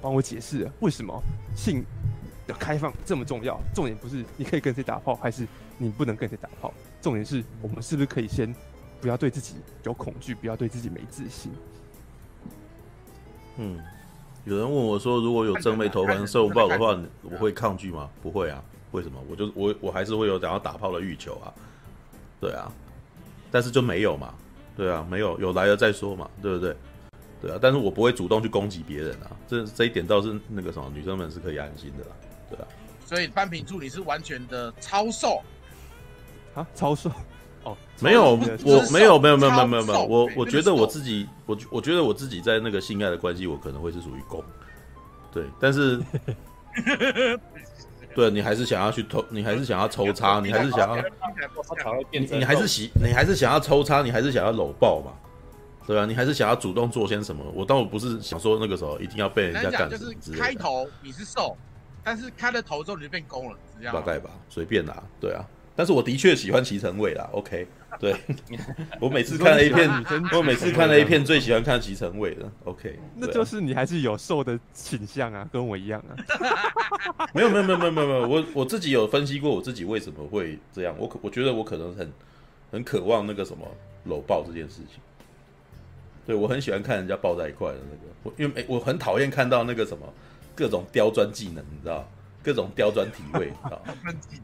[0.00, 1.22] 帮我解释了为什么
[1.54, 1.84] 性
[2.48, 3.60] 的开放这么重要。
[3.72, 5.46] 重点不是你可以跟谁打炮，还是
[5.78, 8.52] 你不能跟谁打炮，重点是我们是不是可以先。
[9.02, 11.50] 不要对自己有恐惧，不要对自己没自信。
[13.56, 13.82] 嗯，
[14.44, 18.08] 有人问我说，如果有正妹投环受报的话，我会抗拒吗？
[18.22, 19.20] 不会啊，为什么？
[19.28, 21.52] 我就我我还是会有想要打炮的欲求啊。
[22.40, 22.70] 对啊，
[23.50, 24.32] 但是就没有嘛。
[24.76, 26.76] 对啊，没有，有来了再说嘛，对不对？
[27.42, 29.36] 对啊，但是我不会主动去攻击别人啊。
[29.48, 32.10] 这这一点倒是那个什么，女生们是可以安心的啦。
[32.48, 32.66] 对啊，
[33.04, 35.42] 所以半品助理是完全的超瘦
[36.54, 37.10] 啊，超瘦。
[37.64, 38.36] 哦，没有，我
[38.90, 44.42] 没有，没有，没有，没有，没有，没有，我我觉得我自己，我我觉得我自己在那个性爱的关系，我可能会是属于攻，
[45.32, 46.00] 对，但是，
[48.14, 51.04] 对你还是想要去偷，你还是想要抽插，你还是想要，
[52.10, 55.12] 你你还是喜，你还是想要抽插，你还是想要搂抱嘛，
[55.86, 57.44] 对啊，你还是想要主动做些什么？
[57.54, 61.56] 我倒不是想说那个时候一定要被人家干，就是开头你是受，
[62.02, 65.44] 但是开了头之后你就变攻了，这样大概吧，随便啦，对啊。
[65.74, 67.66] 但是我的确喜欢骑乘位啦，OK，
[67.98, 68.14] 对，
[69.00, 69.90] 我每次看 A 片，
[70.32, 76.12] 我每次看 A 片最喜欢看骑乘位的，OK，那就是你还是有瘦的倾向啊，跟我一样啊。
[77.32, 82.12] 没有没有没有没有没有，我我自己有分析过我自己为什么会这样，我可我觉得我可能很
[82.70, 83.66] 很渴望那个什么
[84.04, 85.00] 搂抱这件事情，
[86.26, 90.06] 对，我很喜欢看人家抱在一块的那个，我因为我很讨厌看到那个什么
[90.54, 92.06] 各种刁钻技能，你知道。
[92.42, 93.78] 各种刁钻体位 啊，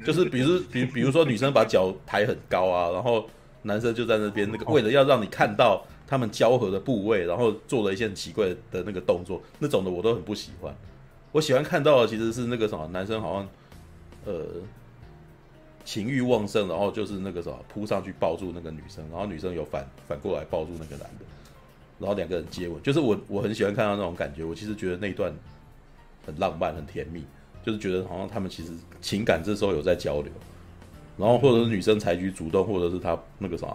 [0.04, 3.28] 就是比如比比如说女生把脚抬很高啊，然后
[3.62, 10.74] 男生就在那边那个为了要让你看到他们交合的部位，然后做了一些很奇怪的那个动作，那种的我都很不喜欢。
[11.32, 13.48] 我喜欢看到的其实是那个什么男生好像
[14.24, 14.46] 呃
[15.84, 21.24] 情欲旺盛，然后就是那个什么扑上去抱住那个女生，然后女生有反反过来抱住那个男的，
[21.98, 24.44] 然后两个人接吻，就是我我很喜欢看到那种感觉。
[24.44, 25.32] 我其实觉得那一段
[26.24, 27.24] 很浪漫，很甜蜜。
[27.68, 28.72] 就是觉得好像他们其实
[29.02, 30.32] 情感这时候有在交流，
[31.18, 33.66] 然后或者是女生采取主动，或者是他那个啥，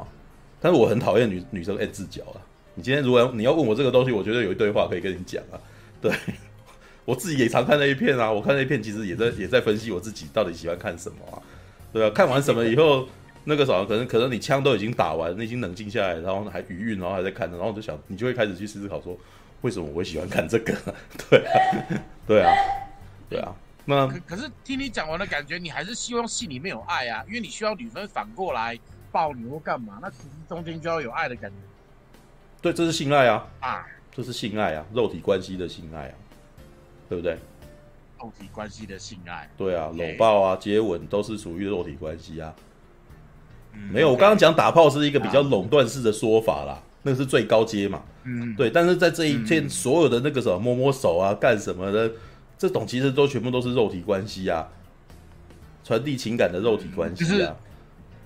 [0.59, 2.41] 但是我很讨厌女女生爱自脚啊。
[2.73, 5.61] 你今天如果你要问我这个东西，我觉得有一堆话可以跟你讲啊。
[6.01, 6.11] 对，
[7.05, 11.37] 我自己也常看那一片啊，我看那一片其实也在也在分析我自己到底喜欢看什么啊。
[11.93, 13.07] 对啊，看完什么以后，
[13.43, 19.15] 那个啥可能可能你枪都已经打完，你已经冷静下来，然后还余韵，然后还在看，然后就想你就会开始去思考说，
[19.61, 20.73] 为什么我会喜欢看这个？
[21.29, 21.53] 对啊，
[22.25, 22.51] 对啊，
[23.29, 23.55] 对啊。
[23.85, 28.79] 那可可是听你讲完的感觉，你还是希望戏里面有爱啊，因为你需要女生反过来
[29.11, 31.57] 抱你或干嘛，那其实中间就要有爱的感觉。
[32.61, 36.15] 对，这是性爱啊啊，这是性爱啊，肉体关系的性爱啊，
[37.09, 37.37] 对不对？
[38.19, 39.49] 肉体关系的性爱。
[39.57, 42.53] 对啊，搂抱啊、接吻都是属于肉体关系啊。
[43.73, 48.01] 嗯没有，我刚刚讲打炮是一个比较垄断式的说法啦，那个是最高阶嘛。
[48.23, 52.09] 嗯，对，但是在这一天嗯所有的那个什么摸摸手啊、干什么的，
[52.57, 54.67] 这种其实都全部都是肉体关系啊，
[55.83, 57.27] 传递情感的肉体关系啊。
[57.27, 57.53] 就是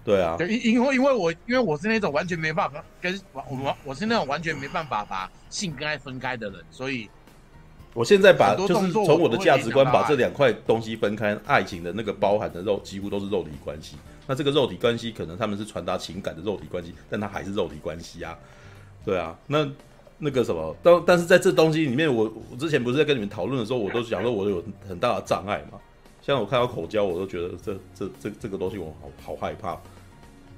[0.04, 7.10] 对啊，对，因因为因为我因为我是那种完全没办法跟我我我是那种完全没办法把性跟爱分开的人，所以
[7.94, 13.98] 我现在把就是从我的价值观把这两块东西分开，爱情的那个包含的肉几乎都是肉体关系。
[14.26, 18.38] 那这个肉体关系可能他们是传达情感的肉体关系，但它还是肉体关系啊。
[19.04, 19.66] 对啊，那
[20.20, 25.80] 那个什么，但但是在这东西里面，我我之前不是在跟你们讨论的时候，我都讲说我有很大的障碍嘛。
[26.22, 29.80] 像我看到口交，我都觉得这这这这个东西我好好害怕。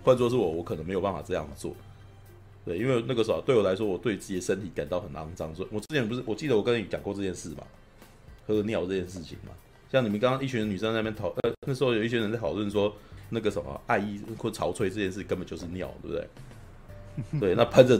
[0.03, 1.75] 换作是我，我可能没有办法这样做。
[2.65, 7.63] 对，因为那个时候对我来说，我对自己的身体感到很肮脏，所以我之前不是我记得我跟你讲过这件事嘛，
[8.47, 9.51] 喝尿这件事情嘛。
[9.91, 12.93] 像你们刚刚一群女生在那边讨，呃，那时候有一群人在讨论说，
[13.29, 16.27] 那个什么爱意或潮吹这件事根本就是尿，对不对？
[17.39, 17.99] 对，那喷着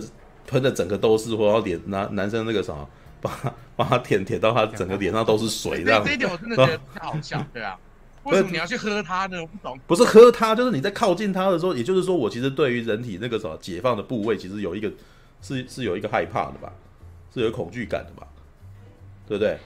[0.49, 2.89] 喷的整个都是，或者脸男男生那个什么，
[3.21, 6.09] 帮他帮他舔舔到他整个脸上都是水这样子。
[6.09, 7.77] 这这一点我真的觉得太好笑，对啊，
[8.23, 9.39] 为什么你要去喝它呢？
[9.39, 9.80] 我不懂。
[9.85, 14.91] 不是喝它，就是你在靠近它的时候，也就是说，我其实对于人体那个什么解放的部位，其实有一个
[15.41, 16.73] 是是有一个害怕的吧，
[17.34, 18.27] 是有恐惧感的吧，
[19.27, 19.57] 对不对？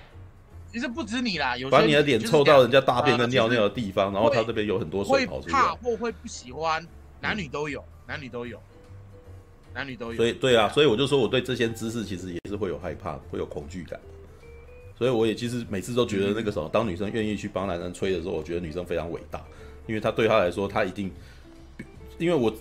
[0.71, 6.83] 其实不止你啦，有把你的脸凑到人家大便跟跟尿尿的地方，然后他这边有很多水会跑出怕，或会不喜欢，
[7.21, 8.59] 男女都有，男女都有，
[9.73, 10.15] 男女都有。
[10.15, 13.99] 所以对啊，所以我就说我对这些知识其实也是会有害怕，会有恐惧感。
[14.95, 19.43] 所以我也其实每次都觉得那个什么，当女生愿意去帮男生吹的时候，我觉得女生非常伟大，
[19.87, 21.11] 因为她对她来说，她一定，
[22.19, 22.53] 因为我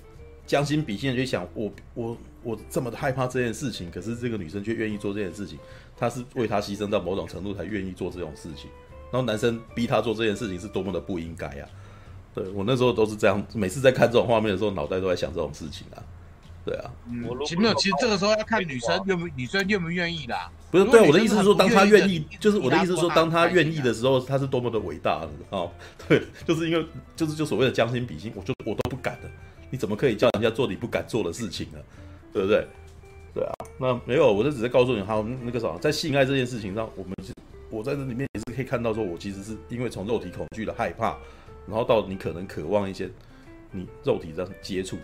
[0.46, 5.58] 将心比心的去想，我我我这么害怕这件事情，可是这个女生却愿意做这件事情，
[5.96, 8.70] 她是为她牺牲到某种程度才愿意做这种事情，
[9.12, 11.68] 然后男生逼她做这件事情是多么的不应该啊！
[12.34, 16.02] 对我那时候都是这样，每次在看这种画面的时候，脑袋都在想这种事情啊。
[16.64, 20.50] 对啊，嗯我其实没有，其实这个时候要看女生愿不女生愿不愿意啦。
[20.70, 25.72] 不是，对我的意思是说，当他愿意就是我的意思是说，当他愿意的时时候，他是多么的伟大，你知道？
[26.08, 26.86] 对，就是因为
[27.16, 29.30] 就是就所谓的将心比心，我就我都不敢的，
[29.70, 31.78] 你怎么可以叫人家做你不敢做的事情呢？
[32.32, 32.66] 对不对？
[33.34, 37.34] 对啊，那没有，我就只是告诉你，好，那个啥，在性爱这件事情上，我们其实
[37.70, 41.16] 我在这里面也是可以看到，说我其实是因为从肉体恐惧的害怕，
[41.66, 43.10] 然后到你可能渴望一些
[43.70, 44.96] 你肉体上接触。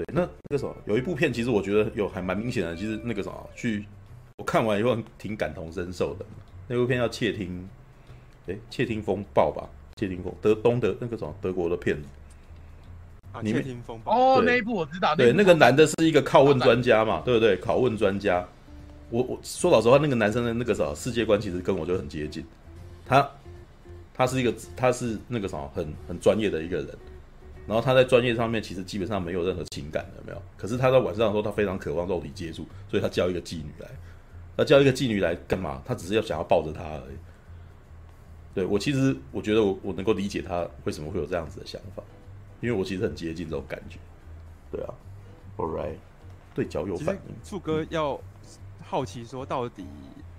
[0.00, 3.84] 对，那那个什么，有一部片，其实我觉得有还蛮明显的，其实那个什么，去
[4.38, 6.24] 我看完以后挺感同身受的。
[6.66, 7.68] 那部片叫《窃听》，
[8.50, 9.68] 诶，《窃听风暴》吧，
[10.00, 12.08] 《窃听风》德东德那个什么德国的片子。
[13.32, 15.14] 啊，窃听风暴哦，那一部我知道。
[15.14, 17.60] 对，那个男的是一个拷问专家嘛，对不对？
[17.60, 18.46] 拷问专家，
[19.10, 22.42] 我我说老实话，那个男生的那个什么世界观其实跟我就很接近。
[23.04, 23.28] 他
[24.14, 26.88] 他是一个他是那个什么很很专业的一个人。
[27.70, 30.42] 然后他在专业上面其实基本上没有任何情感的，没有？
[30.56, 33.88] 可是他在晚上的时候，他非常渴望肉体接触，所以他叫一个妓女来。
[34.56, 35.80] 他叫一个妓女来干嘛？
[35.86, 37.16] 他只是要想要抱着她而已。
[38.52, 42.02] 对，我其实我觉得我我能够理解他为什么会有这样子的想法，
[42.60, 44.00] 因为我其实很接近这种感觉。
[44.72, 44.92] 对啊
[45.56, 45.94] ，All right，
[46.52, 47.22] 对脚有反应。
[47.44, 48.20] 柱哥要
[48.82, 49.86] 好奇说，到底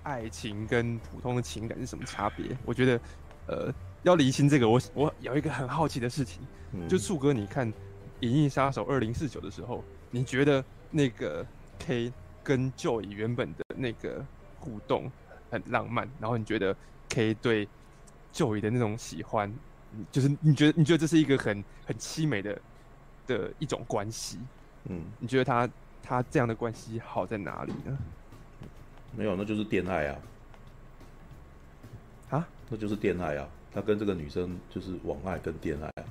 [0.02, 2.46] 爱情跟普通的情感是什么差别？
[2.66, 3.00] 我觉得，
[3.46, 6.40] 呃，要厘清这个，我我有一个很好奇的事情。
[6.72, 7.70] 嗯就树哥，你看
[8.20, 11.46] 《银翼杀手二零四九》的时候，你觉得那个
[11.78, 12.12] K
[12.42, 14.24] 跟 Joy 原本的那个
[14.58, 15.10] 互动
[15.50, 16.74] 很浪漫，然后你觉得
[17.10, 17.68] K 对
[18.32, 19.52] Joy 的那种喜欢，
[20.10, 22.58] 就是你觉得你觉得这是一个很很凄美的
[23.26, 24.38] 的一种关系？
[24.84, 25.68] 嗯，你觉得他
[26.02, 27.98] 他这样的关系好在哪里呢？
[29.14, 30.18] 没有，那就是恋爱啊，
[32.30, 33.46] 啊，那就是恋爱啊。
[33.74, 36.04] 他跟这个女生就是网爱跟恋爱啊，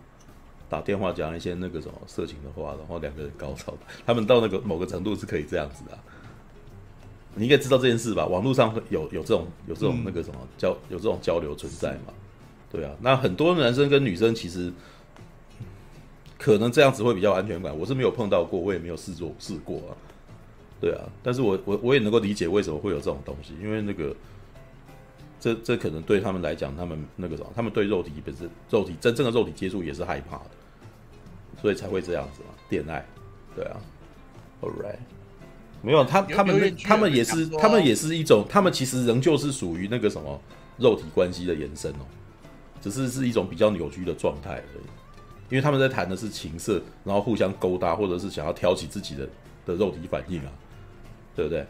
[0.67, 3.73] 打电话讲一些那个什么色情的话，然后两个人高潮，
[4.05, 5.99] 他们到那个某个程度是可以这样子的啊、
[7.35, 8.25] 你应该知道这件事吧？
[8.25, 12.13] 网络上会有有这种有这种那个什么交有这种交流存在嘛？
[12.71, 14.73] 对啊，那很多男生跟女生其实
[16.39, 17.77] 可能这样子会比较安全感。
[17.77, 19.93] 我是没有碰到过，我也没有试做试过啊。
[20.79, 24.15] 对啊，但是我我我也能够理解为什么会有这种东西，因为那个。
[25.41, 30.51] 这这可能对他们来讲，他们那个什么，他们对肉体本身、肉体真正的肉体接触也是害怕的，
[31.59, 32.49] 所以才会这样子嘛。
[32.69, 33.03] 恋爱，
[33.55, 33.81] 对啊
[34.61, 34.99] ，All right，
[35.81, 40.39] 没有他他们那他们也是他们也是一种，他们其实仍旧是属于那个什么
[40.77, 42.05] 肉体关系的延伸哦，
[42.79, 44.85] 只是是一种比较扭曲的状态而已，
[45.49, 49.27] 因为他们在谈的是情色，然后互相勾搭，或者是想要挑起自己的
[49.65, 50.51] 的肉体反应啊，
[51.35, 51.65] 对不对？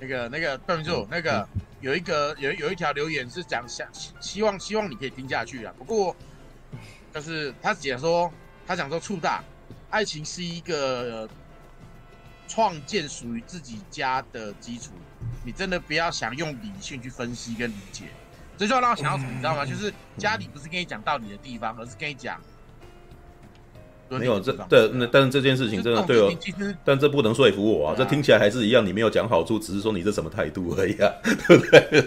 [0.00, 1.46] 那个那个段明柱，那个
[1.80, 3.86] 有一个有有一条留言是讲想
[4.20, 5.72] 希望希望你可以听下去啊。
[5.76, 6.16] 不过
[7.12, 8.32] 就是他姐说
[8.66, 9.44] 他想说，畜大，
[9.90, 11.28] 爱情是一个
[12.48, 14.92] 创建属于自己家的基础，
[15.44, 18.04] 你真的不要想用理性去分析跟理解。
[18.56, 19.64] 这就要让我想到什么，你知道吗？
[19.64, 22.40] 就是家里不是跟你讲道理的地方，而是跟你讲。
[24.18, 26.32] 没有这对，那但是这件事情真的对我，
[26.84, 32.02] 但这不能说服我啊，这听起来还是一样，你没有讲好处，只是说你这什么态度而已啊， 对不对？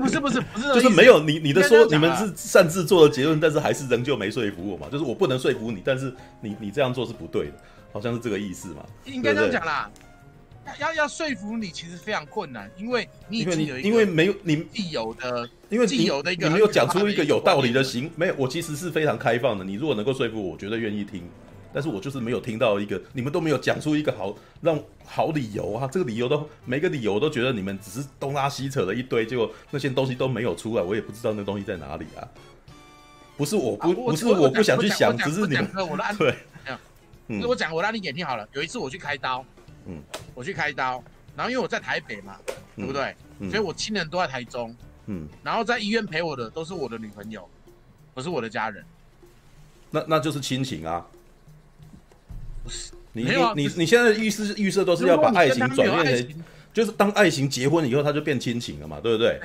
[0.00, 7.52] 不是不是不是，就是没有你你的说你们是擅自做的结论，但是还是仍旧没说服我嘛，就是我不能说服你，但是你你这样做是不对的，
[7.92, 9.88] 好像是这个意思嘛，应该这样讲啦。
[10.78, 19.64] 要要说服你，其实非常困难，因为你已经有因为没有你既有的，因为既有的一个你没有讲出一个有道理的行，没有，我其实是非常开放的。
[19.64, 21.22] 你如果能够说服我，我绝对愿意听。
[21.72, 25.88] 但是我就是没有听到一个，你们都没有讲出一个好让好理由啊！
[25.92, 32.26] 这个理由都每个理由我都觉得你们只是东拉西扯了一堆，结果那些东西都没有出来，我也不知道那东西在哪里啊！
[33.36, 35.70] 不是我不、啊、不是我不想去想，只是你们
[36.18, 36.34] 对，
[37.28, 38.48] 嗯，我讲我让你眼听好了。
[38.52, 39.44] 有一次我去开刀，
[39.90, 40.02] 嗯，
[40.34, 41.02] 我去开刀。
[41.36, 42.36] 然后因为我在台北嘛，
[42.76, 43.14] 对不对？
[43.50, 44.74] 所以我亲人都在台中。
[45.06, 45.28] 嗯。
[45.42, 47.48] 然后在医院陪我的都是我的女朋友，
[48.14, 48.84] 不是我的家人。
[49.90, 51.06] 那那就是亲情啊。
[52.62, 52.92] 不是。
[53.12, 59.40] 你你你你现在的预设预设都是要把爱情转变成，就是当爱情结婚以后，它就变亲情了嘛，对不对？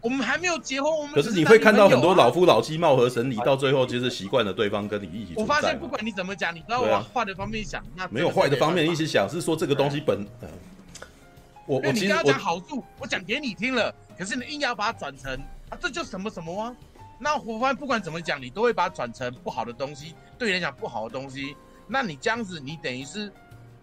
[0.00, 5.34] 我们还没有结婚，我们可是你会看到很多老夫老妻貌合神离，到最后其实习惯了对方跟你一起。
[5.36, 7.84] 我发现不管你怎么讲，你都要往坏的方面想。
[7.94, 10.26] 那没有坏的方面一起想，是说这个东西本。
[11.66, 15.32] 我我其实我讲好处，我讲给你听了，可是你硬要把它转成
[15.68, 16.74] 啊，这就什么什么啊？
[17.18, 21.54] 那我发现不管怎么讲，你都会把它转成不好的东西，对你来讲不好的东西。
[21.86, 23.30] 那你这样子，你等于是，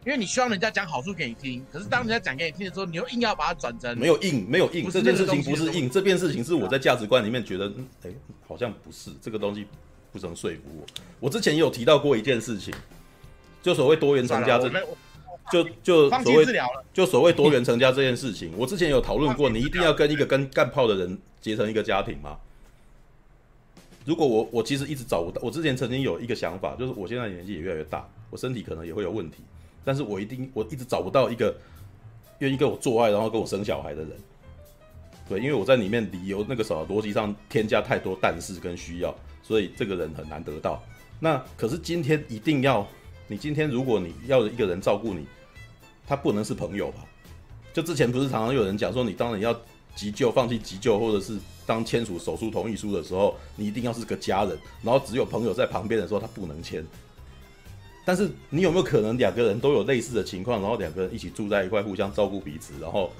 [0.07, 7.69] 因为你希望人家讲好处给你听，可是当人家讲给你听的时候，你又硬要把它转成没有硬，没有硬，这件事情不是硬，这件事情是我在价值观里面觉得，
[8.03, 8.09] 哎，
[8.47, 9.67] 好像不是这个东西，
[10.13, 10.85] 不能说服我。
[11.19, 12.73] 我之前也有提到过一件事情，
[13.61, 14.71] 就所谓多元成家这。
[15.51, 16.45] 就就所谓
[16.93, 22.37] 就所谓多元成家这件事情，我之前有讨论过，你一定要跟一个跟干炮的人结成一个家庭吗？
[24.05, 29.37] 如果我我其实一直找不到，我之前曾经有一个想法，就是我现在年纪也越来越大，我身体可能也会有问题，
[29.87, 31.55] 但是我一定我一直找不到一个
[32.39, 34.11] 愿意跟我做爱然后跟我生小孩的人。
[35.29, 40.83] 对，因为我在里面理由那个什么逻辑上添加太多但是跟需要，所以这个人很难得到。
[41.21, 42.85] 那可是今天一定要，
[43.29, 45.25] 你今天如果你要一个人照顾你。
[46.09, 47.05] 他不能是朋友吧？
[47.73, 49.53] 就之前不是常常有人讲说，你当然要
[49.93, 56.81] 急救、放弃急救，或者是当签署手术同意书的时候，你一定要是个家人，然后只有朋友在旁边的时候，他不能签。
[58.07, 63.11] 但是你有没有可能两个人都有类似的情况，然后两个人一起住在一块，互相照顾彼此，然后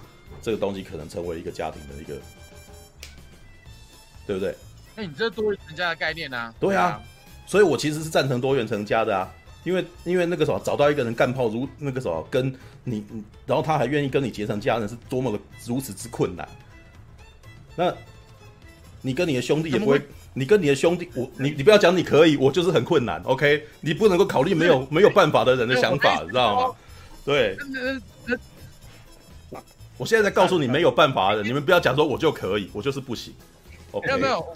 [0.41, 2.15] 这个东西可能成为一个家庭的一个，
[4.25, 4.55] 对不对？
[4.95, 6.53] 那你这多元成家的概念呢、啊？
[6.57, 7.03] 对啊，
[7.45, 9.29] 所以我其实是赞成多元成家的啊。
[9.65, 12.55] 因为因为那个时候找到一个人干炮如那个时候跟
[12.85, 13.03] 你，
[13.45, 16.47] 然后他还愿意跟你结成家人，是多么的如此之困难。
[17.75, 17.93] 那，
[19.01, 20.01] 你跟你的兄弟也不会，
[20.37, 23.19] 你跟你的兄弟，我你你不要讲你可以，我就是很困难。
[23.23, 26.75] OK，你不能够考虑没有 没有办法的人的想法，你知道吗？
[27.25, 27.57] 对。
[29.97, 33.33] 我现在在告诉你没有办法的人，你们不要讲说我就可以，我就是不行。
[33.89, 34.47] OK，没有没有，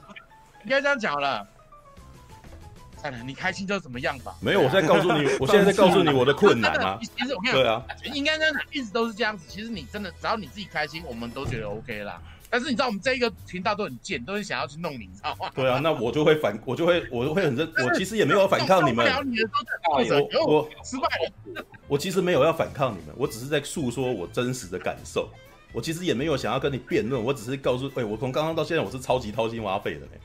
[0.65, 1.47] 应该这样讲了。
[3.25, 4.35] 你开心就怎么样吧？
[4.39, 6.99] 没有，我在告诉你， 我现在在告诉你我的困难啊。
[7.01, 7.83] 其实我跟你讲，对啊，
[8.13, 9.45] 应该真的一直都是这样子。
[9.49, 12.21] 其实你真的只要你自己开心，我们都觉得 OK 啦。
[12.51, 15.49] 但是你知道我们这一个频道都很贱，都是想要去弄你，你知道吗？
[15.55, 17.65] 对啊，那我就会反，我就会，我就会很认。
[17.77, 19.09] 我其实也没有反抗你们。
[19.09, 21.07] 我我失败
[21.55, 21.65] 了。
[21.87, 25.29] 我其实没有要反抗你们，我只是在诉说我真实的感受。
[25.71, 30.19] 我其实也没有想要跟你辩论，我只是告诉，哎，我从刚刚到现在我是超级掏心挖肺的嘞。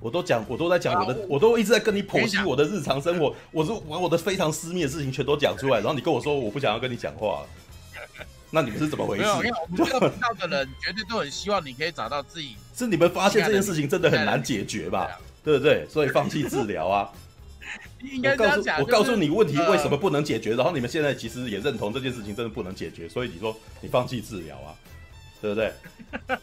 [0.00, 7.44] 我都讲，我都在讲我的，我都一直在跟你剖析我的日常生活，我是把我的非常私密的事情全都讲出来，然后你跟我说我不想要跟你讲话，
[8.54, 9.22] 那你们是怎么回事？
[9.24, 12.56] 没有，因为我们这个频道的人绝对都很希望你可以找到自己。
[12.72, 15.08] 是你们发现这件事情真的很难解决吧？
[15.42, 15.86] 对不对？
[15.88, 17.10] 所以放弃治疗啊！
[18.00, 18.80] 应该这样讲。
[18.80, 24.72] 我告诉你问题为什么不能解决，然后你们现在其实也认同这件事情真的不能解决，所以你说你放弃治疗啊？
[25.42, 25.72] 对不对？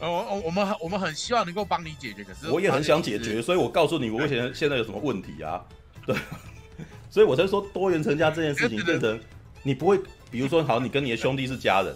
[0.00, 5.64] 呃，我我们很我们很希望能够帮你解决，可是我也很想解决，所以我告诉你，我目前现在有什么问题啊？
[6.06, 6.14] 对，
[7.10, 9.18] 所以我才说多元成家这件事情变成
[9.62, 9.98] 你不会，
[10.30, 11.94] 比如说好，你跟你的兄弟是家人，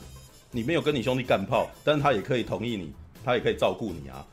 [0.50, 2.92] 你没有跟你兄弟干炮，但是他也可以同意你，
[3.24, 4.24] 他也可以照顾你啊。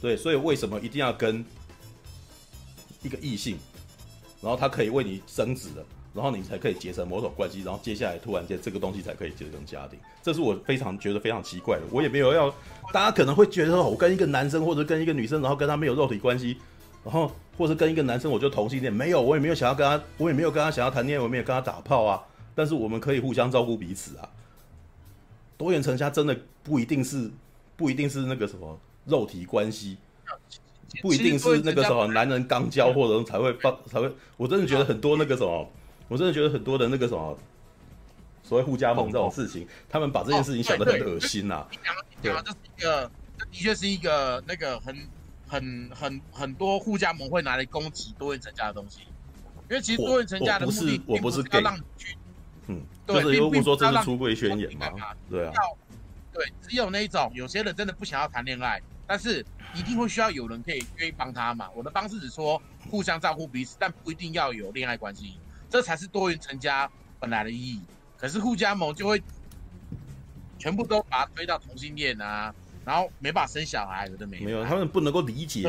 [0.00, 1.44] 对，所以为什么一定要跟
[3.02, 3.58] 一个异性，
[4.40, 11.82] 然后他可以为你生子的，然后你才可以结成某种关系，然后接下来突然间这个东西才可以结成家庭，这是我非常觉得非常奇怪的。
[11.90, 12.48] 我也没有要，
[12.92, 16.56] 大家可能会觉得，我跟一个男生或者跟一个女生，然后跟他没有肉体关系，
[17.04, 22.22] 然后或者跟一个男生我就同性恋，没有，我也没有想要跟他，我也没有跟他想要谈恋爱，我也没有跟他打炮啊。
[22.58, 24.28] 但是我们可以互相照顾彼此啊。
[25.56, 27.30] 多元成家真的不一定是，
[27.76, 29.96] 不一定是那个什么肉体关系。
[31.02, 35.70] 不一定是那个什么男人刚交或者才会放才会，我真的觉得很多那个什么，
[36.08, 37.38] 我真的觉得很多的那个什么，
[38.42, 41.64] 所谓互加盟这种事情，他们把这件事情想得很恶心呐。
[42.20, 44.96] 对，这是一个，这的确是一个那个很
[45.46, 49.02] 很很很多互加盟会拿来攻击多元成家的东西，
[49.68, 52.16] 因为其实多元成家的目的我不是要让你去，
[53.08, 54.88] 嗯，对，如果说这是出柜宣言嘛，
[55.28, 55.52] 对啊，
[56.32, 58.80] 对，只有那一种有些人真的不想要谈恋爱。
[59.10, 59.42] 但是
[59.74, 61.70] 一定会需要有人可以愿意帮他嘛？
[61.74, 62.60] 我的方式只说
[62.90, 65.38] 互相照顾彼此，但不一定要有恋爱关系，
[65.70, 67.80] 这才是多元成家本来的意义。
[68.18, 69.22] 可是互加盟就会
[70.58, 72.54] 全部都把它推到同性恋啊，
[72.84, 74.44] 然后没办法生小孩，有的没有。
[74.44, 75.62] 没有，他们不能够理解。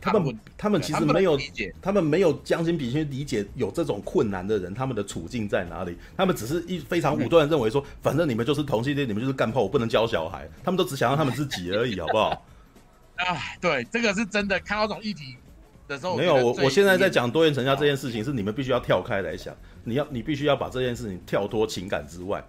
[0.00, 1.38] 他们他们其实没有，
[1.80, 5.96] 他们没有将心比心理解有这种困难的人，他们的处境在哪里？
[6.16, 10.48] 他们只是一非常武断的认为说，反正你们就是同性恋，你们就是干炮，我不能教小孩。
[10.62, 12.28] 他们都只想要他们自己而已，好不好？
[13.16, 14.58] 啊，对，这个是真的。
[14.60, 15.36] 看到这种议题
[15.86, 19.54] 的时候，没有我，我现在在讲多元成家这件事情，是你们必须要跳开来想，
[19.84, 22.42] 你要你必须要把这件事情跳脱情感之外。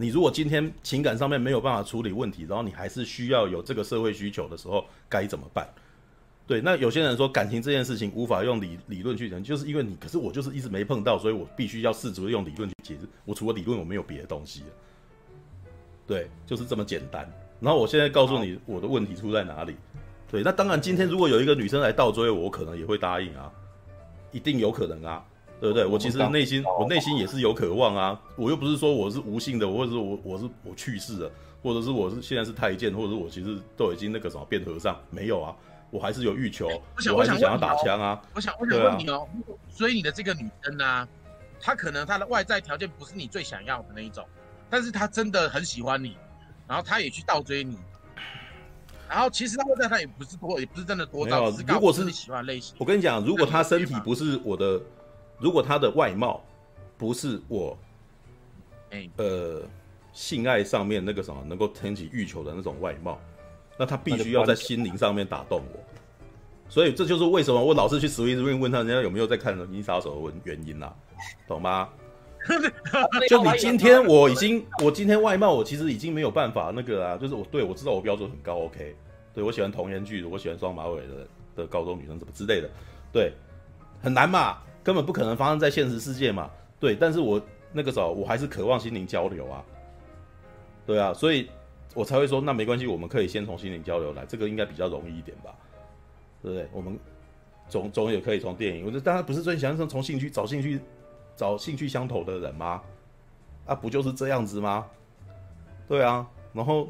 [0.00, 5.68] 你如果今天情感上面没有办法处理问题，然后你还是需要有这个社会需求的时候，该怎么办？
[6.48, 13.06] 对，那有些人说感情这件事情无法用理理论去讲，就是因为你，可是我就是一直没碰到，所以我必须要试图用理论去解释。
[13.26, 14.62] 我除了理论，我没有别的东西。
[16.06, 17.30] 对，就是这么简单。
[17.60, 19.76] 然后我现在告诉你我的问题出在哪里。
[20.30, 23.52] 对，那当然，今天如果有一个女生来倒追我，我可能也会答应啊，
[24.32, 25.22] 一定有可能啊，
[25.60, 25.84] 对不对？
[25.84, 28.18] 我其实内心，我内心也是有渴望啊。
[28.36, 31.30] 我又不是说我是无性的，或者是我我是我去世了，
[31.62, 35.54] 或者是我是现在是太监，或者是我其实都已经那个什么变和尚，没有啊。
[35.90, 38.20] 我还是有欲求，我想，我想想要打枪啊！
[38.34, 39.26] 我想，我想问你哦，
[39.70, 41.08] 所以你的这个女生呢、啊，
[41.58, 44.26] 她可能她的外在条件不是你最想要的那一种，
[44.68, 46.16] 但是她真的很喜欢你，
[46.66, 47.78] 然后她也去倒追你，
[49.08, 54.78] 然后其实她外在她也不是多，也不是真的多到，如果是你喜欢类型，我跟你讲，如果她身体不是我的，
[55.38, 56.44] 如果她的外貌
[56.98, 57.78] 不是我，
[58.90, 59.62] 哎，呃，
[60.12, 63.18] 性爱上面那个什么能够撑起欲求的那种外貌。
[63.78, 65.78] 那他必须要在心灵上面打动我，
[66.68, 70.92] 所以这就是为什么我老是去 SwissRing 问他人家有没有在看《银翼杀手》的原因啦，
[71.46, 71.88] 懂吗？
[73.28, 78.96] 就你今天我已经，我今天外貌我其实已经没有办法那个啊，就是我对我知道我标准很高，OK，
[79.32, 82.68] 对我喜欢童颜巨乳，我喜欢双马尾的的高中女生怎么之类的，
[83.12, 83.32] 对，
[84.02, 86.50] 很难嘛，根本不可能发生在现实世界嘛，
[86.80, 87.40] 对，但是我
[87.72, 89.64] 那个时候我还是渴望心灵交流啊，
[90.86, 91.48] 对啊，所以。
[91.98, 95.52] 我才会说，那没关系，我们可以先从心灵交流来，这个应该比较容易一点吧，
[96.40, 96.68] 对不对？
[96.72, 96.96] 我们
[97.68, 100.78] 总总也可以从电影，我觉得大家不是最想从从兴趣找兴趣
[101.34, 102.80] 找兴趣相投的人吗？
[103.66, 104.86] 啊，不就是这样子吗？
[105.88, 106.88] 对啊，然后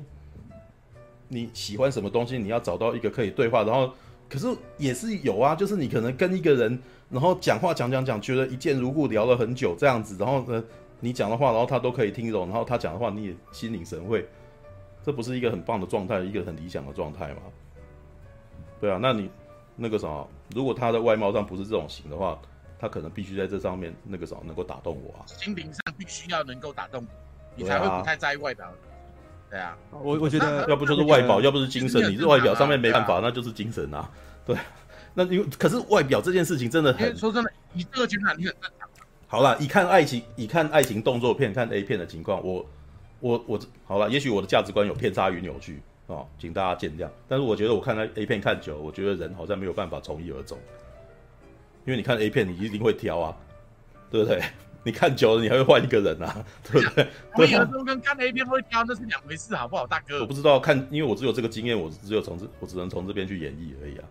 [1.28, 3.90] 你喜欢什么东西，你要找到一个可以对话，然后
[4.28, 6.78] 可是也是有啊，就是你可能跟一个人，
[7.08, 10.62] 然后讲话讲讲讲，觉得一见如故，聊了很久这样子，然后呢，
[11.00, 14.28] 你讲的话，然后他都可以听懂，然后他讲的话你也心领神会。
[15.08, 17.40] 这不是一个很棒的状态，一个很理想的状态吗？
[18.78, 19.30] 对啊，那你
[19.74, 20.06] 那个啥，
[20.54, 22.38] 如果他的外貌上不是这种型的话，
[22.78, 25.24] 他可能必须在这上面那个啥能够打动我啊。
[25.26, 27.02] 心灵上必须要能够打动
[27.56, 28.70] 你，你才会不太在意外表。
[29.48, 32.12] 对啊，我我觉得要不就是外表，要不是精神。
[32.12, 34.10] 你这外表上面没办法，那就是精神啊。
[34.44, 34.54] 对，
[35.14, 38.86] 那因为可是外表这件事情真的很说真的，你这个情况你很正常。
[39.26, 42.62] 好了，以看爱情，以看爱情动作片，看 A 片的情况，我。
[43.20, 47.08] 我我好了，也许我的价值观有偏差与扭曲啊，请大家见谅。
[47.26, 50.58] 但是我觉得我看那 A 片看久，我觉得人好像没有办法从一而终，
[51.84, 53.36] 因为你看 A 片，你一定会挑啊，
[54.10, 54.40] 对不对？
[54.84, 57.06] 你看久了，你还会换一个人啊，对不对？
[57.34, 60.20] 我有时候跟看 A 片会挑，那是两回事，好不好，大哥？
[60.20, 64.04] 我不知道看，因为我只有这个经验，我只有从这，我只能从这边去演绎而已啊。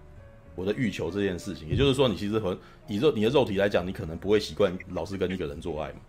[0.55, 2.55] 我的欲求这件事情，也就是说，你其实和
[2.87, 5.99] 以肉你的肉体来讲，你可能不会习惯老是跟一个人做爱嘛。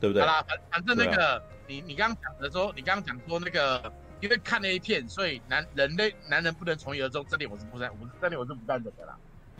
[0.00, 0.22] 对不对？
[0.22, 9.14] 好啦，反反正那个，啊、你你刚刚讲的说，你刚刚讲说那个，因为看 A 片，所以男人类男人不能从一而终，这点我是不赞，我这点我是不赞成的啦。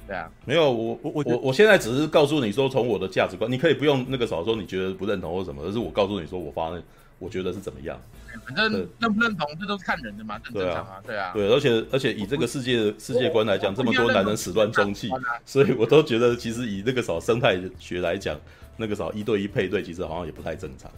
[0.06, 6.82] 对啊，没有我我我我我现在只是告诉你说，从我的价值观，你可以不用那个少说你觉得不认同或什么，而是我告诉你说我发现
[7.18, 8.00] 我觉得是怎么样。
[8.46, 15.10] 反正认不认同这都是看人的嘛，正常啊，对啊，对，而且而且以这个世界世界观来讲，这么多男人始乱终弃，
[15.44, 18.36] 所以我都觉得其实以那个少生态学来讲，
[18.80, 20.90] 那个啥一对一配对其实好像也不太正常，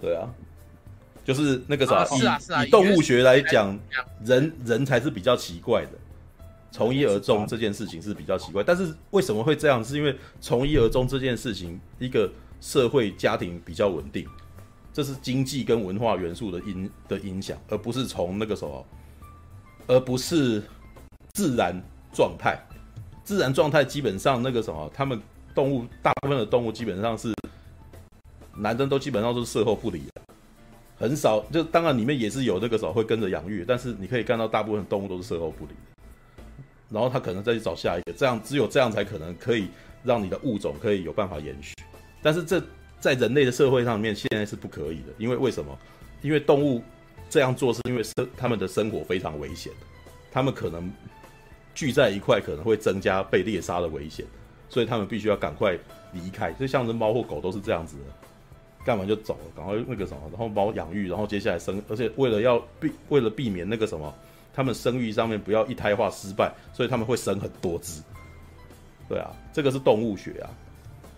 [0.00, 0.30] 对啊，
[1.24, 3.76] 就是那个少以以动物学来讲，
[4.24, 5.90] 人人才是比较奇怪的，
[6.70, 9.84] 从一而终这件事情是比较奇怪，但是为什么会这样？
[9.84, 12.30] 是因为从一而终这件事情，一个
[12.60, 14.24] 社会家庭比较稳定。
[14.92, 18.86] 这是经济跟文化元素的影的影响，而不是从那个时候，
[19.88, 20.62] 而不是
[21.34, 21.82] 自然
[22.14, 22.58] 状态。
[23.22, 25.20] 自然状态基本上那个什么，他们
[25.56, 27.34] 动物大部分的动物基本上是
[28.54, 30.22] 男生都基本上都是事后不理的，
[30.98, 31.40] 很少。
[31.50, 36.54] 就当然里面也是有那个时候会跟着养育，但是你可以看到大部分动物都是事后不理的。
[36.90, 39.66] 然后他可能再去找下一个，这样只有这样才可能可以
[40.04, 41.74] 让你的物种可以有办法延续。
[42.22, 42.62] 但是这。
[42.98, 45.78] 在人类的社会上面，现在是不可以的，因为为什么？
[46.22, 46.82] 因为动物
[47.28, 49.70] 这样做是因为生他们的生活非常危险，
[50.32, 50.90] 他们可能
[51.74, 54.24] 聚在一块可能会增加被猎杀的危险，
[54.68, 55.76] 所以他们必须要赶快
[56.12, 56.52] 离开。
[56.52, 58.04] 就像是猫或狗都是这样子的，
[58.84, 64.14] 干完就走了，赶快那个什么，然后猫养育，然后接下来生，而且为了要避为了避免那个什么，
[64.54, 68.02] 他们生育上面不要一胎化失败，所以他们会生很多只。
[69.08, 70.50] 对啊，这个是动物学啊，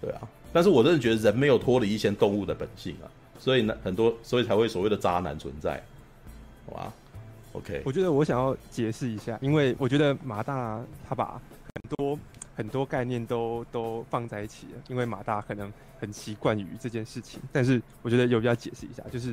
[0.00, 0.20] 对啊。
[0.52, 3.08] 但是我真的觉得人没有脱离一些动物的本性啊，
[3.38, 5.82] 所以呢，很多所以才会所谓的渣男存在，
[6.66, 6.92] 好吧
[7.52, 12.18] ？OK，我觉得我想要解释一下，因为我觉得马大他把很多
[12.58, 19.32] 很多概念都都放在一起了，因为马大可能很习惯于这件事情，但是我觉得有必要解释一下，就是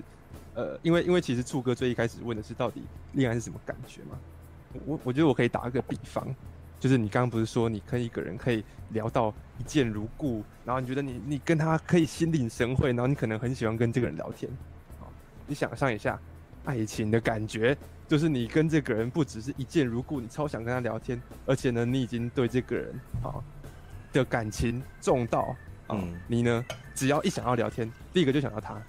[0.54, 2.84] 呃，因为因为其实柱哥最一开始问的是到底
[3.14, 4.20] 恋爱是什么感觉嘛，
[4.86, 6.24] 我我觉得我可以打个比方。
[6.78, 14.52] 就是你刚刚不是说你跟一个人可以聊到一见如故，然后你觉得你你跟他可以心领神会，然后你可能很喜欢跟这个人聊天，
[15.00, 15.12] 好，
[15.48, 16.20] 你想象一下
[16.66, 17.76] 爱情的感觉，
[18.08, 23.34] 就是你跟这个人不只是一见如故，你超想跟他聊天，而且呢，你已经对这个人啊
[24.14, 25.56] 的感情重到，
[25.90, 26.64] 嗯，你呢
[26.94, 28.80] 只要一想要聊天，第一个就想到他，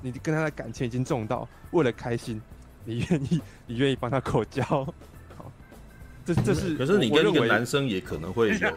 [0.00, 2.40] 你跟他的感情已经重到，为了开心，
[2.84, 4.62] 你愿意你愿意帮他口交。
[4.64, 5.52] 好
[6.24, 8.72] 这这是，可是你跟一个男生也可能会 有，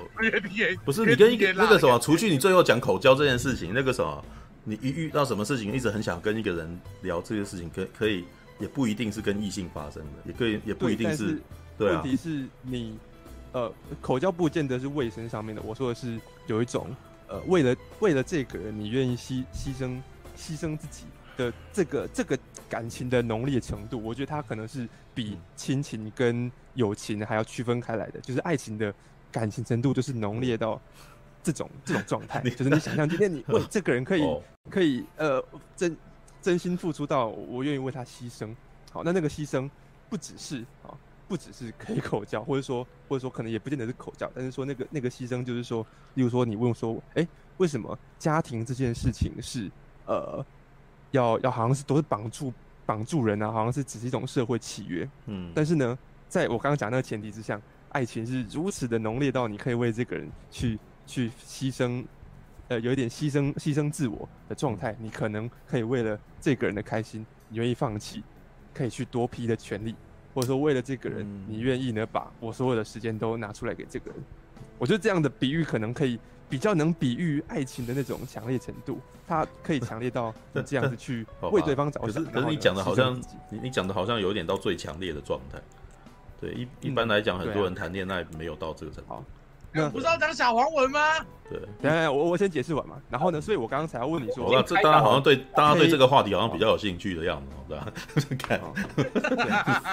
[0.84, 4.24] 不是你跟一个那个什么，除去你最后讲口交这件事情，那个什么，
[4.64, 8.26] 你一遇到什么事情，一直很想跟一个人聊这些事情，可可以
[8.62, 11.42] 也不一定是跟异性发生的，也可以也不一定是，
[11.78, 12.02] 对啊。
[12.02, 12.98] 问题是你，
[13.52, 16.96] 呃，口交不见得是卫生上面的，我说的是有一种，
[17.28, 20.02] 呃，为了为了这个人，你愿意牺牺牲
[20.38, 21.06] 牺牲自己
[21.36, 22.38] 的这个这个
[22.70, 28.94] 感情的浓烈程度，我觉得他可能是比亲情跟友情还要区分开来的，就是爱情的
[29.32, 30.80] 感情程度，就是浓烈到
[31.44, 32.42] 这种这种状态。
[32.52, 34.24] 就是你想象今天你 为这个人可以
[34.70, 35.44] 可以呃
[35.76, 35.98] 真
[36.42, 38.54] 真心付出到我愿意为他牺牲。
[38.92, 39.70] 好，那那个牺牲
[40.10, 40.92] 不只是啊，
[41.28, 45.86] 不只是可以口交， 或者说或者说可能也不见得是口交，但是说那个那个牺牲就是说，
[46.16, 47.28] 例如说你问说，哎，
[47.58, 49.72] 为什么家庭这件事情是
[50.06, 50.46] 呃
[51.12, 52.54] 要要好像是都是绑住
[52.86, 55.10] 绑住人啊，好像是只是一种社会契约。
[55.28, 55.98] 嗯，但是呢。
[56.32, 62.06] 在我刚刚讲那个前提之下，爱情是如此的浓烈到你可以为这个人去去牺牲，
[62.72, 68.24] 呃，有一点牺牲牺牲自我的状态，你可能可以为了这个人的开心，你愿意放弃
[68.74, 69.94] 可以去多批的权利，
[70.34, 74.24] 或者说为了这个人，你愿意呢把我所有的时间都拿出来给这个人。
[74.80, 76.18] 我觉得这样的比喻可能可以
[76.48, 80.34] 比较能比喻爱情的那种强烈程度，它可以强烈到
[80.66, 82.24] 这样子去为对方着想。
[82.24, 85.60] 可是可是你讲的好像你你讲的好像有点到最强烈的状态。
[86.40, 89.10] 对，一一般来讲，很多人谈恋爱没有到这个程度。
[89.10, 89.26] 好，
[89.74, 91.00] 那不是要讲小黄文吗？
[91.50, 92.96] 对，等下我我先解释完嘛。
[93.10, 97.94] 然后呢，所以我刚刚才要问你说，那这大家好像对大家对这个话题好像比较有兴趣的样子，对吧？
[98.40, 98.62] 看，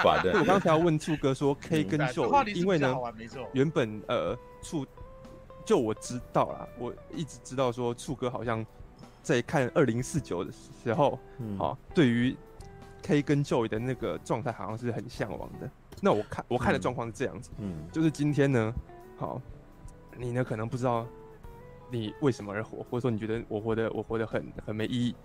[0.03, 0.39] 反的。
[0.39, 2.95] 我刚才要问处哥说，K 跟 Joe，因为呢，
[3.53, 4.85] 原本呃处
[5.65, 8.65] 就我知道啦，我一直知道说处哥好像
[9.21, 11.19] 在看二零四九的时候，
[11.57, 12.35] 好，对于
[13.01, 15.69] K 跟 Joe 的那个状态好像是很向往的。
[16.01, 18.73] 那我看我看的状况是这样子，嗯，就是今天呢，
[19.17, 19.41] 好，
[20.19, 21.07] 你呢可能不知道
[21.89, 25.15] 你为什么而活，或者说你觉得我活得我活得很很没意义，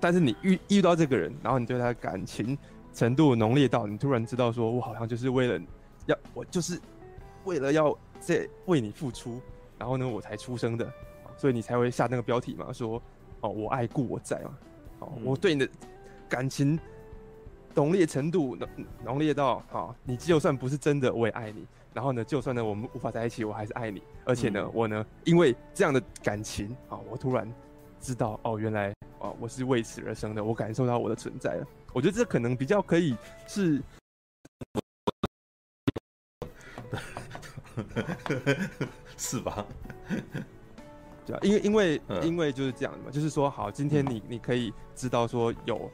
[0.00, 2.56] 但是你遇遇到这个人，然后你对他的感情
[2.92, 5.60] 程度浓烈到你突然知道说，我好像就是为了
[6.06, 6.80] 要我就是
[7.44, 9.40] 为了要在为你付出，
[9.78, 10.90] 然后呢我才出生的，
[11.36, 13.00] 所以你才会下那个标题嘛，说
[13.42, 14.58] 哦我爱故我在嘛，
[15.00, 15.68] 哦我对你的
[16.28, 16.78] 感情。
[17.74, 18.68] 浓烈程度浓
[19.04, 21.64] 浓烈到好，你就算不是真的，我也爱你。
[21.98, 24.00] 然后呢，就算呢我们无法在一起，我还是爱你。
[24.24, 27.52] 而且呢，嗯、我呢因为这样的感情啊，我突然
[28.00, 31.66] 知道哦，原来啊我是为此而生的，我感受到我的存在了。
[31.92, 33.16] 我觉得这可能比较可以
[33.48, 33.82] 是，
[39.18, 39.66] 是吧？
[41.26, 45.90] 对啊，因为因为、嗯、因为就是这样的嘛，就是说好，今天你你可以知道说有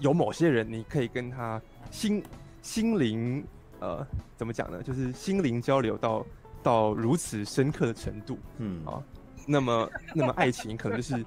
[0.00, 1.60] 有某些人，你可以跟他
[1.90, 2.24] 心
[2.62, 3.44] 心灵
[3.84, 4.06] 呃
[4.36, 4.82] 怎么讲呢？
[4.82, 6.26] 就是心灵交流到
[6.62, 9.02] 到如此深刻的程度，嗯啊，
[9.46, 11.24] 那么那么爱情可能就是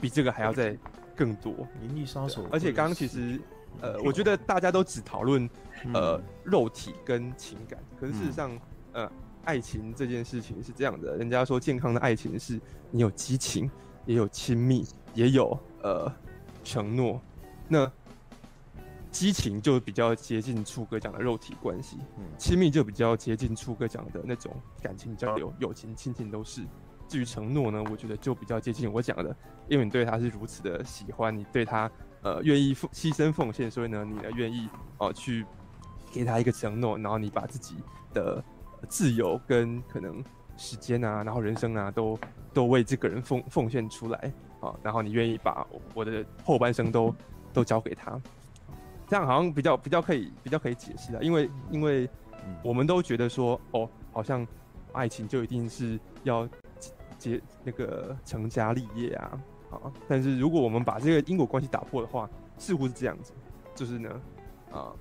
[0.00, 0.76] 比这个还要再
[1.14, 1.54] 更多。
[1.82, 3.40] 银翼杀手，而且刚刚其实
[3.80, 5.48] 呃，我觉得大家都只讨论
[5.94, 8.50] 呃、嗯、肉体跟情感，可是事实上、
[8.92, 9.12] 嗯、呃。
[9.42, 12.60] 爱情这件事情是这样的，人家说健康的爱情是
[12.90, 13.70] 你有激情，
[14.04, 16.12] 也有亲密，也有呃
[16.62, 17.18] 承诺。
[17.66, 17.90] 那
[19.10, 26.62] 激情就比较接近初哥讲的肉体关系，嗯，亲密就比较接近初哥讲的那种感情交流，友情、亲情都是。
[27.08, 29.34] 至于承诺呢，我觉得就比较接近我讲的，
[29.68, 31.90] 因为你对他是如此的喜欢，你对他
[32.22, 34.68] 呃愿意牺牲奉献，所以呢，你呢愿意
[34.98, 35.44] 哦、呃、去
[36.12, 37.76] 给他一个承诺，然后你把自己
[38.14, 38.42] 的。
[38.88, 40.24] 自由跟可能
[40.56, 42.18] 时间啊，然后人生啊，都
[42.54, 47.14] 都为这个人奉奉献出来啊，然后你愿意把我的后半生都
[47.52, 48.18] 都交给他，
[49.10, 52.08] 这样好像比较比较可以比较可以解释啊，因为因为
[52.62, 54.46] 我们都觉得说哦，好像
[54.92, 56.48] 爱情就一定是要
[57.18, 59.38] 结那个成家立业啊，
[59.70, 63.32] 啊，但是如果我们把这个因果关系打破的话，似乎是这样子，
[63.74, 64.20] 就是呢，
[64.70, 64.92] 啊，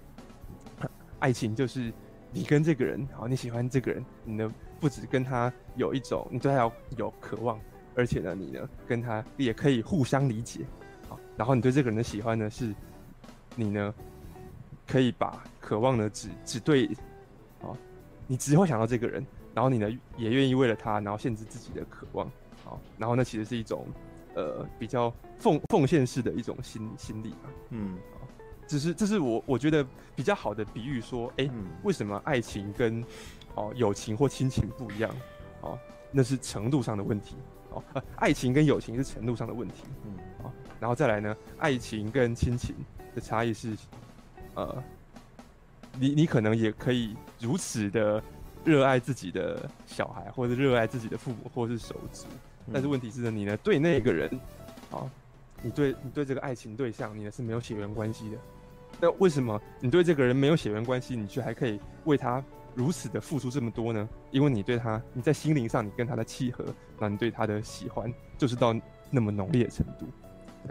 [1.19, 1.94] 爱情就是。
[2.31, 7.60] 你跟这个人好，你喜欢这个人，你呢不止跟他有一种，你对他要有渴望，
[7.95, 10.64] 而且呢，你呢跟他也可以互相理解，
[11.07, 12.72] 好，然后你对这个人的喜欢呢是，
[13.60, 13.94] 你呢
[14.88, 16.90] 可以把渴望呢只只对，
[17.60, 17.76] 哦，
[18.26, 22.31] 你只会想到这个人，然后你呢也愿意为了他，然后限制自己的渴望，
[22.64, 23.86] 好，然后那其实是一种
[24.34, 27.98] 呃比较奉奉献式的一种心心理吧，嗯。
[28.65, 29.84] 只是这是我我觉得
[30.15, 33.03] 比较好的比喻，说，哎、欸，为什么爱情跟
[33.56, 35.10] 哦友情或亲情不一样？
[35.61, 35.76] 哦，
[36.11, 37.36] 那是程度上的问题。
[37.80, 39.84] 哦，呃，爱情跟友情是程度上的问题。
[40.06, 42.76] 嗯，哦，然后再来呢，爱情跟亲情
[43.15, 43.76] 的差异是，
[44.56, 44.84] 呃，
[45.97, 48.22] 你你可能也可以如此的
[48.64, 52.27] 热爱自己的小孩，或者热爱自己的父母，或者是手足，
[52.72, 54.30] 但是问题是呢，你呢对那个人，
[54.91, 55.10] 哦，
[55.61, 58.38] 你对你对这个爱情对象，你呢是没有血缘关系的。
[59.01, 62.43] 那为什么你对这个人没有血缘关系，你却还可以为他
[62.76, 64.08] 如此的付出这么多呢？
[64.32, 66.66] 因为你对他，你在心灵上你跟他的契合，
[67.00, 68.74] 那你对他的喜欢就是到
[69.10, 70.08] 那么浓烈的程度。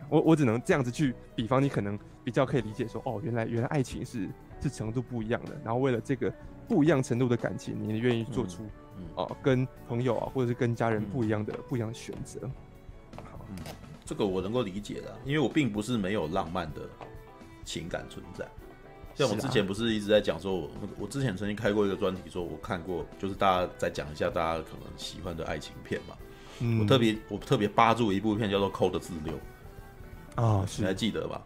[0.09, 4.29] 我我只能这样子去比方，你可能比较可以理解说，哦，原来原来爱情是
[4.61, 5.59] 是程度不一样的。
[5.65, 6.33] 然后为了这个
[6.69, 8.62] 不一样程度的感情，你愿意做出
[9.15, 12.49] 哦、呃、跟朋友啊或者是跟家人不一样的、嗯、不一样的选择。
[13.16, 13.57] 好，嗯，
[14.05, 16.81] 这个我能够理解的，因为我并不是没有浪漫的。
[17.65, 18.49] 情感存在，
[19.19, 20.70] 像我之前不是一直在讲说，我
[21.01, 26.16] 我之前曾经开过一个专题，说我看过，就是大家再讲一下大家可能喜欢的爱情片嘛。
[26.61, 29.11] 嗯，我特别我特别扒住一部片叫做《Code 46》
[30.40, 31.43] 啊，你还记得吧？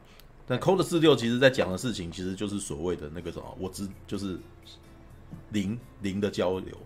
[0.46, 4.38] 但《Code 46》其实在讲的事情，其实就是所谓的那个什么，我知就是
[5.50, 6.76] 零零的交流，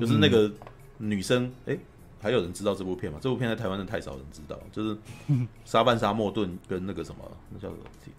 [0.00, 0.50] 就是那个
[0.96, 1.74] 女生哎。
[1.74, 1.80] 欸
[2.20, 3.20] 还有人知道这部片吗？
[3.22, 4.98] 这部片在台湾的太少人知道，就是
[5.64, 7.68] 沙班沙莫顿跟那个什么，那叫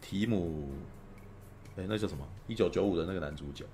[0.02, 0.70] 提提姆，
[1.80, 2.28] 哎、欸，那叫什么？
[2.48, 3.66] 一九九五的那个男主角，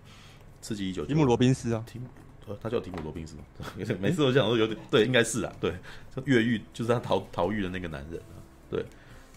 [0.62, 1.06] 刺激一九。
[1.06, 2.06] 提姆罗宾斯啊，提姆，
[2.48, 3.44] 呃，他叫提姆罗宾斯吗？
[4.00, 5.74] 每次我想说有点对，应该是啊，对，
[6.26, 8.38] 越狱就是他逃逃狱的那个男人啊，
[8.70, 8.86] 对，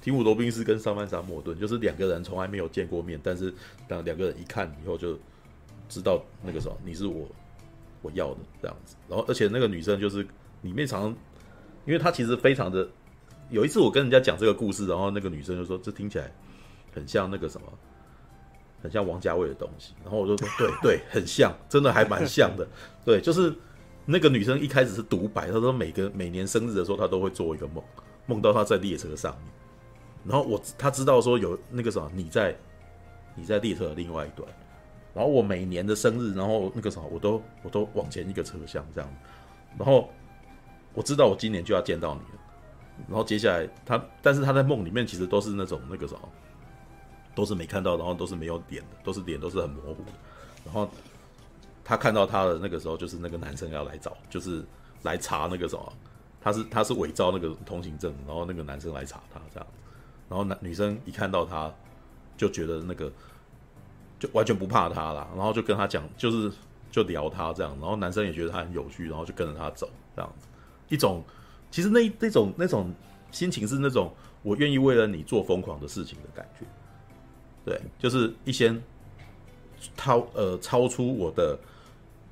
[0.00, 3.52] 提姆罗宾斯跟莎梵莎莫顿就是两个人从来没有见过面，但是
[3.88, 5.18] 当两个人一看以后就
[5.88, 7.26] 知道那个什么，你是我
[8.02, 10.26] 我要的这样子，然后而且那个女生就是。
[10.62, 11.10] 里面常常，
[11.86, 12.88] 因为她其实非常的，
[13.48, 16.34] 有一次我跟人家讲这个故事，然后那个女生就说：“这听起来
[16.92, 17.72] 很像那个什么，
[18.82, 22.66] 很像王家卫的东西。”然后我就说：“对对，很像，真的还蛮像的。
[23.04, 23.54] ”对，就是
[24.04, 27.82] 那个女生一开始是独白，她说每个每年生日的时候，她都会做一个梦，
[28.26, 29.52] 梦到她在列车上面，
[30.24, 32.56] 然后我她知道说有那个什么你在
[33.34, 34.48] 你在列车的另外一端，
[35.14, 39.10] 然后我每年的生日，然后那个什么我都我都往前一个车厢这样，
[39.78, 40.08] 然后。
[40.94, 42.40] 我知道我今年就要见到你了，
[43.06, 46.28] 然后接下来他，但是他在梦里面其实都是那种那个什么，
[47.38, 50.10] 都是没看到，然后都是没有脸的，都是脸都是很模糊的。
[50.64, 50.90] 然后
[51.84, 54.64] 他看到他的那个时候，就是那个男生要来找，就是
[55.04, 55.92] 来查那个什么，
[56.40, 59.66] 他是他是伪造那个通行证，然后那个男生来查他这样，
[60.28, 61.72] 然后男女生一看到他，
[62.36, 63.08] 就觉得那个
[64.18, 66.50] 就完全不怕他了，然后就跟他讲，就是
[66.90, 70.32] 就聊他这样，然后男生也觉得他很有趣，然后就跟着他走这样，
[70.88, 71.22] 一种
[71.70, 72.92] 其实那那种那种
[73.30, 74.12] 心情是那种
[74.42, 76.66] 我愿意为了你做疯狂的事情的感觉，
[77.68, 78.74] 对，就是一些
[79.96, 81.58] 超呃超出我的。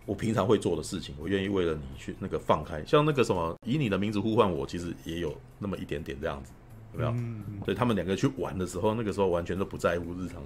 [0.06, 6.52] 我平常会做的事情，我愿意为了你去那个放开，像那个什么以你的名字呼唤我，其实也有那么一点点这样子，
[6.92, 7.10] 有没有？
[7.10, 10.40] 嗯，所以他们两个去玩的时候，那个时候完全都不在乎日常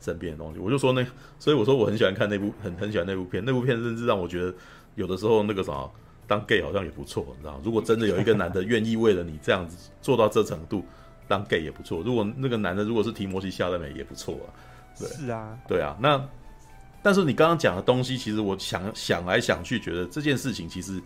[0.00, 0.60] 身边的东西。
[0.60, 1.04] 我就说那，
[1.40, 3.44] 所以我说我很喜欢看那部，很很喜欢那部片。
[3.44, 4.54] 那部片甚至让我觉得，
[4.94, 5.92] 有的时候那个什么
[6.28, 7.60] 当 gay 好像也不错，你知道？
[7.64, 10.84] 如果真的有一个男的愿意为了你这样子做到这程度，
[11.30, 12.02] 当 gay 也不错。
[12.02, 14.50] 如果那个男的如果是提摩西·夏勒美也不错啊。
[14.98, 16.28] 对，是啊，对啊，那。
[17.02, 21.00] 但是你刚刚讲的东西，其实我想想来想去，觉得这件事情其实，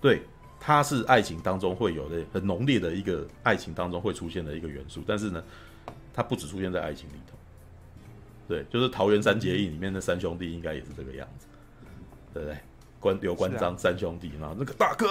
[0.00, 0.22] 对，
[0.60, 5.02] 它是爱情当中会有的很浓烈的一个爱情当中会出现的一个元素。
[5.04, 5.42] 但是呢，
[6.14, 7.36] 它不只出现在爱情里头，
[8.46, 11.46] 对，就是桃园三结义里面的三兄弟应该也是这个样子，
[12.32, 12.56] 对不对？
[13.00, 15.08] 关刘关张三兄弟嘛，那个大哥，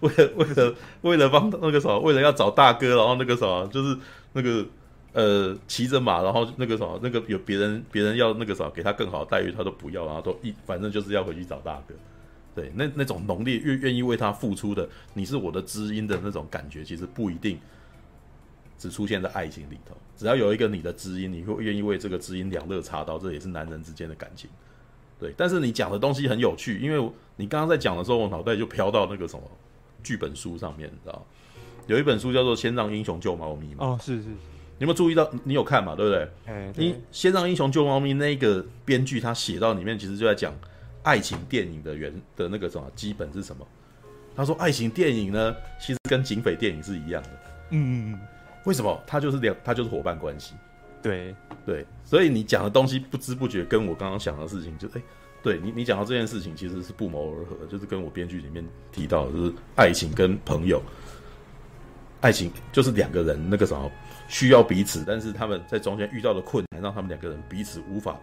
[0.00, 3.98] 为 为了为了为了帮那个什么，为了要找大哥，然后那个什么，就是
[4.32, 4.64] 那个。
[5.14, 11.94] 呃，骑着马，然后那个什么，那个有别人别人要那个什么，给他更好的待遇，他都不要，然后都一反正就是要回去找大哥。
[12.54, 17.58] 对，那那种浓烈愿愿意为他付出的，你是我的知音的那种感觉，其实不一定
[18.78, 19.94] 只出现在爱情里头。
[20.16, 24.48] 只要有一个你的知音，你会愿意为这个知音两肋插刀，这也是男人之间的感情。
[25.22, 29.42] 对，但是你讲的东西很有趣，因为你刚刚在讲的时候，我脑袋就飘到那个什么
[30.02, 31.24] 剧本书上面，你知道
[31.86, 33.86] 有一本书叫做《先让英雄救猫咪》嘛？
[33.86, 34.28] 哦，是是。
[34.78, 35.30] 你有没有注意到？
[35.44, 35.94] 你有看嘛？
[35.94, 36.28] 对不对？
[36.46, 40.52] 欸、对，你先让英雄救猫咪那个编剧他写到里面，其实就在讲
[41.04, 43.64] 爱情电影的原的那个什么基本是什么？
[44.34, 47.30] 他说爱情电影呢，其实跟警匪电影是一样的。
[47.70, 48.20] 嗯嗯嗯。
[48.64, 49.00] 为什么？
[49.06, 50.54] 他就是两，他就是伙伴关系。
[51.02, 51.34] 对
[51.66, 55.02] 对，所以你讲的东西不知不觉跟我刚刚想的事情就，哎，
[55.42, 60.80] 对你你讲到这件事情其实是不谋而合，就是跟我编剧里面提到的就是爱情跟朋友，
[62.20, 63.90] 爱情就是两个人那个什么。
[64.28, 68.18] 需要彼此，但是他们在中间遇到的困难，让他们两个人彼此无法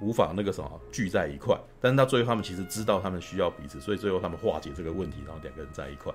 [0.00, 1.58] 无法那个什么聚在一块。
[1.80, 6.12] 但是到最后，他们其实知道他们需要彼此，所以最后他们化解这个问题，然后两个人在一块。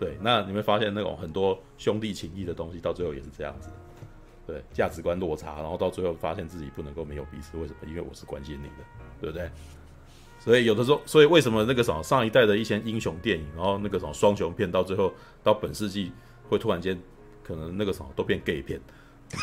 [0.00, 3.68] 对，那你会发现那种很多兄弟情谊的东西，到最后也是这样子。
[4.46, 7.88] 对，价值观落差，然后到最后发现自己不能够没有彼此，为什么？
[7.88, 8.84] 因为我是关心你的，
[9.20, 9.50] 对不对？
[10.38, 15.12] 所以有的时候，所以为什么那个什么上一代的一些英雄电影，然后那个什么双雄片，到最后
[15.42, 16.12] 到本世纪
[16.48, 16.98] 会突然间。
[17.42, 18.80] 可能那个什么都变 gay 片，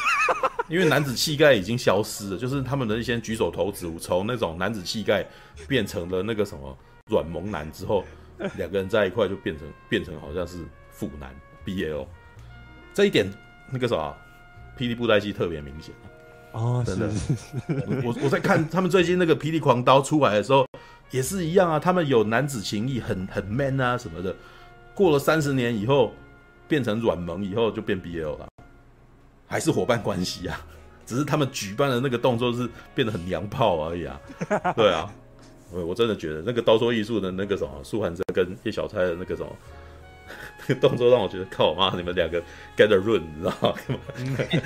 [0.68, 5.26] 因为男子气概已经消失了，就是他们的一些举手投足，从那种男子气概
[5.70, 6.78] 变成了那个什么
[7.10, 8.04] 软萌男之后，
[8.58, 11.34] 两个人在一块就变成变成好像是腐男
[11.66, 12.06] BL，
[12.94, 13.26] 这一点
[13.72, 14.14] 那个什么
[14.78, 15.94] 霹雳布袋戏特别明显
[16.52, 17.10] 哦，真的，
[18.04, 20.68] 我我在看他们最近那个霹雳狂刀出来的时候
[21.12, 24.36] 也是一样啊，他们有男子情谊，很很 man 啊什么的，
[24.94, 26.12] 过了三十年以后。
[26.66, 28.48] 变成软萌以后就变 BL 了，
[29.46, 30.66] 还是伙伴关系啊？
[31.06, 34.20] 只是他们举办的那个动作是变得很娘炮而已啊。
[34.76, 35.14] 对啊，
[35.72, 39.83] 我我真的觉得那个刀说艺术的那个什么苏涵生跟叶小钗的那个什么那
[40.68, 42.42] 个 动作，让我觉得靠我妈，你们两个
[42.78, 43.76] get a run，你知道吗？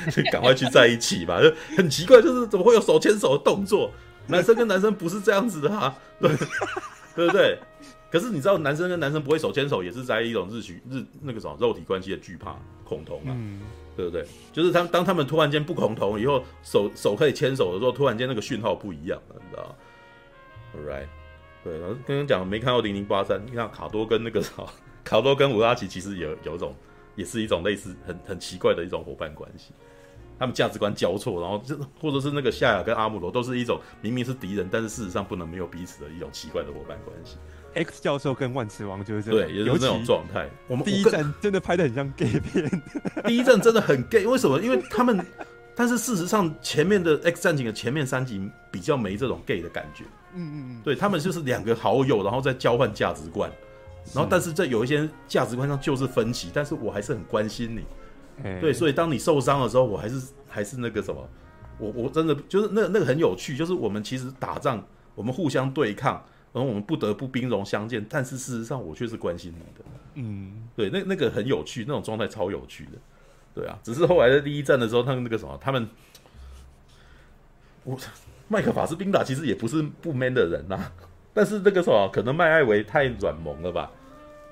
[0.12, 1.42] 就赶快去在一起吧。
[1.42, 3.92] 就很奇怪，就是怎么会有手牵手的动作？
[4.28, 6.30] 男生跟男生不是这样子的啊，对
[7.16, 7.58] 对不对？
[8.10, 12.56] 可是你知道，男生跟男生不会手牵手，也是在一种日许日那个什么肉体关系的惧怕
[12.86, 13.60] 恐同啊，嗯、
[13.96, 14.26] 对不对？
[14.54, 19.76] 就是他当他们突然间不恐同以后，手手可以牵手的时候，突然间那个讯号不一样了，你知道
[20.74, 21.08] ？All right，
[21.64, 24.52] 对，然后刚刚讲没看到零零八三，你看卡多跟那个啥，
[25.08, 26.76] 卡多跟乌拉奇其实有有一种，
[27.16, 29.72] 也是一种类似很很奇怪的一种伙伴关系，
[30.38, 37.38] 他们价值观交错，然后就或者是那个夏亚跟阿姆罗都是一种明明是敌人，但是事实上不能没有彼此的一种奇怪的伙伴关系。
[37.74, 40.50] X 教授跟万磁王就是这对，也是这种状态。
[40.68, 42.70] 我们第一站真的拍的很像 gay 片，
[43.26, 44.26] 第一站真的很 gay。
[44.26, 44.60] 为什么？
[44.60, 45.26] 因为他们，
[45.74, 50.04] 但是事实上前面的 X 战警的前面三集比较没这种 gay 的感觉。
[50.34, 53.50] 嗯嗯嗯，对他们就是两个好友，然后再交换价值观，
[54.14, 57.84] 然后但是在有一些价值观上就是分歧，但是我还是很关心你。
[58.62, 61.30] 对，所以当你受伤的时候，我还是还是那个什么，
[61.78, 64.84] 我我真的就是那那个很有趣，就是我们其实打仗，
[65.16, 66.24] 我们互相对抗。
[66.54, 69.86] 然后我们不得不兵戎相见，但是事实上我却是关心你的。
[70.16, 72.92] 嗯，对，那那个很有趣，那种状态超有趣的。
[73.54, 75.88] 对啊，只是后来在第一战的时候，他们那个什么，他们，
[77.84, 77.96] 我
[78.48, 80.92] 麦克法斯宾达其实也不是不 man 的人呐、啊，
[81.32, 83.92] 但是那个什么，可能麦艾维太软萌了吧？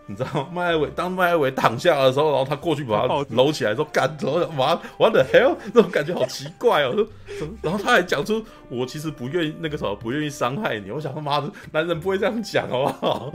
[0.08, 7.08] 你知道麦艾伟当麦艾伟躺下的时候，然后他过去把他搂起来说，说干，搂把他，what the hell，那种感觉好奇怪哦。
[7.62, 10.92] 然后他还讲出我其实不愿意那个什么，不愿意伤害你。
[10.92, 13.34] 我想他妈的，男人不会这样讲好不好？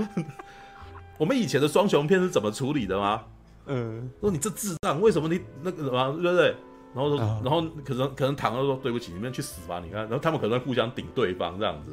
[1.18, 3.22] 我们以前的双雄片是怎么处理的吗？
[3.66, 6.54] 嗯，说你这智障，为什么你那个什么，对不对？
[6.94, 9.80] 然后说，然后可能可能躺了说对不起，你们去死吧！
[9.84, 11.92] 你看，然后他们可能会互相顶对方这样子。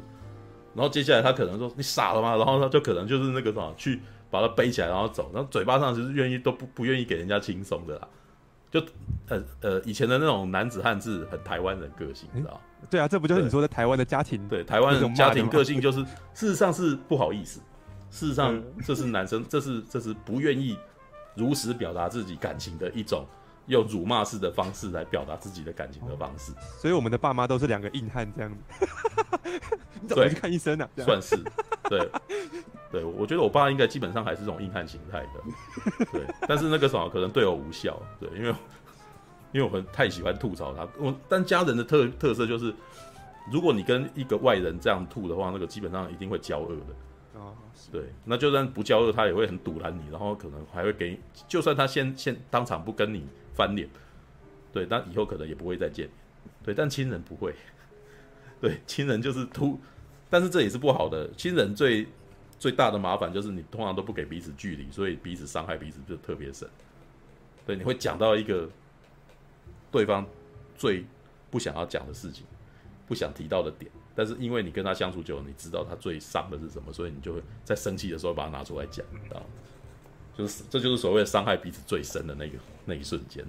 [0.74, 2.36] 然后接下来他可能说你傻了吗？
[2.36, 4.00] 然后他就可能就是那个什么去。
[4.30, 8.08] 把他背起来，然后走，然后嘴巴上就是愿意都不不愿意给人家轻松的啦，
[8.70, 8.80] 就
[9.28, 12.60] 呃呃以前的那种男子汉是很台湾人个性，你知道？
[12.90, 14.46] 对啊，这不就是你说的台湾的家庭？
[14.48, 16.00] 对，台湾的家庭个性就是
[16.34, 17.60] 事实上是不好意思，
[18.10, 20.78] 事实上这是男生，这是这是不愿意
[21.34, 23.26] 如实表达自己感情的一种。
[23.68, 28.56] 用辱骂式的方式来表达自己的感情的方式，所以我们的爸妈都是两个硬汉这样子。
[30.00, 30.88] 你怎么去看医生呢？
[30.96, 31.36] 算是，
[31.82, 32.10] 对，
[32.90, 36.22] 对，我觉得我爸应该基本上还是这种硬汉形态的， 对。
[36.46, 38.48] 但是那个什么可能对我无效，对，因为
[39.52, 40.86] 因为我很太喜欢吐槽他。
[40.98, 42.74] 我但家人的特特色就是，
[43.52, 47.40] 如果你跟一个外人这样吐的话，那个基本上一定会交恶的。
[47.40, 47.54] 哦，
[47.92, 53.26] 对，那就算不交恶，他也会很堵拦你，然后可能还会给你，就算他先先当场不跟你。
[53.54, 53.88] 翻脸，
[54.72, 56.08] 对，但以后可能也不会再见，
[56.64, 57.52] 对，但亲人不会，
[58.62, 59.80] 对，亲人就是突，
[60.30, 61.28] 但是这也是不好的。
[61.36, 62.06] 亲人最
[62.58, 66.68] 最大的麻烦就是你通常都不给彼此距离，所以彼此伤害彼此就特别深。
[67.66, 68.68] 对，你会讲到一个
[69.90, 70.26] 对方
[70.76, 71.04] 最
[71.50, 72.44] 不想要讲的事情，
[73.06, 79.46] 不想提到的点，但是因为你跟他相处久了，你知道他最伤的是什么，所以你就会在生气的时候把它拿出来讲，知道吗？
[80.36, 83.44] 就是，这就是所谓的伤害彼此最深的那个那一瞬间。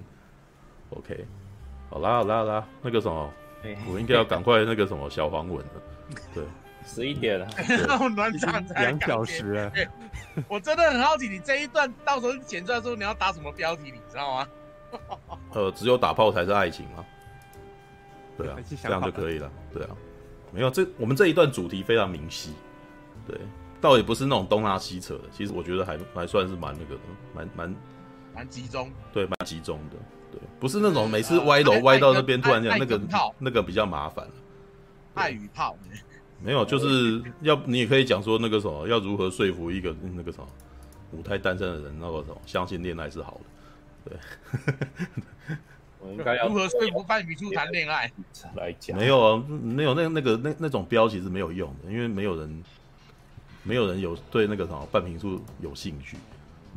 [0.90, 1.24] OK，
[1.88, 3.32] 好啦好啦好啦，那个什么，
[3.88, 5.72] 我应该要赶快那个什么小黄文了。
[6.34, 6.44] 对，
[6.86, 7.48] 十一点了，
[8.14, 9.72] 暖场才两小时了。
[10.48, 14.48] 我真的很好奇，你这一段到时候剪出来之后，你要打什么标题，你知道吗？
[15.54, 17.04] 呃，只有打炮才是爱情吗？
[18.36, 19.50] 对啊， 这样就可以了。
[19.72, 19.90] 对啊，
[20.52, 22.54] 没有这我们这一段主题非常明晰。
[23.26, 23.38] 对。
[23.82, 27.00] 倒也不是那种东拉西扯的，其实我觉得还还算是蛮那个的，
[27.34, 27.76] 蛮蛮
[28.34, 29.96] 蛮集中，对，蛮集中的，
[30.30, 33.00] 对，不是那种每次歪楼歪到那边突然间那个
[33.38, 34.28] 那个比较麻烦。
[35.14, 35.74] 爱与炮
[36.42, 40.46] 没有，就是要你也可以讲说那个什么，要如何说服一个那个什么
[41.10, 43.40] 母胎单身的人，那个什么相信恋爱是好
[44.04, 45.56] 的，对。
[46.00, 48.10] 我应该要如何说服半米处谈恋爱
[48.56, 48.96] 来讲？
[48.96, 52.62] 没有啊，没有那那个那那种标其实没有用的，因为没有人。
[53.62, 56.16] 没有人有对那个什么半瓶醋有兴趣，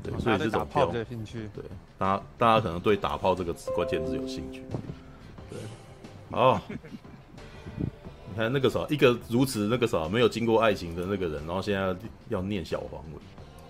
[0.03, 1.63] 对，所以这种打炮的兴趣，对，
[1.97, 4.61] 大家大家可能对打炮这个词关键字有兴趣，
[5.49, 5.57] 对，
[6.31, 6.59] 哦，
[8.33, 11.95] 你看那个啥，一个如此那个啥没有经过爱情的那个人，然后现在
[12.29, 13.21] 要，念小黄文，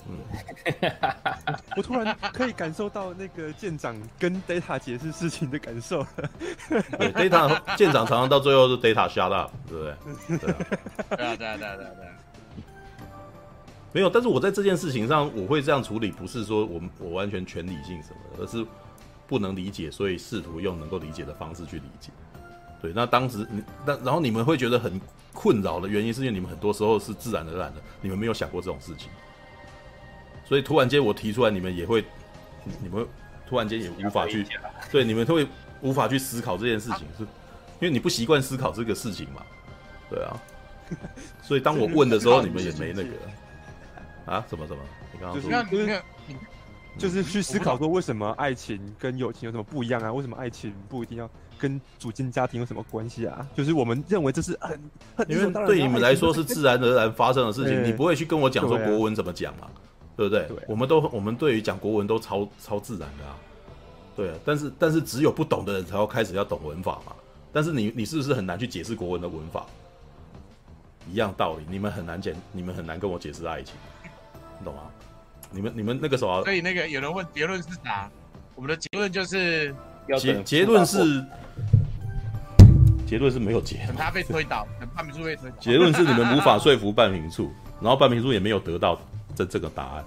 [0.08, 0.92] 嗯，
[1.76, 6.08] 我突然可以感受到那个舰长跟 Data 解释事情的感受，
[6.70, 10.38] 对，Data 舰长常常到最后是 Data shut up，对不对？
[11.18, 12.12] 对啊，对啊，对啊，对啊，对啊。
[13.92, 18.66] 没有，但是我在这件事情上，我会这样处理，不是说我我完全全理性什么的，而是
[19.28, 22.10] 不能理解，所以试图用能够理解的方式去理解。
[22.84, 25.00] 对，那当时你那然后你们会觉得很
[25.34, 29.10] 困扰的原因，是因为你们很多时候是自然而然的，你们没有想过这种事情，
[30.44, 32.04] 所以突然间我提出来，你们也会，
[32.82, 33.08] 你们
[33.48, 34.46] 突然间也无法去，
[34.92, 35.48] 对，你们会
[35.80, 39.42] 无法去思考这件事情，是因为你不习惯思考这个事情嘛？
[40.10, 40.38] 对啊，
[41.42, 43.10] 所以当我问的时候， 你们也没那个。
[44.26, 44.46] 啊？
[44.50, 44.82] 什么什么？
[45.12, 46.04] 你刚刚说就是
[46.98, 50.12] 就是去思考说，为什么爱情跟友情有什么不一样啊？
[50.14, 53.48] 为什么爱情不一定要跟组建家庭有什么关系啊？
[53.56, 54.80] 就是我们认为这是很
[55.16, 59.68] 很因为对你们来说是自然而然发生的事情，你不会去跟我讲说国文怎么讲嘛？
[60.16, 60.48] 对不对？
[60.68, 63.36] 我们都我们对于讲国文都超超自然的啊。
[64.16, 67.14] 对啊，但是但是只有不懂的人才要开始要懂文法嘛。
[67.52, 69.66] 但是你你是不是很难去解释国文的文法？
[71.10, 73.74] 一样道理，你们很难解，你们很难跟我解释爱情。
[74.60, 74.84] 你懂吗？
[75.54, 78.10] 你们你们那个时候，所以那个有人问结论是啥？
[78.56, 79.74] 我们的结论就是
[80.18, 81.24] 结结论是
[83.08, 85.56] 结论是没有结论，等他被推倒，等半瓶醋被推倒。
[85.60, 89.00] 结论是你们无法说服半瓶醋，然后半瓶醋也没有得到
[89.36, 90.04] 这这个答案。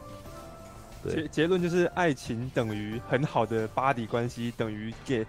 [1.04, 5.24] 对，结结论就是爱情等于很好的 body 关系等于 gay。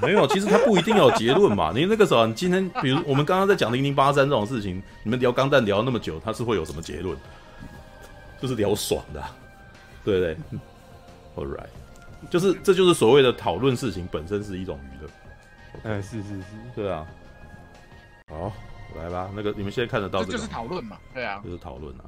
[0.00, 1.70] 没有，其实他不一定有结论嘛。
[1.76, 7.16] 你那个时候，你今天比如我们刚刚在讲零零八三这种事情，你们聊钢弹聊那么久，他是会有什么结论？
[8.40, 9.32] 就是聊爽的，啊，
[10.04, 10.36] 对不对？
[11.36, 11.68] All right，
[12.30, 15.10] 就是这就是所谓的讨论事情本身是一种娱乐。
[15.90, 16.44] 哎，是是是，
[16.76, 17.06] 对啊。
[18.28, 18.52] 好，
[18.96, 22.04] 来吧，那个你们现在看得到这就是讨论嘛，对啊，就是讨论啊。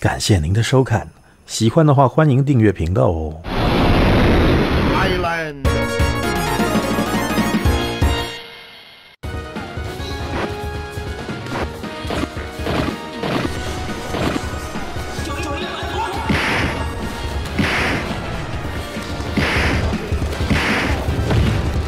[0.00, 1.08] 感谢您的收看，
[1.46, 3.42] 喜欢的话欢迎订阅频道哦。
[4.94, 5.65] Island